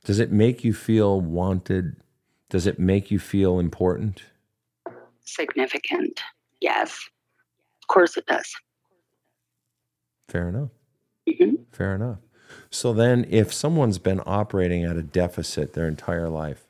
Does 0.03 0.19
it 0.19 0.31
make 0.31 0.63
you 0.63 0.73
feel 0.73 1.19
wanted? 1.21 1.97
Does 2.49 2.65
it 2.65 2.79
make 2.79 3.11
you 3.11 3.19
feel 3.19 3.59
important? 3.59 4.23
Significant. 5.25 6.21
Yes. 6.61 7.09
Of 7.83 7.87
course 7.87 8.17
it 8.17 8.25
does. 8.25 8.53
Fair 10.27 10.49
enough. 10.49 10.69
hmm 11.27 11.55
Fair 11.71 11.95
enough. 11.95 12.19
So 12.71 12.93
then, 12.93 13.27
if 13.29 13.53
someone's 13.53 13.99
been 13.99 14.21
operating 14.25 14.83
at 14.83 14.97
a 14.97 15.03
deficit 15.03 15.73
their 15.73 15.87
entire 15.87 16.29
life 16.29 16.67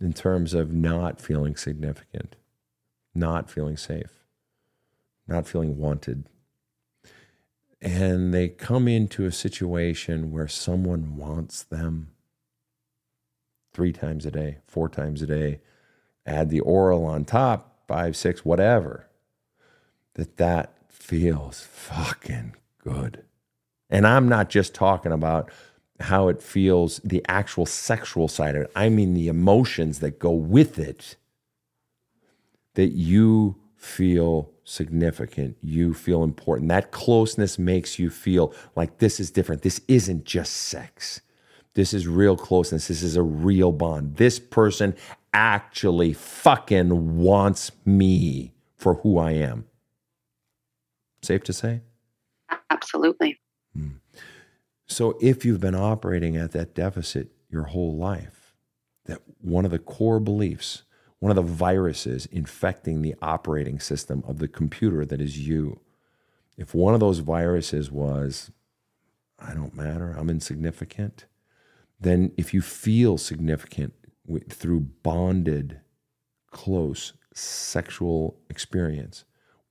in 0.00 0.12
terms 0.12 0.54
of 0.54 0.72
not 0.72 1.20
feeling 1.20 1.56
significant, 1.56 2.36
not 3.14 3.50
feeling 3.50 3.76
safe, 3.76 4.24
not 5.26 5.48
feeling 5.48 5.76
wanted, 5.76 6.28
and 7.80 8.34
they 8.34 8.48
come 8.48 8.88
into 8.88 9.24
a 9.24 9.32
situation 9.32 10.32
where 10.32 10.48
someone 10.48 11.16
wants 11.16 11.62
them 11.62 12.10
three 13.72 13.92
times 13.92 14.26
a 14.26 14.30
day, 14.30 14.58
four 14.66 14.88
times 14.88 15.22
a 15.22 15.26
day, 15.26 15.60
add 16.26 16.50
the 16.50 16.60
oral 16.60 17.04
on 17.04 17.24
top, 17.24 17.84
five, 17.86 18.16
six, 18.16 18.44
whatever, 18.44 19.08
that 20.14 20.36
that 20.36 20.74
feels 20.88 21.60
fucking 21.60 22.54
good. 22.82 23.24
And 23.88 24.06
I'm 24.06 24.28
not 24.28 24.50
just 24.50 24.74
talking 24.74 25.12
about 25.12 25.50
how 26.00 26.28
it 26.28 26.42
feels, 26.42 26.98
the 27.04 27.24
actual 27.28 27.66
sexual 27.66 28.28
side 28.28 28.54
of 28.56 28.62
it. 28.62 28.72
I 28.74 28.88
mean 28.88 29.14
the 29.14 29.28
emotions 29.28 30.00
that 30.00 30.18
go 30.18 30.30
with 30.30 30.78
it. 30.78 31.16
That 32.74 32.90
you 32.90 33.56
feel 33.76 34.52
significant. 34.68 35.56
You 35.62 35.94
feel 35.94 36.22
important. 36.22 36.68
That 36.68 36.90
closeness 36.90 37.58
makes 37.58 37.98
you 37.98 38.10
feel 38.10 38.54
like 38.76 38.98
this 38.98 39.18
is 39.18 39.30
different. 39.30 39.62
This 39.62 39.80
isn't 39.88 40.24
just 40.24 40.52
sex. 40.52 41.20
This 41.74 41.94
is 41.94 42.06
real 42.06 42.36
closeness. 42.36 42.88
This 42.88 43.02
is 43.02 43.16
a 43.16 43.22
real 43.22 43.72
bond. 43.72 44.16
This 44.16 44.38
person 44.38 44.94
actually 45.32 46.12
fucking 46.12 47.18
wants 47.18 47.70
me 47.84 48.52
for 48.76 48.94
who 48.94 49.18
I 49.18 49.32
am. 49.32 49.66
Safe 51.22 51.42
to 51.44 51.52
say? 51.52 51.82
Absolutely. 52.70 53.38
Hmm. 53.74 53.96
So 54.86 55.16
if 55.20 55.44
you've 55.44 55.60
been 55.60 55.74
operating 55.74 56.36
at 56.36 56.52
that 56.52 56.74
deficit 56.74 57.28
your 57.50 57.64
whole 57.64 57.96
life, 57.96 58.54
that 59.06 59.20
one 59.40 59.64
of 59.64 59.70
the 59.70 59.78
core 59.78 60.20
beliefs, 60.20 60.82
one 61.20 61.30
of 61.30 61.36
the 61.36 61.42
viruses 61.42 62.26
infecting 62.26 63.02
the 63.02 63.14
operating 63.20 63.80
system 63.80 64.22
of 64.26 64.38
the 64.38 64.48
computer 64.48 65.04
that 65.04 65.20
is 65.20 65.38
you, 65.38 65.80
if 66.56 66.74
one 66.74 66.94
of 66.94 67.00
those 67.00 67.18
viruses 67.18 67.90
was, 67.90 68.50
I 69.38 69.54
don't 69.54 69.74
matter, 69.74 70.14
I'm 70.16 70.30
insignificant, 70.30 71.26
then 72.00 72.32
if 72.36 72.54
you 72.54 72.62
feel 72.62 73.18
significant 73.18 73.94
through 74.48 74.80
bonded, 75.02 75.80
close 76.50 77.12
sexual 77.34 78.38
experience, 78.48 79.24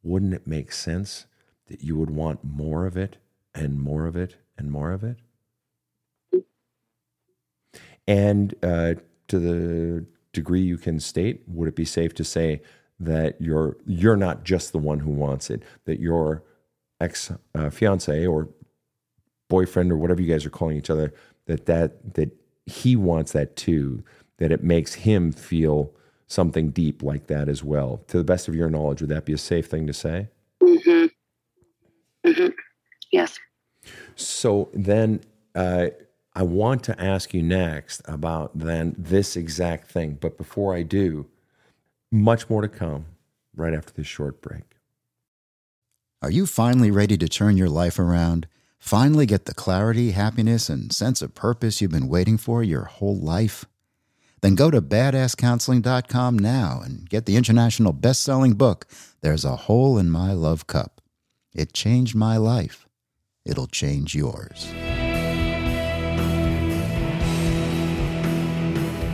wouldn't 0.03 0.33
it 0.33 0.47
make 0.47 0.71
sense 0.71 1.25
that 1.67 1.81
you 1.81 1.97
would 1.97 2.09
want 2.09 2.43
more 2.43 2.85
of 2.85 2.97
it 2.97 3.17
and 3.53 3.79
more 3.79 4.05
of 4.05 4.15
it 4.15 4.37
and 4.57 4.71
more 4.71 4.91
of 4.91 5.03
it? 5.03 5.17
And 8.07 8.53
uh, 8.63 8.95
to 9.27 9.39
the 9.39 10.05
degree 10.37 10.61
you 10.61 10.77
can 10.77 10.99
state, 10.99 11.41
would 11.47 11.67
it 11.67 11.75
be 11.75 11.85
safe 11.99 12.13
to 12.13 12.23
say 12.23 12.61
that 12.99 13.39
you're 13.39 13.75
you're 13.85 14.21
not 14.27 14.43
just 14.43 14.71
the 14.71 14.83
one 14.91 14.99
who 14.99 15.11
wants 15.11 15.49
it, 15.49 15.61
that 15.85 15.99
your 15.99 16.43
ex 17.01 17.31
uh, 17.55 17.69
fiance 17.69 18.25
or 18.25 18.49
boyfriend 19.49 19.91
or 19.91 19.97
whatever 19.97 20.21
you 20.21 20.31
guys 20.33 20.45
are 20.45 20.57
calling 20.59 20.77
each 20.77 20.89
other, 20.89 21.13
that 21.45 21.65
that 21.65 22.13
that 22.13 22.29
he 22.65 22.95
wants 22.95 23.31
that 23.31 23.55
too, 23.55 24.03
that 24.37 24.51
it 24.51 24.63
makes 24.63 24.93
him 24.93 25.31
feel 25.31 25.91
something 26.27 26.71
deep 26.71 27.01
like 27.01 27.27
that 27.27 27.49
as 27.49 27.63
well. 27.63 28.01
To 28.07 28.17
the 28.17 28.23
best 28.23 28.47
of 28.47 28.55
your 28.55 28.69
knowledge, 28.69 29.01
would 29.01 29.09
that 29.09 29.25
be 29.25 29.33
a 29.33 29.37
safe 29.37 29.67
thing 29.67 29.87
to 29.87 29.93
say? 29.93 30.27
Mm-hmm. 30.61 31.05
Mm-hmm. 32.29 32.49
Yes. 33.11 33.39
So 34.15 34.69
then 34.73 35.21
uh, 35.55 35.87
I 36.37 36.43
want 36.43 36.83
to 36.83 37.01
ask 37.01 37.33
you 37.33 37.41
next 37.41 38.03
about 38.05 38.51
then 38.59 38.93
this 38.95 39.35
exact 39.35 39.89
thing. 39.89 40.19
But 40.21 40.37
before 40.37 40.75
I 40.75 40.83
do, 40.83 41.25
much 42.11 42.47
more 42.47 42.61
to 42.61 42.67
come 42.67 43.07
right 43.55 43.73
after 43.73 43.91
this 43.91 44.05
short 44.05 44.39
break. 44.39 44.75
Are 46.21 46.29
you 46.29 46.45
finally 46.45 46.91
ready 46.91 47.17
to 47.17 47.27
turn 47.27 47.57
your 47.57 47.69
life 47.69 47.97
around? 47.97 48.45
Finally 48.77 49.25
get 49.25 49.45
the 49.45 49.53
clarity, 49.55 50.11
happiness, 50.11 50.69
and 50.69 50.93
sense 50.93 51.23
of 51.23 51.33
purpose 51.33 51.81
you've 51.81 51.89
been 51.89 52.07
waiting 52.07 52.37
for 52.37 52.61
your 52.61 52.83
whole 52.83 53.17
life? 53.17 53.65
Then 54.41 54.53
go 54.53 54.69
to 54.69 54.79
badasscounseling.com 54.79 56.37
now 56.37 56.81
and 56.85 57.09
get 57.09 57.25
the 57.25 57.35
international 57.35 57.93
best 57.93 58.21
selling 58.21 58.53
book, 58.53 58.85
There's 59.21 59.43
a 59.43 59.55
Hole 59.55 59.97
in 59.97 60.11
My 60.11 60.33
Love 60.33 60.67
Cup. 60.67 61.01
It 61.51 61.73
changed 61.73 62.13
my 62.13 62.37
life. 62.37 62.87
It'll 63.43 63.65
change 63.65 64.13
yours. 64.13 64.71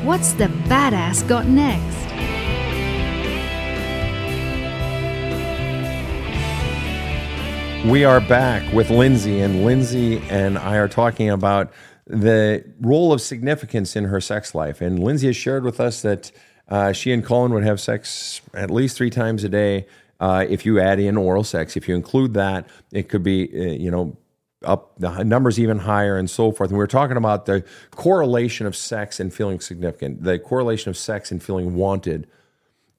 What's 0.04 0.34
the 0.34 0.47
badass 0.47 1.26
got 1.30 1.45
next? 1.47 1.97
We 7.88 8.04
are 8.04 8.20
back 8.20 8.70
with 8.74 8.89
Lindsay, 8.89 9.39
and 9.39 9.64
Lindsay 9.64 10.18
and 10.30 10.58
I 10.58 10.76
are 10.76 10.89
talking 10.89 11.30
about 11.30 11.72
the 12.06 12.66
role 12.82 13.14
of 13.14 13.22
significance 13.22 13.95
in 13.95 14.04
her 14.04 14.20
sex 14.20 14.54
life. 14.54 14.82
And 14.82 14.99
Lindsay 15.01 15.28
has 15.28 15.38
shared 15.38 15.64
with 15.64 15.80
us 15.80 16.01
that 16.01 16.34
uh, 16.68 16.91
she 16.91 17.14
and 17.14 17.24
Colin 17.24 17.54
would 17.54 17.64
have 17.64 17.80
sex 17.80 18.41
at 18.54 18.70
least 18.70 18.97
three 18.97 19.10
times 19.10 19.45
a 19.45 19.49
day. 19.49 19.88
Uh, 20.20 20.45
if 20.49 20.66
you 20.66 20.82
add 20.82 20.99
in 20.99 21.16
oral 21.16 21.45
sex, 21.45 21.78
if 21.78 21.88
you 21.88 21.95
include 21.95 22.34
that, 22.34 22.68
it 22.91 23.08
could 23.08 23.24
be, 23.24 23.49
uh, 23.54 23.72
you 23.72 23.89
know, 23.89 24.18
up 24.64 24.93
the 24.97 25.24
numbers 25.24 25.59
even 25.59 25.80
higher 25.80 26.18
and 26.18 26.30
so 26.30 26.51
forth. 26.51 26.70
And 26.70 26.78
we 26.78 26.84
were 26.84 26.88
talking 26.88 27.18
about 27.18 27.45
the 27.45 27.64
correlation 27.91 28.66
of 28.66 28.76
sex 28.76 29.20
and 29.20 29.34
feeling 29.34 29.59
significant, 29.59 30.24
the 30.24 30.39
correlation 30.39 30.89
of 30.89 30.97
sex 30.97 31.32
and 31.32 31.41
feeling 31.41 31.76
wanted 31.76 32.28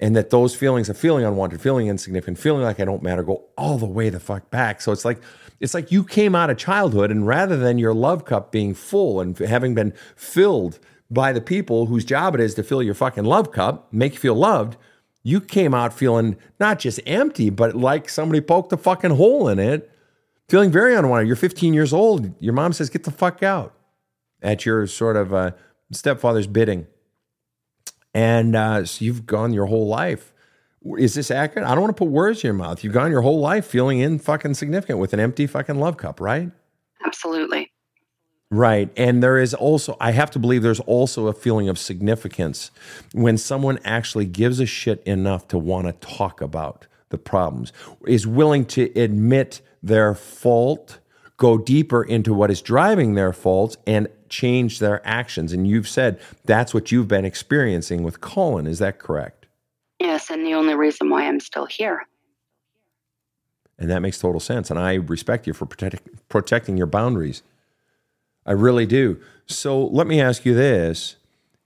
and 0.00 0.16
that 0.16 0.30
those 0.30 0.54
feelings 0.54 0.88
of 0.88 0.98
feeling 0.98 1.24
unwanted, 1.24 1.60
feeling 1.60 1.86
insignificant, 1.86 2.38
feeling 2.38 2.62
like 2.62 2.80
I 2.80 2.84
don't 2.84 3.02
matter 3.02 3.22
go 3.22 3.44
all 3.56 3.78
the 3.78 3.86
way 3.86 4.10
the 4.10 4.20
fuck 4.20 4.50
back. 4.50 4.80
So 4.80 4.92
it's 4.92 5.04
like 5.04 5.20
it's 5.60 5.74
like 5.74 5.92
you 5.92 6.04
came 6.04 6.34
out 6.34 6.50
of 6.50 6.58
childhood 6.58 7.10
and 7.10 7.26
rather 7.26 7.56
than 7.56 7.78
your 7.78 7.94
love 7.94 8.24
cup 8.24 8.50
being 8.50 8.74
full 8.74 9.20
and 9.20 9.38
having 9.38 9.74
been 9.74 9.94
filled 10.16 10.78
by 11.10 11.32
the 11.32 11.40
people 11.40 11.86
whose 11.86 12.04
job 12.04 12.34
it 12.34 12.40
is 12.40 12.54
to 12.54 12.62
fill 12.62 12.82
your 12.82 12.94
fucking 12.94 13.24
love 13.24 13.52
cup, 13.52 13.92
make 13.92 14.14
you 14.14 14.18
feel 14.18 14.34
loved, 14.34 14.76
you 15.22 15.40
came 15.40 15.72
out 15.72 15.94
feeling 15.94 16.36
not 16.58 16.78
just 16.78 17.00
empty, 17.06 17.50
but 17.50 17.74
like 17.74 18.08
somebody 18.08 18.40
poked 18.40 18.72
a 18.72 18.76
fucking 18.76 19.12
hole 19.12 19.48
in 19.48 19.58
it, 19.58 19.90
feeling 20.48 20.70
very 20.70 20.94
unwanted. 20.94 21.26
You're 21.26 21.36
15 21.36 21.74
years 21.74 21.92
old. 21.92 22.34
Your 22.40 22.52
mom 22.52 22.72
says, 22.72 22.90
"Get 22.90 23.04
the 23.04 23.10
fuck 23.10 23.42
out," 23.42 23.74
at 24.42 24.66
your 24.66 24.86
sort 24.86 25.16
of 25.16 25.32
uh, 25.32 25.52
stepfather's 25.92 26.46
bidding. 26.46 26.86
And 28.14 28.54
uh, 28.54 28.84
so 28.84 29.04
you've 29.04 29.26
gone 29.26 29.52
your 29.52 29.66
whole 29.66 29.88
life. 29.88 30.32
Is 30.98 31.14
this 31.14 31.30
accurate? 31.30 31.66
I 31.66 31.72
don't 31.72 31.82
want 31.82 31.96
to 31.96 31.98
put 31.98 32.10
words 32.10 32.44
in 32.44 32.48
your 32.48 32.54
mouth. 32.54 32.84
You've 32.84 32.92
gone 32.92 33.10
your 33.10 33.22
whole 33.22 33.40
life 33.40 33.66
feeling 33.66 34.00
in 34.00 34.18
fucking 34.18 34.54
significant 34.54 34.98
with 34.98 35.12
an 35.12 35.20
empty 35.20 35.46
fucking 35.46 35.80
love 35.80 35.96
cup, 35.96 36.20
right? 36.20 36.50
Absolutely. 37.04 37.72
Right. 38.50 38.90
And 38.96 39.22
there 39.22 39.38
is 39.38 39.54
also, 39.54 39.96
I 39.98 40.12
have 40.12 40.30
to 40.32 40.38
believe 40.38 40.62
there's 40.62 40.80
also 40.80 41.26
a 41.26 41.32
feeling 41.32 41.68
of 41.68 41.78
significance 41.78 42.70
when 43.12 43.36
someone 43.38 43.80
actually 43.84 44.26
gives 44.26 44.60
a 44.60 44.66
shit 44.66 45.02
enough 45.04 45.48
to 45.48 45.58
want 45.58 45.86
to 45.86 46.06
talk 46.06 46.40
about 46.40 46.86
the 47.08 47.18
problems, 47.18 47.72
is 48.06 48.26
willing 48.26 48.64
to 48.66 48.92
admit 48.98 49.60
their 49.84 50.14
fault, 50.14 50.98
go 51.36 51.58
deeper 51.58 52.02
into 52.02 52.32
what 52.32 52.50
is 52.50 52.62
driving 52.62 53.14
their 53.14 53.32
faults, 53.32 53.76
and 53.86 54.08
change 54.28 54.78
their 54.78 55.06
actions. 55.06 55.52
And 55.52 55.66
you've 55.66 55.88
said 55.88 56.18
that's 56.44 56.72
what 56.72 56.90
you've 56.90 57.08
been 57.08 57.24
experiencing 57.24 58.02
with 58.02 58.20
Colin. 58.20 58.66
Is 58.66 58.78
that 58.78 58.98
correct? 58.98 59.46
Yes. 60.00 60.30
And 60.30 60.44
the 60.44 60.54
only 60.54 60.74
reason 60.74 61.10
why 61.10 61.24
I'm 61.24 61.40
still 61.40 61.66
here. 61.66 62.02
And 63.78 63.90
that 63.90 64.00
makes 64.00 64.18
total 64.18 64.40
sense. 64.40 64.70
And 64.70 64.78
I 64.78 64.94
respect 64.94 65.46
you 65.46 65.52
for 65.52 65.66
protect, 65.66 66.28
protecting 66.28 66.76
your 66.76 66.86
boundaries. 66.86 67.42
I 68.46 68.52
really 68.52 68.86
do. 68.86 69.20
So 69.46 69.86
let 69.86 70.06
me 70.06 70.20
ask 70.20 70.44
you 70.44 70.54
this 70.54 71.16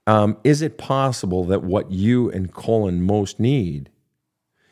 um, 0.07 0.37
Is 0.43 0.61
it 0.61 0.77
possible 0.77 1.45
that 1.45 1.63
what 1.63 1.91
you 1.91 2.29
and 2.31 2.53
Colin 2.53 3.01
most 3.01 3.39
need 3.39 3.89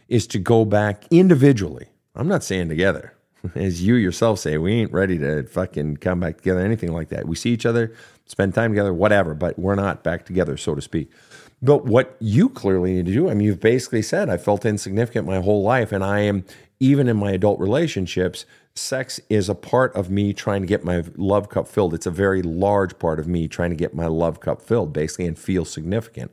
is 0.07 0.27
to 0.27 0.39
go 0.39 0.65
back 0.65 1.05
individually? 1.11 1.87
I'm 2.15 2.27
not 2.27 2.43
saying 2.43 2.69
together. 2.69 3.16
As 3.55 3.81
you 3.83 3.95
yourself 3.95 4.39
say, 4.39 4.57
we 4.57 4.73
ain't 4.73 4.91
ready 4.91 5.17
to 5.17 5.43
fucking 5.43 5.97
come 5.97 6.19
back 6.19 6.37
together, 6.37 6.59
anything 6.59 6.91
like 6.91 7.09
that. 7.09 7.27
We 7.27 7.35
see 7.35 7.51
each 7.51 7.65
other, 7.65 7.93
spend 8.25 8.53
time 8.53 8.71
together, 8.71 8.93
whatever, 8.93 9.33
but 9.33 9.57
we're 9.57 9.75
not 9.75 10.03
back 10.03 10.25
together, 10.25 10.57
so 10.57 10.75
to 10.75 10.81
speak. 10.81 11.11
But 11.61 11.85
what 11.85 12.15
you 12.19 12.49
clearly 12.49 12.93
need 12.93 13.07
to 13.07 13.13
do, 13.13 13.29
I 13.29 13.33
mean, 13.33 13.47
you've 13.47 13.59
basically 13.59 14.01
said, 14.01 14.29
I 14.29 14.37
felt 14.37 14.65
insignificant 14.65 15.25
my 15.25 15.41
whole 15.41 15.63
life, 15.63 15.91
and 15.91 16.03
I 16.03 16.19
am, 16.19 16.45
even 16.79 17.07
in 17.07 17.17
my 17.17 17.31
adult 17.31 17.59
relationships, 17.59 18.45
sex 18.75 19.19
is 19.29 19.49
a 19.49 19.55
part 19.55 19.95
of 19.95 20.11
me 20.11 20.33
trying 20.33 20.61
to 20.61 20.67
get 20.67 20.83
my 20.83 21.03
love 21.15 21.49
cup 21.49 21.67
filled. 21.67 21.95
It's 21.95 22.05
a 22.05 22.11
very 22.11 22.43
large 22.43 22.99
part 22.99 23.19
of 23.19 23.27
me 23.27 23.47
trying 23.47 23.71
to 23.71 23.75
get 23.75 23.95
my 23.95 24.05
love 24.05 24.39
cup 24.39 24.61
filled, 24.61 24.93
basically, 24.93 25.25
and 25.25 25.37
feel 25.37 25.65
significant. 25.65 26.31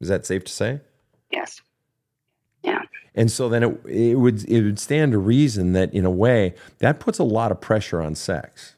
Is 0.00 0.08
that 0.08 0.26
safe 0.26 0.44
to 0.44 0.52
say? 0.52 0.80
Yes. 1.30 1.62
Yeah. 2.62 2.82
And 3.14 3.30
so 3.30 3.48
then 3.48 3.62
it, 3.62 3.80
it 3.86 4.14
would 4.14 4.44
it 4.48 4.62
would 4.62 4.78
stand 4.78 5.12
to 5.12 5.18
reason 5.18 5.72
that 5.72 5.92
in 5.92 6.04
a 6.04 6.10
way 6.10 6.54
that 6.78 7.00
puts 7.00 7.18
a 7.18 7.24
lot 7.24 7.52
of 7.52 7.60
pressure 7.60 8.00
on 8.00 8.14
sex. 8.14 8.74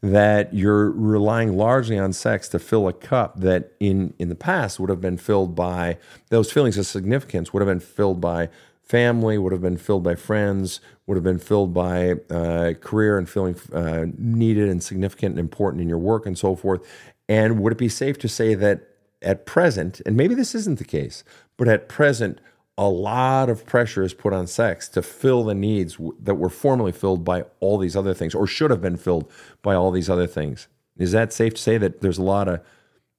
That 0.00 0.54
you're 0.54 0.90
relying 0.90 1.56
largely 1.56 1.98
on 1.98 2.12
sex 2.12 2.48
to 2.50 2.58
fill 2.58 2.86
a 2.86 2.92
cup 2.92 3.40
that 3.40 3.72
in 3.80 4.14
in 4.18 4.28
the 4.28 4.34
past 4.34 4.78
would 4.78 4.90
have 4.90 5.00
been 5.00 5.18
filled 5.18 5.54
by 5.54 5.98
those 6.30 6.52
feelings 6.52 6.78
of 6.78 6.86
significance 6.86 7.52
would 7.52 7.60
have 7.60 7.68
been 7.68 7.80
filled 7.80 8.20
by 8.20 8.48
family, 8.82 9.36
would 9.36 9.52
have 9.52 9.60
been 9.60 9.76
filled 9.76 10.02
by 10.02 10.14
friends, 10.14 10.80
would 11.06 11.16
have 11.16 11.24
been 11.24 11.38
filled 11.38 11.74
by 11.74 12.12
uh, 12.30 12.72
career 12.80 13.18
and 13.18 13.28
feeling 13.28 13.54
uh, 13.72 14.06
needed 14.16 14.68
and 14.68 14.82
significant 14.82 15.32
and 15.32 15.40
important 15.40 15.82
in 15.82 15.88
your 15.88 15.98
work 15.98 16.24
and 16.24 16.38
so 16.38 16.56
forth. 16.56 16.80
And 17.28 17.60
would 17.60 17.72
it 17.72 17.78
be 17.78 17.90
safe 17.90 18.18
to 18.20 18.28
say 18.28 18.54
that 18.54 18.88
at 19.20 19.44
present, 19.44 20.00
and 20.06 20.16
maybe 20.16 20.34
this 20.34 20.54
isn't 20.54 20.78
the 20.78 20.84
case, 20.84 21.22
but 21.58 21.68
at 21.68 21.88
present, 21.88 22.40
a 22.78 22.88
lot 22.88 23.50
of 23.50 23.66
pressure 23.66 24.04
is 24.04 24.14
put 24.14 24.32
on 24.32 24.46
sex 24.46 24.88
to 24.90 25.02
fill 25.02 25.42
the 25.42 25.54
needs 25.54 25.98
that 26.20 26.36
were 26.36 26.48
formerly 26.48 26.92
filled 26.92 27.24
by 27.24 27.44
all 27.58 27.76
these 27.76 27.96
other 27.96 28.14
things 28.14 28.34
or 28.34 28.46
should 28.46 28.70
have 28.70 28.80
been 28.80 28.96
filled 28.96 29.30
by 29.62 29.74
all 29.74 29.90
these 29.90 30.08
other 30.08 30.28
things. 30.28 30.68
Is 30.96 31.12
that 31.12 31.32
safe 31.32 31.54
to 31.54 31.60
say 31.60 31.76
that 31.76 32.00
there's 32.00 32.18
a 32.18 32.22
lot 32.22 32.48
of 32.48 32.60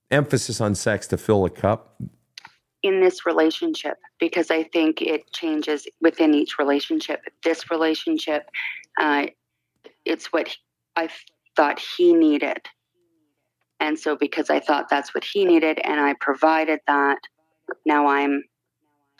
emphasis 0.09 0.61
on 0.61 0.75
sex 0.75 1.05
to 1.07 1.17
fill 1.17 1.45
a 1.45 1.49
cup? 1.49 2.01
in 2.81 3.01
this 3.01 3.25
relationship 3.25 3.97
because 4.19 4.49
I 4.49 4.63
think 4.63 5.01
it 5.01 5.31
changes 5.33 5.85
within 6.01 6.33
each 6.33 6.57
relationship. 6.57 7.21
This 7.43 7.69
relationship, 7.69 8.49
uh, 8.99 9.27
it's 10.05 10.31
what 10.31 10.55
I 10.95 11.09
thought 11.55 11.79
he 11.97 12.13
needed. 12.13 12.59
And 13.81 13.99
so, 13.99 14.15
because 14.15 14.49
I 14.49 14.59
thought 14.59 14.89
that's 14.89 15.13
what 15.13 15.23
he 15.23 15.45
needed 15.45 15.79
and 15.83 15.99
I 15.99 16.13
provided 16.19 16.79
that, 16.87 17.19
now 17.85 18.07
I'm 18.07 18.43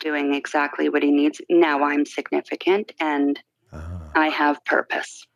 doing 0.00 0.34
exactly 0.34 0.88
what 0.88 1.02
he 1.02 1.10
needs. 1.10 1.40
Now 1.48 1.84
I'm 1.84 2.04
significant 2.04 2.92
and 3.00 3.38
uh-huh. 3.72 3.98
I 4.14 4.28
have 4.28 4.64
purpose. 4.64 5.26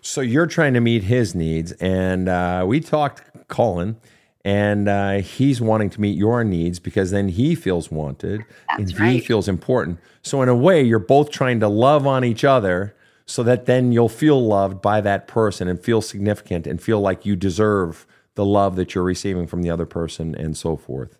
So 0.00 0.20
you're 0.20 0.46
trying 0.46 0.74
to 0.74 0.80
meet 0.80 1.02
his 1.02 1.34
needs, 1.34 1.72
and 1.72 2.28
uh, 2.28 2.64
we 2.64 2.78
talked, 2.78 3.48
Colin, 3.48 3.96
and 4.44 4.88
uh, 4.88 5.20
he's 5.20 5.60
wanting 5.60 5.90
to 5.90 6.00
meet 6.00 6.16
your 6.16 6.44
needs 6.44 6.78
because 6.78 7.10
then 7.10 7.28
he 7.28 7.54
feels 7.54 7.90
wanted 7.90 8.44
That's 8.68 8.92
and 8.92 9.00
right. 9.00 9.12
he 9.14 9.20
feels 9.20 9.48
important. 9.48 9.98
So 10.22 10.42
in 10.42 10.48
a 10.48 10.54
way, 10.54 10.82
you're 10.82 10.98
both 10.98 11.30
trying 11.30 11.60
to 11.60 11.68
love 11.68 12.06
on 12.06 12.24
each 12.24 12.44
other 12.44 12.94
so 13.26 13.42
that 13.44 13.66
then 13.66 13.92
you'll 13.92 14.08
feel 14.08 14.44
loved 14.44 14.82
by 14.82 15.00
that 15.00 15.28
person 15.28 15.68
and 15.68 15.80
feel 15.80 16.02
significant 16.02 16.66
and 16.66 16.82
feel 16.82 17.00
like 17.00 17.24
you 17.24 17.36
deserve 17.36 18.06
the 18.34 18.44
love 18.44 18.76
that 18.76 18.94
you're 18.94 19.04
receiving 19.04 19.46
from 19.46 19.62
the 19.62 19.70
other 19.70 19.86
person 19.86 20.34
and 20.34 20.56
so 20.56 20.76
forth. 20.76 21.18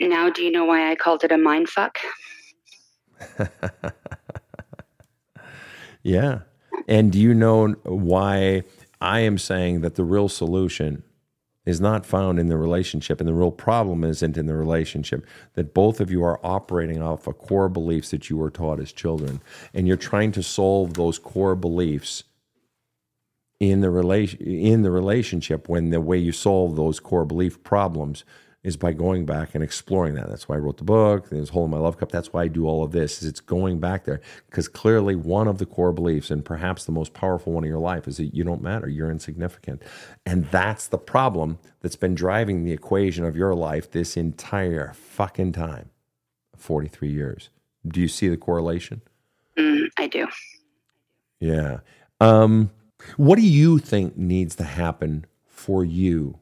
Now, 0.00 0.30
do 0.30 0.42
you 0.42 0.50
know 0.50 0.64
why 0.64 0.90
I 0.90 0.96
called 0.96 1.24
it 1.24 1.32
a 1.32 1.38
mind 1.38 1.68
fuck? 1.68 1.98
yeah. 6.02 6.40
And 6.88 7.12
do 7.12 7.20
you 7.20 7.32
know 7.34 7.68
why 7.84 8.64
I 9.00 9.20
am 9.20 9.38
saying 9.38 9.82
that 9.82 9.94
the 9.94 10.04
real 10.04 10.28
solution 10.28 11.04
is 11.64 11.80
not 11.80 12.04
found 12.04 12.38
in 12.38 12.48
the 12.48 12.56
relationship 12.56 13.20
and 13.20 13.28
the 13.28 13.34
real 13.34 13.50
problem 13.50 14.04
isn't 14.04 14.36
in 14.36 14.46
the 14.46 14.54
relationship 14.54 15.26
that 15.54 15.72
both 15.72 16.00
of 16.00 16.10
you 16.10 16.22
are 16.22 16.38
operating 16.44 17.00
off 17.00 17.26
of 17.26 17.38
core 17.38 17.68
beliefs 17.68 18.10
that 18.10 18.28
you 18.28 18.36
were 18.36 18.50
taught 18.50 18.80
as 18.80 18.92
children 18.92 19.40
and 19.72 19.86
you're 19.86 19.96
trying 19.96 20.32
to 20.32 20.42
solve 20.42 20.94
those 20.94 21.18
core 21.18 21.54
beliefs 21.54 22.24
in 23.60 23.80
the 23.80 24.36
in 24.40 24.82
the 24.82 24.90
relationship 24.90 25.68
when 25.68 25.90
the 25.90 26.00
way 26.00 26.18
you 26.18 26.32
solve 26.32 26.76
those 26.76 27.00
core 27.00 27.24
belief 27.24 27.62
problems 27.62 28.24
is 28.64 28.78
by 28.78 28.94
going 28.94 29.26
back 29.26 29.54
and 29.54 29.62
exploring 29.62 30.14
that. 30.14 30.28
That's 30.28 30.48
why 30.48 30.56
I 30.56 30.58
wrote 30.58 30.78
the 30.78 30.84
book. 30.84 31.28
There's 31.28 31.50
Hole 31.50 31.66
in 31.66 31.70
My 31.70 31.78
Love 31.78 31.98
Cup. 31.98 32.10
That's 32.10 32.32
why 32.32 32.44
I 32.44 32.48
do 32.48 32.66
all 32.66 32.82
of 32.82 32.92
this. 32.92 33.22
Is 33.22 33.28
it's 33.28 33.40
going 33.40 33.78
back 33.78 34.06
there 34.06 34.22
because 34.46 34.68
clearly 34.68 35.14
one 35.14 35.46
of 35.46 35.58
the 35.58 35.66
core 35.66 35.92
beliefs, 35.92 36.30
and 36.30 36.42
perhaps 36.44 36.84
the 36.84 36.92
most 36.92 37.12
powerful 37.12 37.52
one 37.52 37.62
in 37.62 37.70
your 37.70 37.78
life, 37.78 38.08
is 38.08 38.16
that 38.16 38.34
you 38.34 38.42
don't 38.42 38.62
matter. 38.62 38.88
You're 38.88 39.10
insignificant, 39.10 39.82
and 40.24 40.46
that's 40.46 40.88
the 40.88 40.98
problem 40.98 41.58
that's 41.80 41.96
been 41.96 42.14
driving 42.14 42.64
the 42.64 42.72
equation 42.72 43.24
of 43.24 43.36
your 43.36 43.54
life 43.54 43.90
this 43.90 44.16
entire 44.16 44.94
fucking 44.94 45.52
time, 45.52 45.90
43 46.56 47.10
years. 47.10 47.50
Do 47.86 48.00
you 48.00 48.08
see 48.08 48.28
the 48.28 48.38
correlation? 48.38 49.02
Mm, 49.58 49.88
I 49.98 50.06
do. 50.06 50.26
Yeah. 51.38 51.80
Um, 52.18 52.70
what 53.18 53.36
do 53.36 53.42
you 53.42 53.78
think 53.78 54.16
needs 54.16 54.56
to 54.56 54.64
happen 54.64 55.26
for 55.46 55.84
you 55.84 56.38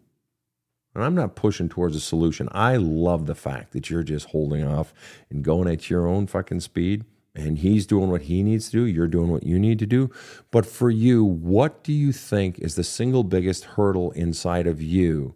and 0.94 1.02
I'm 1.02 1.14
not 1.14 1.36
pushing 1.36 1.68
towards 1.68 1.96
a 1.96 2.00
solution. 2.00 2.48
I 2.52 2.76
love 2.76 3.26
the 3.26 3.34
fact 3.34 3.72
that 3.72 3.88
you're 3.88 4.02
just 4.02 4.26
holding 4.26 4.64
off 4.64 4.92
and 5.30 5.42
going 5.42 5.68
at 5.68 5.88
your 5.88 6.06
own 6.06 6.26
fucking 6.26 6.60
speed. 6.60 7.04
And 7.34 7.58
he's 7.58 7.86
doing 7.86 8.10
what 8.10 8.22
he 8.22 8.42
needs 8.42 8.66
to 8.66 8.72
do. 8.72 8.84
You're 8.84 9.06
doing 9.06 9.30
what 9.30 9.44
you 9.44 9.58
need 9.58 9.78
to 9.78 9.86
do. 9.86 10.10
But 10.50 10.66
for 10.66 10.90
you, 10.90 11.24
what 11.24 11.82
do 11.82 11.90
you 11.90 12.12
think 12.12 12.58
is 12.58 12.74
the 12.74 12.84
single 12.84 13.24
biggest 13.24 13.64
hurdle 13.64 14.10
inside 14.10 14.66
of 14.66 14.82
you 14.82 15.34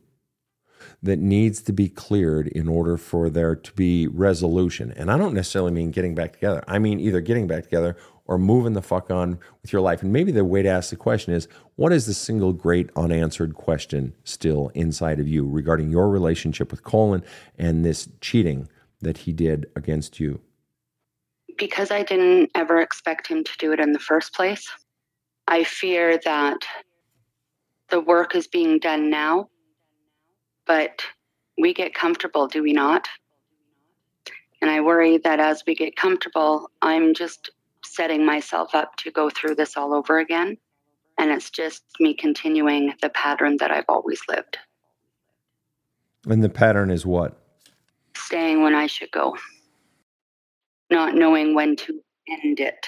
that 1.03 1.19
needs 1.19 1.63
to 1.63 1.73
be 1.73 1.89
cleared 1.89 2.49
in 2.49 2.69
order 2.69 2.99
for 2.99 3.31
there 3.31 3.57
to 3.57 3.73
be 3.73 4.07
resolution? 4.09 4.93
And 4.95 5.11
I 5.11 5.17
don't 5.17 5.33
necessarily 5.33 5.73
mean 5.73 5.91
getting 5.91 6.15
back 6.15 6.35
together. 6.35 6.63
I 6.69 6.79
mean 6.79 7.01
either 7.01 7.23
getting 7.23 7.47
back 7.47 7.63
together 7.63 7.97
or 8.27 8.39
moving 8.39 8.73
the 8.73 8.83
fuck 8.83 9.11
on 9.11 9.39
with 9.63 9.73
your 9.73 9.83
life. 9.83 10.03
And 10.03 10.13
maybe 10.13 10.33
the 10.33 10.45
way 10.45 10.63
to 10.63 10.69
ask 10.69 10.91
the 10.91 10.97
question 10.97 11.33
is 11.33 11.49
what 11.77 11.93
is 11.93 12.07
the 12.07 12.15
single 12.15 12.53
great 12.53 12.91
unanswered 12.97 13.55
question 13.55 14.15
still 14.25 14.71
inside 14.75 15.21
of 15.21 15.29
you 15.29 15.47
regarding 15.49 15.91
your 15.91 16.09
relationship 16.09 16.71
with 16.71 16.83
Colin 16.83 17.23
and 17.59 17.85
this 17.85 18.09
cheating 18.21 18.69
that 19.01 19.19
he 19.19 19.33
did 19.33 19.67
against 19.77 20.19
you? 20.19 20.41
Because 21.59 21.91
I 21.91 22.03
didn't 22.03 22.51
ever 22.55 22.81
expect 22.81 23.27
him 23.27 23.45
to 23.45 23.53
do 23.59 23.73
it 23.73 23.81
in 23.81 23.93
the 23.93 23.99
first 23.99 24.35
place, 24.35 24.69
I 25.49 25.65
fear 25.65 26.19
that 26.25 26.59
the 27.89 28.01
work 28.01 28.35
is 28.35 28.47
being 28.47 28.79
done 28.79 29.11
now, 29.11 29.49
but 30.67 31.03
we 31.57 31.73
get 31.73 31.95
comfortable, 31.95 32.49
do 32.49 32.63
we 32.63 32.73
not? 32.73 33.09
And 34.61 34.71
I 34.71 34.81
worry 34.81 35.19
that 35.19 35.39
as 35.39 35.63
we 35.67 35.75
get 35.75 35.97
comfortable, 35.97 36.71
I'm 36.83 37.15
just 37.15 37.51
setting 37.97 38.25
myself 38.25 38.75
up 38.75 38.95
to 38.97 39.11
go 39.11 39.31
through 39.31 39.55
this 39.55 39.77
all 39.77 39.95
over 39.95 40.19
again. 40.19 40.59
And 41.19 41.31
it's 41.31 41.51
just 41.51 41.83
me 41.99 42.15
continuing 42.15 42.93
the 43.01 43.09
pattern 43.09 43.57
that 43.59 43.71
I've 43.71 43.87
always 43.89 44.21
lived. 44.29 44.59
And 46.27 46.45
the 46.45 46.51
pattern 46.51 46.91
is 46.91 47.07
what? 47.07 47.41
Staying 48.15 48.63
when 48.63 48.75
I 48.75 48.87
should 48.87 49.11
go, 49.13 49.37
not 50.91 51.15
knowing 51.15 51.55
when 51.55 51.77
to 51.77 52.01
end 52.45 52.61
it. 52.61 52.87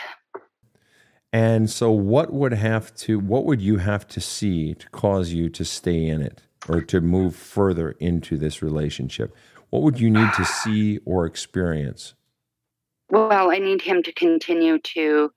And 1.33 1.71
so, 1.71 1.91
what 1.91 2.33
would 2.33 2.53
have 2.53 2.95
to, 2.97 3.19
what 3.19 3.45
would 3.45 3.61
you 3.61 3.77
have 3.79 4.09
to 4.09 4.21
see 4.21 4.75
to 4.75 4.89
cause 4.91 5.33
you 5.33 5.49
to 5.51 5.65
stay 5.65 6.07
in 6.07 6.23
it 6.23 6.43
or 6.69 6.81
to 6.83 7.01
move 7.01 7.37
further 7.37 7.93
into 7.93 8.39
this 8.39 8.63
relationship? 8.63 9.35
What 9.71 9.83
would 9.83 10.01
you 10.01 10.11
need 10.11 10.33
to 10.35 10.45
see 10.45 10.99
or 11.05 11.27
experience? 11.27 12.15
Well, 13.11 13.51
I 13.51 13.59
need 13.59 13.81
him 13.81 14.03
to 14.03 14.13
continue 14.13 14.79
to 14.79 15.33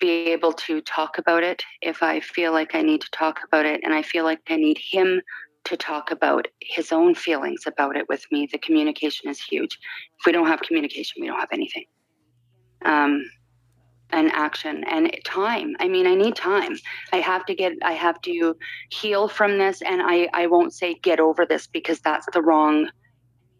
be 0.00 0.32
able 0.32 0.52
to 0.52 0.80
talk 0.80 1.18
about 1.18 1.42
it 1.42 1.62
if 1.82 2.02
I 2.02 2.20
feel 2.20 2.52
like 2.52 2.74
I 2.74 2.82
need 2.82 3.00
to 3.02 3.10
talk 3.10 3.40
about 3.46 3.66
it. 3.66 3.80
And 3.84 3.92
I 3.92 4.02
feel 4.02 4.24
like 4.24 4.40
I 4.48 4.56
need 4.56 4.78
him 4.78 5.20
to 5.64 5.76
talk 5.76 6.10
about 6.10 6.46
his 6.60 6.92
own 6.92 7.14
feelings 7.14 7.62
about 7.66 7.96
it 7.96 8.06
with 8.08 8.24
me. 8.30 8.48
The 8.50 8.58
communication 8.58 9.30
is 9.30 9.40
huge. 9.40 9.78
If 10.18 10.26
we 10.26 10.32
don't 10.32 10.46
have 10.46 10.60
communication, 10.60 11.20
we 11.20 11.26
don't 11.26 11.40
have 11.40 11.52
anything. 11.52 11.84
Um, 12.84 13.24
and 14.10 14.30
action 14.32 14.84
and 14.84 15.10
time. 15.24 15.74
I 15.80 15.88
mean, 15.88 16.06
I 16.06 16.14
need 16.14 16.36
time. 16.36 16.76
I 17.12 17.16
have 17.18 17.44
to 17.46 17.54
get, 17.54 17.72
I 17.82 17.92
have 17.92 18.20
to 18.22 18.54
heal 18.90 19.28
from 19.28 19.58
this. 19.58 19.82
And 19.82 20.02
I, 20.02 20.28
I 20.34 20.46
won't 20.46 20.72
say 20.72 20.94
get 20.94 21.18
over 21.18 21.46
this 21.46 21.66
because 21.66 22.00
that's 22.00 22.26
the 22.32 22.42
wrong 22.42 22.88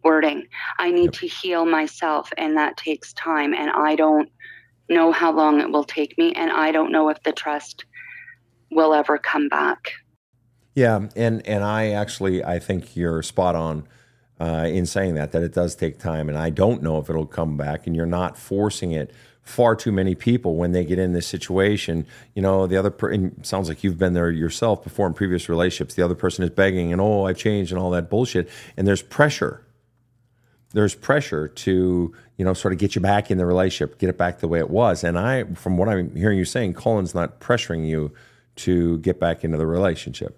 wording. 0.05 0.47
I 0.77 0.91
need 0.91 1.05
yep. 1.05 1.13
to 1.13 1.27
heal 1.27 1.65
myself, 1.65 2.31
and 2.37 2.55
that 2.55 2.77
takes 2.77 3.11
time. 3.13 3.53
And 3.53 3.71
I 3.71 3.95
don't 3.95 4.29
know 4.87 5.11
how 5.11 5.33
long 5.33 5.59
it 5.59 5.71
will 5.71 5.83
take 5.83 6.17
me, 6.17 6.31
and 6.33 6.51
I 6.51 6.71
don't 6.71 6.91
know 6.91 7.09
if 7.09 7.21
the 7.23 7.33
trust 7.33 7.85
will 8.71 8.93
ever 8.93 9.17
come 9.17 9.49
back. 9.49 9.93
Yeah, 10.75 11.07
and 11.15 11.45
and 11.47 11.63
I 11.63 11.91
actually 11.91 12.43
I 12.43 12.59
think 12.59 12.95
you're 12.95 13.23
spot 13.23 13.55
on 13.55 13.87
uh, 14.39 14.67
in 14.69 14.85
saying 14.85 15.15
that 15.15 15.31
that 15.31 15.41
it 15.41 15.53
does 15.53 15.75
take 15.75 15.99
time, 15.99 16.29
and 16.29 16.37
I 16.37 16.49
don't 16.49 16.83
know 16.83 16.99
if 16.99 17.09
it'll 17.09 17.25
come 17.25 17.57
back, 17.57 17.87
and 17.87 17.95
you're 17.95 18.05
not 18.05 18.37
forcing 18.37 18.91
it. 18.91 19.11
Far 19.41 19.75
too 19.75 19.91
many 19.91 20.15
people 20.15 20.55
when 20.55 20.71
they 20.71 20.83
get 20.83 20.97
in 20.97 21.13
this 21.13 21.27
situation, 21.27 22.07
you 22.33 22.41
know, 22.41 22.65
the 22.65 22.77
other 22.77 22.89
person 22.89 23.43
sounds 23.43 23.69
like 23.69 23.83
you've 23.83 23.99
been 23.99 24.13
there 24.13 24.31
yourself 24.31 24.83
before 24.83 25.05
in 25.05 25.13
previous 25.13 25.47
relationships. 25.47 25.93
The 25.93 26.01
other 26.01 26.15
person 26.15 26.43
is 26.43 26.49
begging 26.49 26.91
and 26.91 26.99
oh, 26.99 27.27
I've 27.27 27.37
changed 27.37 27.71
and 27.71 27.79
all 27.79 27.91
that 27.91 28.09
bullshit, 28.09 28.49
and 28.75 28.87
there's 28.87 29.03
pressure 29.03 29.65
there's 30.75 30.93
pressure 30.93 31.47
to 31.47 32.13
you 32.37 32.45
know 32.45 32.53
sort 32.53 32.73
of 32.73 32.79
get 32.79 32.95
you 32.95 33.01
back 33.01 33.31
in 33.31 33.37
the 33.37 33.45
relationship, 33.45 33.97
get 33.97 34.09
it 34.09 34.17
back 34.17 34.39
the 34.39 34.47
way 34.47 34.59
it 34.59 34.69
was. 34.69 35.03
And 35.03 35.17
I, 35.17 35.45
from 35.55 35.77
what 35.77 35.89
I'm 35.89 36.13
hearing 36.15 36.37
you 36.37 36.45
saying, 36.45 36.73
Colin's 36.73 37.15
not 37.15 37.39
pressuring 37.39 37.87
you 37.87 38.13
to 38.57 38.99
get 38.99 39.19
back 39.19 39.43
into 39.43 39.57
the 39.57 39.65
relationship. 39.65 40.37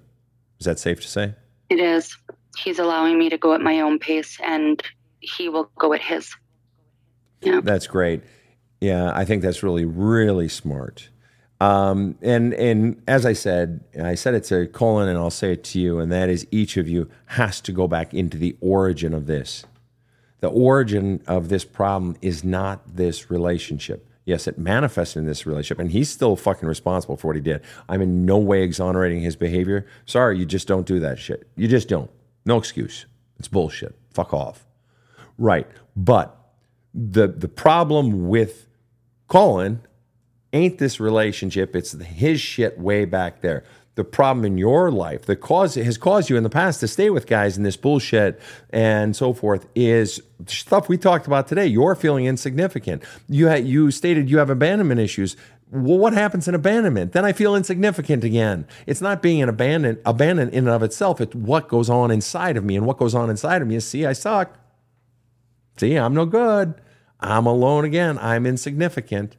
Is 0.59 0.65
that 0.65 0.79
safe 0.79 1.01
to 1.01 1.07
say? 1.07 1.33
It 1.69 1.79
is. 1.79 2.15
He's 2.57 2.79
allowing 2.79 3.17
me 3.17 3.29
to 3.29 3.37
go 3.37 3.53
at 3.53 3.61
my 3.61 3.81
own 3.81 3.99
pace, 3.99 4.39
and 4.43 4.81
he 5.19 5.49
will 5.49 5.69
go 5.77 5.93
at 5.93 6.01
his. 6.01 6.33
Yeah, 7.41 7.59
that's 7.61 7.87
great. 7.87 8.21
Yeah, 8.79 9.11
I 9.13 9.25
think 9.25 9.41
that's 9.41 9.63
really 9.63 9.85
really 9.85 10.47
smart. 10.47 11.09
Um, 11.59 12.15
and 12.21 12.53
and 12.53 13.01
as 13.07 13.25
I 13.25 13.33
said, 13.33 13.83
I 13.99 14.13
said 14.13 14.35
it 14.35 14.43
to 14.45 14.67
Colin, 14.67 15.09
and 15.09 15.17
I'll 15.17 15.31
say 15.31 15.53
it 15.53 15.63
to 15.65 15.79
you, 15.79 15.97
and 15.97 16.11
that 16.11 16.29
is 16.29 16.45
each 16.51 16.77
of 16.77 16.87
you 16.87 17.09
has 17.25 17.59
to 17.61 17.71
go 17.71 17.87
back 17.87 18.13
into 18.13 18.37
the 18.37 18.55
origin 18.61 19.15
of 19.15 19.25
this 19.25 19.65
the 20.39 20.49
origin 20.49 21.21
of 21.27 21.49
this 21.49 21.65
problem 21.65 22.15
is 22.21 22.43
not 22.43 22.95
this 22.95 23.29
relationship. 23.31 24.07
Yes, 24.25 24.45
it 24.45 24.57
manifested 24.57 25.21
in 25.21 25.25
this 25.25 25.45
relationship, 25.45 25.79
and 25.79 25.91
he's 25.91 26.09
still 26.09 26.35
fucking 26.35 26.67
responsible 26.67 27.15
for 27.15 27.27
what 27.27 27.37
he 27.37 27.41
did. 27.41 27.61
I'm 27.87 28.01
in 28.01 28.25
no 28.25 28.37
way 28.37 28.61
exonerating 28.61 29.21
his 29.21 29.37
behavior. 29.37 29.87
Sorry, 30.05 30.37
you 30.37 30.45
just 30.45 30.67
don't 30.67 30.85
do 30.85 30.99
that 30.99 31.17
shit. 31.17 31.47
You 31.55 31.67
just 31.67 31.87
don't. 31.87 32.11
No 32.45 32.57
excuse. 32.57 33.05
It's 33.39 33.47
bullshit. 33.47 33.95
Fuck 34.11 34.33
off. 34.33 34.65
Right. 35.37 35.67
But 35.95 36.35
the 36.93 37.27
the 37.27 37.47
problem 37.47 38.27
with 38.27 38.67
Colin 39.27 39.81
ain't 40.53 40.77
this 40.77 40.99
relationship. 40.99 41.75
It's 41.75 41.93
his 41.93 42.41
shit 42.41 42.79
way 42.79 43.05
back 43.05 43.41
there. 43.41 43.63
The 43.97 44.03
problem 44.03 44.45
in 44.45 44.59
your 44.59 44.91
life 44.91 45.25
that 45.25 45.37
cause 45.37 45.73
has 45.73 45.97
caused 45.97 46.29
you 46.29 46.37
in 46.37 46.43
the 46.43 46.51
past 46.51 46.79
to 46.79 46.87
stay 46.87 47.09
with 47.09 47.25
guys 47.25 47.57
in 47.57 47.63
this 47.63 47.75
bullshit 47.75 48.39
and 48.69 49.15
so 49.15 49.33
forth 49.33 49.67
is 49.73 50.21
stuff 50.45 50.87
we 50.87 50.99
talked 50.99 51.25
about 51.25 51.47
today. 51.47 51.65
You're 51.65 51.95
feeling 51.95 52.25
insignificant. 52.25 53.03
You 53.27 53.49
ha- 53.49 53.55
you 53.55 53.89
stated 53.89 54.29
you 54.29 54.37
have 54.37 54.51
abandonment 54.51 54.99
issues. 54.99 55.35
Well, 55.71 55.97
what 55.97 56.13
happens 56.13 56.47
in 56.47 56.53
abandonment? 56.53 57.13
Then 57.13 57.25
I 57.25 57.33
feel 57.33 57.55
insignificant 57.55 58.23
again. 58.23 58.67
It's 58.85 59.01
not 59.01 59.23
being 59.23 59.41
an 59.41 59.49
abandoned 59.49 59.97
abandoned 60.05 60.51
in 60.51 60.67
and 60.67 60.69
of 60.69 60.83
itself. 60.83 61.19
It's 61.19 61.33
what 61.33 61.67
goes 61.67 61.89
on 61.89 62.11
inside 62.11 62.55
of 62.55 62.63
me, 62.63 62.75
and 62.77 62.85
what 62.85 62.97
goes 62.97 63.15
on 63.15 63.31
inside 63.31 63.63
of 63.63 63.67
me 63.67 63.75
is 63.77 63.85
see, 63.85 64.05
I 64.05 64.13
suck. 64.13 64.59
See, 65.77 65.95
I'm 65.95 66.13
no 66.13 66.27
good. 66.27 66.75
I'm 67.19 67.47
alone 67.47 67.83
again. 67.83 68.19
I'm 68.19 68.45
insignificant. 68.45 69.35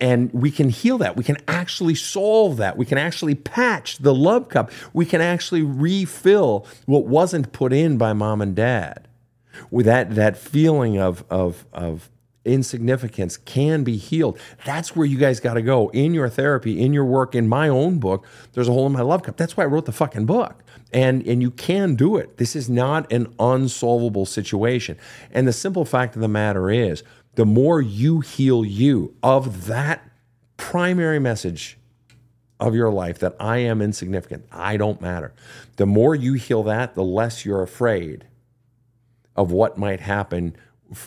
And 0.00 0.32
we 0.32 0.50
can 0.50 0.70
heal 0.70 0.96
that. 0.98 1.16
We 1.16 1.24
can 1.24 1.36
actually 1.46 1.94
solve 1.94 2.56
that. 2.56 2.76
We 2.76 2.86
can 2.86 2.96
actually 2.96 3.34
patch 3.34 3.98
the 3.98 4.14
love 4.14 4.48
cup. 4.48 4.70
We 4.94 5.04
can 5.04 5.20
actually 5.20 5.62
refill 5.62 6.66
what 6.86 7.06
wasn't 7.06 7.52
put 7.52 7.72
in 7.72 7.98
by 7.98 8.14
mom 8.14 8.40
and 8.40 8.56
dad. 8.56 9.08
With 9.70 9.84
that, 9.86 10.14
that 10.14 10.38
feeling 10.38 10.98
of, 10.98 11.24
of, 11.28 11.66
of 11.72 12.08
insignificance 12.44 13.36
can 13.36 13.84
be 13.84 13.96
healed. 13.98 14.38
That's 14.64 14.96
where 14.96 15.06
you 15.06 15.18
guys 15.18 15.40
got 15.40 15.54
to 15.54 15.62
go 15.62 15.90
in 15.90 16.14
your 16.14 16.28
therapy, 16.28 16.80
in 16.80 16.94
your 16.94 17.04
work, 17.04 17.34
in 17.34 17.48
my 17.48 17.68
own 17.68 17.98
book. 17.98 18.26
There's 18.54 18.68
a 18.68 18.72
hole 18.72 18.86
in 18.86 18.92
my 18.92 19.02
love 19.02 19.22
cup. 19.22 19.36
That's 19.36 19.56
why 19.56 19.64
I 19.64 19.66
wrote 19.66 19.84
the 19.84 19.92
fucking 19.92 20.26
book. 20.26 20.62
And, 20.92 21.26
and 21.26 21.42
you 21.42 21.50
can 21.50 21.94
do 21.94 22.16
it. 22.16 22.38
This 22.38 22.56
is 22.56 22.68
not 22.68 23.12
an 23.12 23.32
unsolvable 23.38 24.26
situation. 24.26 24.96
And 25.30 25.46
the 25.46 25.52
simple 25.52 25.84
fact 25.84 26.16
of 26.16 26.22
the 26.22 26.28
matter 26.28 26.70
is, 26.70 27.04
the 27.34 27.46
more 27.46 27.80
you 27.80 28.20
heal 28.20 28.64
you 28.64 29.14
of 29.22 29.66
that 29.66 30.08
primary 30.56 31.18
message 31.18 31.78
of 32.58 32.74
your 32.74 32.90
life 32.90 33.18
that 33.20 33.34
I 33.40 33.58
am 33.58 33.80
insignificant, 33.80 34.46
I 34.52 34.76
don't 34.76 35.00
matter. 35.00 35.32
The 35.76 35.86
more 35.86 36.14
you 36.14 36.34
heal 36.34 36.62
that, 36.64 36.94
the 36.94 37.04
less 37.04 37.44
you're 37.44 37.62
afraid 37.62 38.26
of 39.34 39.50
what 39.50 39.78
might 39.78 40.00
happen 40.00 40.54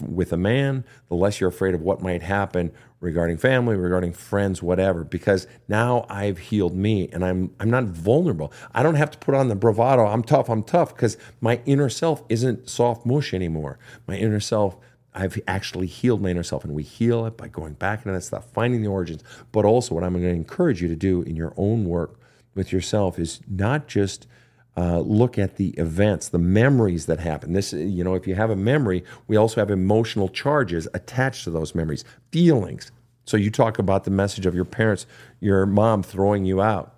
with 0.01 0.32
a 0.32 0.38
man, 0.38 0.86
the 1.09 1.15
less 1.15 1.39
you're 1.39 1.49
afraid 1.49 1.76
of 1.76 1.82
what 1.82 2.01
might 2.01 2.24
happen 2.24 2.71
regarding 2.99 3.38
family, 3.38 3.76
regarding 3.76 4.13
friends, 4.13 4.63
whatever, 4.63 5.03
because 5.03 5.45
now 5.67 6.05
I've 6.09 6.38
healed 6.38 6.74
me 6.74 7.09
and 7.11 7.24
I'm 7.24 7.51
I'm 7.59 7.69
not 7.69 7.84
vulnerable. 7.84 8.51
I 8.74 8.82
don't 8.82 8.95
have 8.95 9.11
to 9.11 9.17
put 9.17 9.36
on 9.36 9.49
the 9.49 9.55
bravado, 9.55 10.05
I'm 10.05 10.24
tough, 10.24 10.49
I'm 10.49 10.63
tough, 10.63 10.95
because 10.95 11.17
my 11.41 11.61
inner 11.65 11.89
self 11.89 12.24
isn't 12.30 12.69
soft 12.69 13.05
mush 13.05 13.34
anymore. 13.34 13.78
My 14.07 14.15
inner 14.15 14.39
self 14.39 14.78
I've 15.16 15.39
actually 15.47 15.88
healed 15.88 16.22
my 16.22 16.30
inner 16.30 16.43
self, 16.43 16.64
and 16.64 16.74
we 16.74 16.84
heal 16.84 17.26
it 17.26 17.38
by 17.38 17.47
going 17.47 17.74
back 17.74 17.99
into 17.99 18.11
that 18.11 18.22
stuff, 18.24 18.45
finding 18.51 18.82
the 18.82 18.88
origins. 18.88 19.24
But 19.51 19.66
also, 19.66 19.95
what 19.95 20.03
I'm 20.03 20.14
going 20.14 20.24
to 20.24 20.30
encourage 20.30 20.82
you 20.82 20.88
to 20.88 20.95
do 20.95 21.22
in 21.22 21.36
your 21.36 21.53
own 21.57 21.86
work 21.86 22.20
with 22.55 22.72
yourself 22.72 23.20
is 23.20 23.39
not 23.47 23.88
just 23.88 24.28
uh, 24.76 24.99
look 24.99 25.38
at 25.38 25.57
the 25.57 25.70
events, 25.72 26.30
the 26.30 26.39
memories 26.39 27.05
that 27.05 27.20
happen. 27.20 27.53
This, 27.53 27.74
you 27.74 28.03
know, 28.03 28.16
if 28.16 28.28
you 28.28 28.36
have 28.36 28.49
a 28.49 28.55
memory, 28.55 29.03
we 29.28 29.36
also 29.36 29.61
have 29.61 29.70
emotional 29.70 30.30
charges 30.30 30.88
attached 30.93 31.43
to 31.43 31.51
those 31.51 31.76
memories, 31.76 32.03
feelings. 32.32 32.91
So 33.26 33.38
you 33.38 33.51
talk 33.51 33.80
about 33.80 34.03
the 34.03 34.11
message 34.11 34.45
of 34.45 34.55
your 34.55 34.66
parents, 34.66 35.05
your 35.39 35.66
mom 35.66 36.03
throwing 36.03 36.45
you 36.45 36.61
out. 36.61 36.95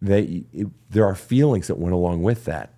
They, 0.00 0.44
there 0.90 1.04
are 1.04 1.16
feelings 1.16 1.66
that 1.66 1.78
went 1.78 1.94
along 1.94 2.22
with 2.22 2.44
that. 2.44 2.72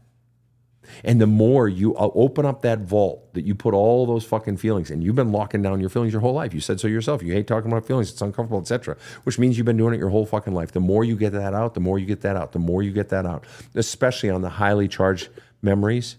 And 1.05 1.21
the 1.21 1.27
more 1.27 1.69
you 1.69 1.95
uh, 1.97 2.11
open 2.15 2.47
up 2.47 2.63
that 2.63 2.81
vault 2.81 3.33
that 3.35 3.45
you 3.45 3.55
put 3.55 3.75
all 3.75 4.07
those 4.07 4.25
fucking 4.25 4.57
feelings, 4.57 4.91
and 4.91 5.03
you've 5.03 5.17
been 5.17 5.33
locking 5.33 5.63
down 5.63 5.81
your 5.81 5.91
feelings 5.91 6.13
your 6.13 6.21
whole 6.21 6.35
life. 6.35 6.53
You 6.55 6.61
said 6.61 6.81
so 6.81 6.89
yourself. 6.89 7.23
You 7.23 7.33
hate 7.33 7.47
talking 7.47 7.71
about 7.71 7.87
feelings. 7.87 8.11
It's 8.11 8.23
uncomfortable, 8.23 8.61
etc. 8.61 8.97
Which 9.25 9.39
means 9.39 9.57
you've 9.57 9.67
been 9.67 9.77
doing 9.77 9.95
it 9.95 9.99
your 9.99 10.11
whole 10.11 10.27
fucking 10.27 10.55
life. 10.55 10.73
The 10.73 10.81
more 10.81 11.05
you 11.05 11.17
get 11.17 11.33
that 11.33 11.55
out, 11.55 11.75
the 11.75 11.81
more 11.81 11.99
you 11.99 12.07
get 12.07 12.21
that 12.23 12.37
out. 12.37 12.53
The 12.53 12.59
more 12.59 12.83
you 12.83 12.93
get 12.93 13.09
that 13.11 13.27
out, 13.27 13.45
especially 13.75 14.31
on 14.31 14.43
the 14.43 14.51
highly 14.51 14.89
charged 14.89 15.29
memories. 15.63 16.17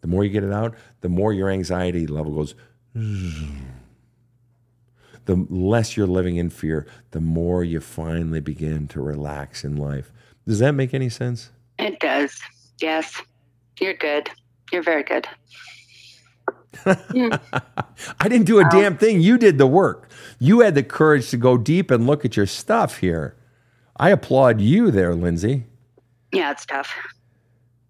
The 0.00 0.06
more 0.06 0.24
you 0.24 0.30
get 0.30 0.44
it 0.44 0.52
out, 0.52 0.74
the 1.02 1.08
more 1.08 1.32
your 1.32 1.50
anxiety 1.50 2.06
level 2.06 2.34
goes. 2.34 2.54
The 5.26 5.46
less 5.48 5.96
you're 5.96 6.08
living 6.08 6.36
in 6.36 6.50
fear, 6.50 6.86
the 7.12 7.20
more 7.20 7.62
you 7.62 7.78
finally 7.78 8.40
begin 8.40 8.88
to 8.88 9.00
relax 9.00 9.62
in 9.62 9.76
life. 9.76 10.10
Does 10.44 10.58
that 10.58 10.72
make 10.72 10.92
any 10.92 11.08
sense? 11.08 11.50
It 11.78 12.00
does. 12.00 12.36
Yes. 12.80 13.20
You're 13.80 13.94
good. 13.94 14.30
You're 14.72 14.82
very 14.82 15.02
good. 15.02 15.26
I 16.86 18.28
didn't 18.28 18.44
do 18.44 18.60
a 18.60 18.66
oh. 18.66 18.70
damn 18.70 18.96
thing. 18.96 19.20
You 19.20 19.38
did 19.38 19.58
the 19.58 19.66
work. 19.66 20.10
You 20.38 20.60
had 20.60 20.74
the 20.74 20.82
courage 20.82 21.30
to 21.30 21.36
go 21.36 21.58
deep 21.58 21.90
and 21.90 22.06
look 22.06 22.24
at 22.24 22.36
your 22.36 22.46
stuff 22.46 22.98
here. 22.98 23.36
I 23.96 24.10
applaud 24.10 24.60
you 24.60 24.90
there, 24.90 25.14
Lindsay. 25.14 25.64
Yeah, 26.32 26.52
it's 26.52 26.64
tough. 26.64 26.94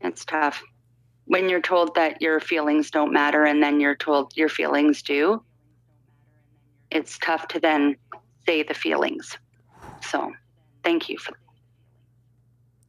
It's 0.01 0.25
tough. 0.25 0.63
When 1.27 1.49
you're 1.49 1.61
told 1.61 1.95
that 1.95 2.21
your 2.21 2.41
feelings 2.41 2.91
don't 2.91 3.13
matter 3.13 3.45
and 3.45 3.63
then 3.63 3.79
you're 3.79 3.95
told 3.95 4.37
your 4.37 4.49
feelings 4.49 5.03
do, 5.03 5.43
it's 6.91 7.19
tough 7.19 7.47
to 7.49 7.61
then 7.61 7.97
say 8.47 8.63
the 8.63 8.75
feelings. 8.75 9.37
So, 10.03 10.33
thank 10.83 11.09
you 11.09 11.19
for 11.19 11.35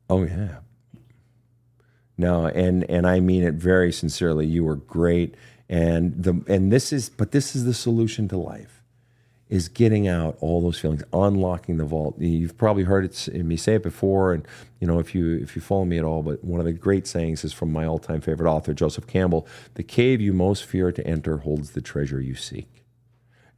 Oh 0.09 0.23
yeah. 0.23 0.57
No, 2.21 2.45
and 2.45 2.87
and 2.87 3.07
I 3.07 3.19
mean 3.19 3.41
it 3.41 3.55
very 3.55 3.91
sincerely. 3.91 4.45
You 4.45 4.63
were 4.63 4.75
great, 4.75 5.33
and 5.67 6.23
the 6.23 6.43
and 6.47 6.71
this 6.71 6.93
is 6.93 7.09
but 7.09 7.31
this 7.31 7.55
is 7.55 7.65
the 7.65 7.73
solution 7.73 8.27
to 8.27 8.37
life, 8.37 8.83
is 9.49 9.67
getting 9.67 10.07
out 10.07 10.37
all 10.39 10.61
those 10.61 10.77
feelings, 10.77 11.03
unlocking 11.11 11.77
the 11.77 11.83
vault. 11.83 12.19
You've 12.19 12.59
probably 12.59 12.83
heard 12.83 13.05
it 13.05 13.43
me 13.43 13.57
say 13.57 13.73
it 13.75 13.81
before, 13.81 14.33
and 14.33 14.47
you 14.79 14.85
know 14.85 14.99
if 14.99 15.15
you 15.15 15.35
if 15.37 15.55
you 15.55 15.63
follow 15.63 15.85
me 15.85 15.97
at 15.97 16.05
all. 16.05 16.21
But 16.21 16.43
one 16.43 16.59
of 16.59 16.65
the 16.67 16.73
great 16.73 17.07
sayings 17.07 17.43
is 17.43 17.53
from 17.53 17.73
my 17.73 17.85
all 17.85 17.97
time 17.97 18.21
favorite 18.21 18.47
author 18.47 18.75
Joseph 18.75 19.07
Campbell: 19.07 19.47
"The 19.73 19.83
cave 19.83 20.21
you 20.21 20.31
most 20.31 20.63
fear 20.63 20.91
to 20.91 21.07
enter 21.07 21.37
holds 21.37 21.71
the 21.71 21.81
treasure 21.81 22.21
you 22.21 22.35
seek." 22.35 22.80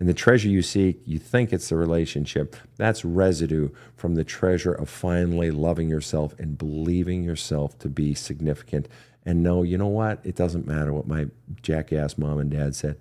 And 0.04 0.10
the 0.10 0.14
treasure 0.14 0.50
you 0.50 0.62
seek, 0.62 1.00
you 1.06 1.18
think 1.18 1.54
it's 1.54 1.70
the 1.70 1.78
relationship. 1.78 2.58
That's 2.76 3.06
residue 3.06 3.70
from 3.96 4.16
the 4.16 4.26
treasure 4.26 4.74
of 4.74 4.90
finally 4.90 5.50
loving 5.50 5.88
yourself 5.88 6.38
and 6.38 6.58
believing 6.58 7.24
yourself 7.24 7.80
to 7.80 7.88
be 7.88 8.14
significant. 8.14 8.90
And 9.26 9.42
no, 9.42 9.64
you 9.64 9.78
know 9.78 9.88
what? 9.88 10.20
It 10.26 10.36
doesn't 10.36 10.68
matter 10.68 10.92
what 10.92 11.08
my 11.08 11.28
jackass 11.62 12.18
mom 12.18 12.40
and 12.40 12.52
dad 12.52 12.76
said. 12.76 12.98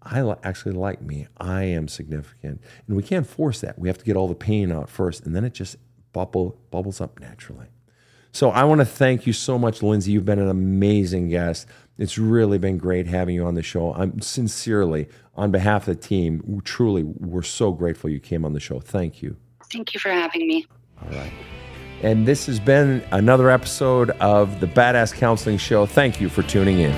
I 0.00 0.34
actually 0.42 0.72
like 0.72 1.02
me. 1.02 1.26
I 1.36 1.64
am 1.64 1.88
significant. 1.88 2.62
And 2.88 2.96
we 2.96 3.02
can't 3.02 3.26
force 3.26 3.60
that. 3.60 3.78
We 3.78 3.88
have 3.90 3.98
to 3.98 4.04
get 4.06 4.16
all 4.16 4.26
the 4.26 4.34
pain 4.34 4.72
out 4.72 4.88
first, 4.88 5.26
and 5.26 5.36
then 5.36 5.44
it 5.44 5.52
just 5.52 5.76
bubble, 6.14 6.58
bubbles 6.70 7.02
up 7.02 7.20
naturally. 7.20 7.66
So 8.32 8.48
I 8.48 8.64
want 8.64 8.80
to 8.80 8.86
thank 8.86 9.26
you 9.26 9.34
so 9.34 9.58
much, 9.58 9.82
Lindsay. 9.82 10.12
You've 10.12 10.24
been 10.24 10.38
an 10.38 10.48
amazing 10.48 11.28
guest. 11.28 11.66
It's 11.98 12.18
really 12.18 12.58
been 12.58 12.76
great 12.76 13.06
having 13.06 13.34
you 13.34 13.46
on 13.46 13.54
the 13.54 13.62
show. 13.62 13.94
I'm 13.94 14.20
sincerely, 14.20 15.08
on 15.34 15.50
behalf 15.50 15.88
of 15.88 15.96
the 15.96 16.02
team, 16.02 16.60
truly, 16.64 17.02
we're 17.02 17.42
so 17.42 17.72
grateful 17.72 18.10
you 18.10 18.20
came 18.20 18.44
on 18.44 18.52
the 18.52 18.60
show. 18.60 18.80
Thank 18.80 19.22
you. 19.22 19.36
Thank 19.72 19.94
you 19.94 20.00
for 20.00 20.10
having 20.10 20.46
me. 20.46 20.66
All 21.02 21.16
right. 21.16 21.32
And 22.02 22.26
this 22.26 22.44
has 22.46 22.60
been 22.60 23.02
another 23.12 23.48
episode 23.50 24.10
of 24.10 24.60
the 24.60 24.66
Badass 24.66 25.14
Counseling 25.14 25.56
Show. 25.56 25.86
Thank 25.86 26.20
you 26.20 26.28
for 26.28 26.42
tuning 26.42 26.80
in. 26.80 26.92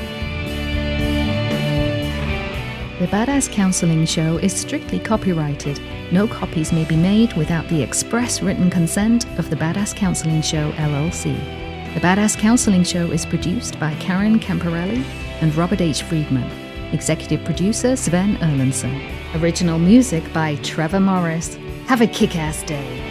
The 2.99 3.07
Badass 3.07 3.53
Counseling 3.53 4.05
Show 4.07 4.39
is 4.39 4.53
strictly 4.53 4.99
copyrighted. 4.99 5.81
No 6.11 6.27
copies 6.27 6.73
may 6.73 6.85
be 6.85 6.97
made 6.97 7.33
without 7.35 7.69
the 7.69 7.81
express 7.81 8.43
written 8.43 8.69
consent 8.71 9.27
of 9.39 9.49
the 9.51 9.57
Badass 9.57 9.95
Counseling 9.95 10.43
Show, 10.43 10.73
LLC. 10.73 11.68
The 11.99 12.07
Badass 12.07 12.39
Counseling 12.39 12.85
Show 12.85 13.11
is 13.11 13.27
produced 13.27 13.81
by 13.81 13.93
Karen 13.97 14.39
Camparelli 14.39 15.03
and 15.41 15.53
Robert 15.57 15.81
H. 15.81 16.05
Friedman. 16.05 16.49
Executive 16.93 17.45
producer 17.45 17.97
Sven 17.97 18.37
Erlandson. 18.37 18.95
Original 19.43 19.81
music 19.81 20.23
by 20.33 20.55
Trevor 20.63 21.01
Morris. 21.01 21.59
Have 21.89 22.01
a 22.01 22.07
kick 22.07 22.37
ass 22.37 22.63
day. 22.63 23.08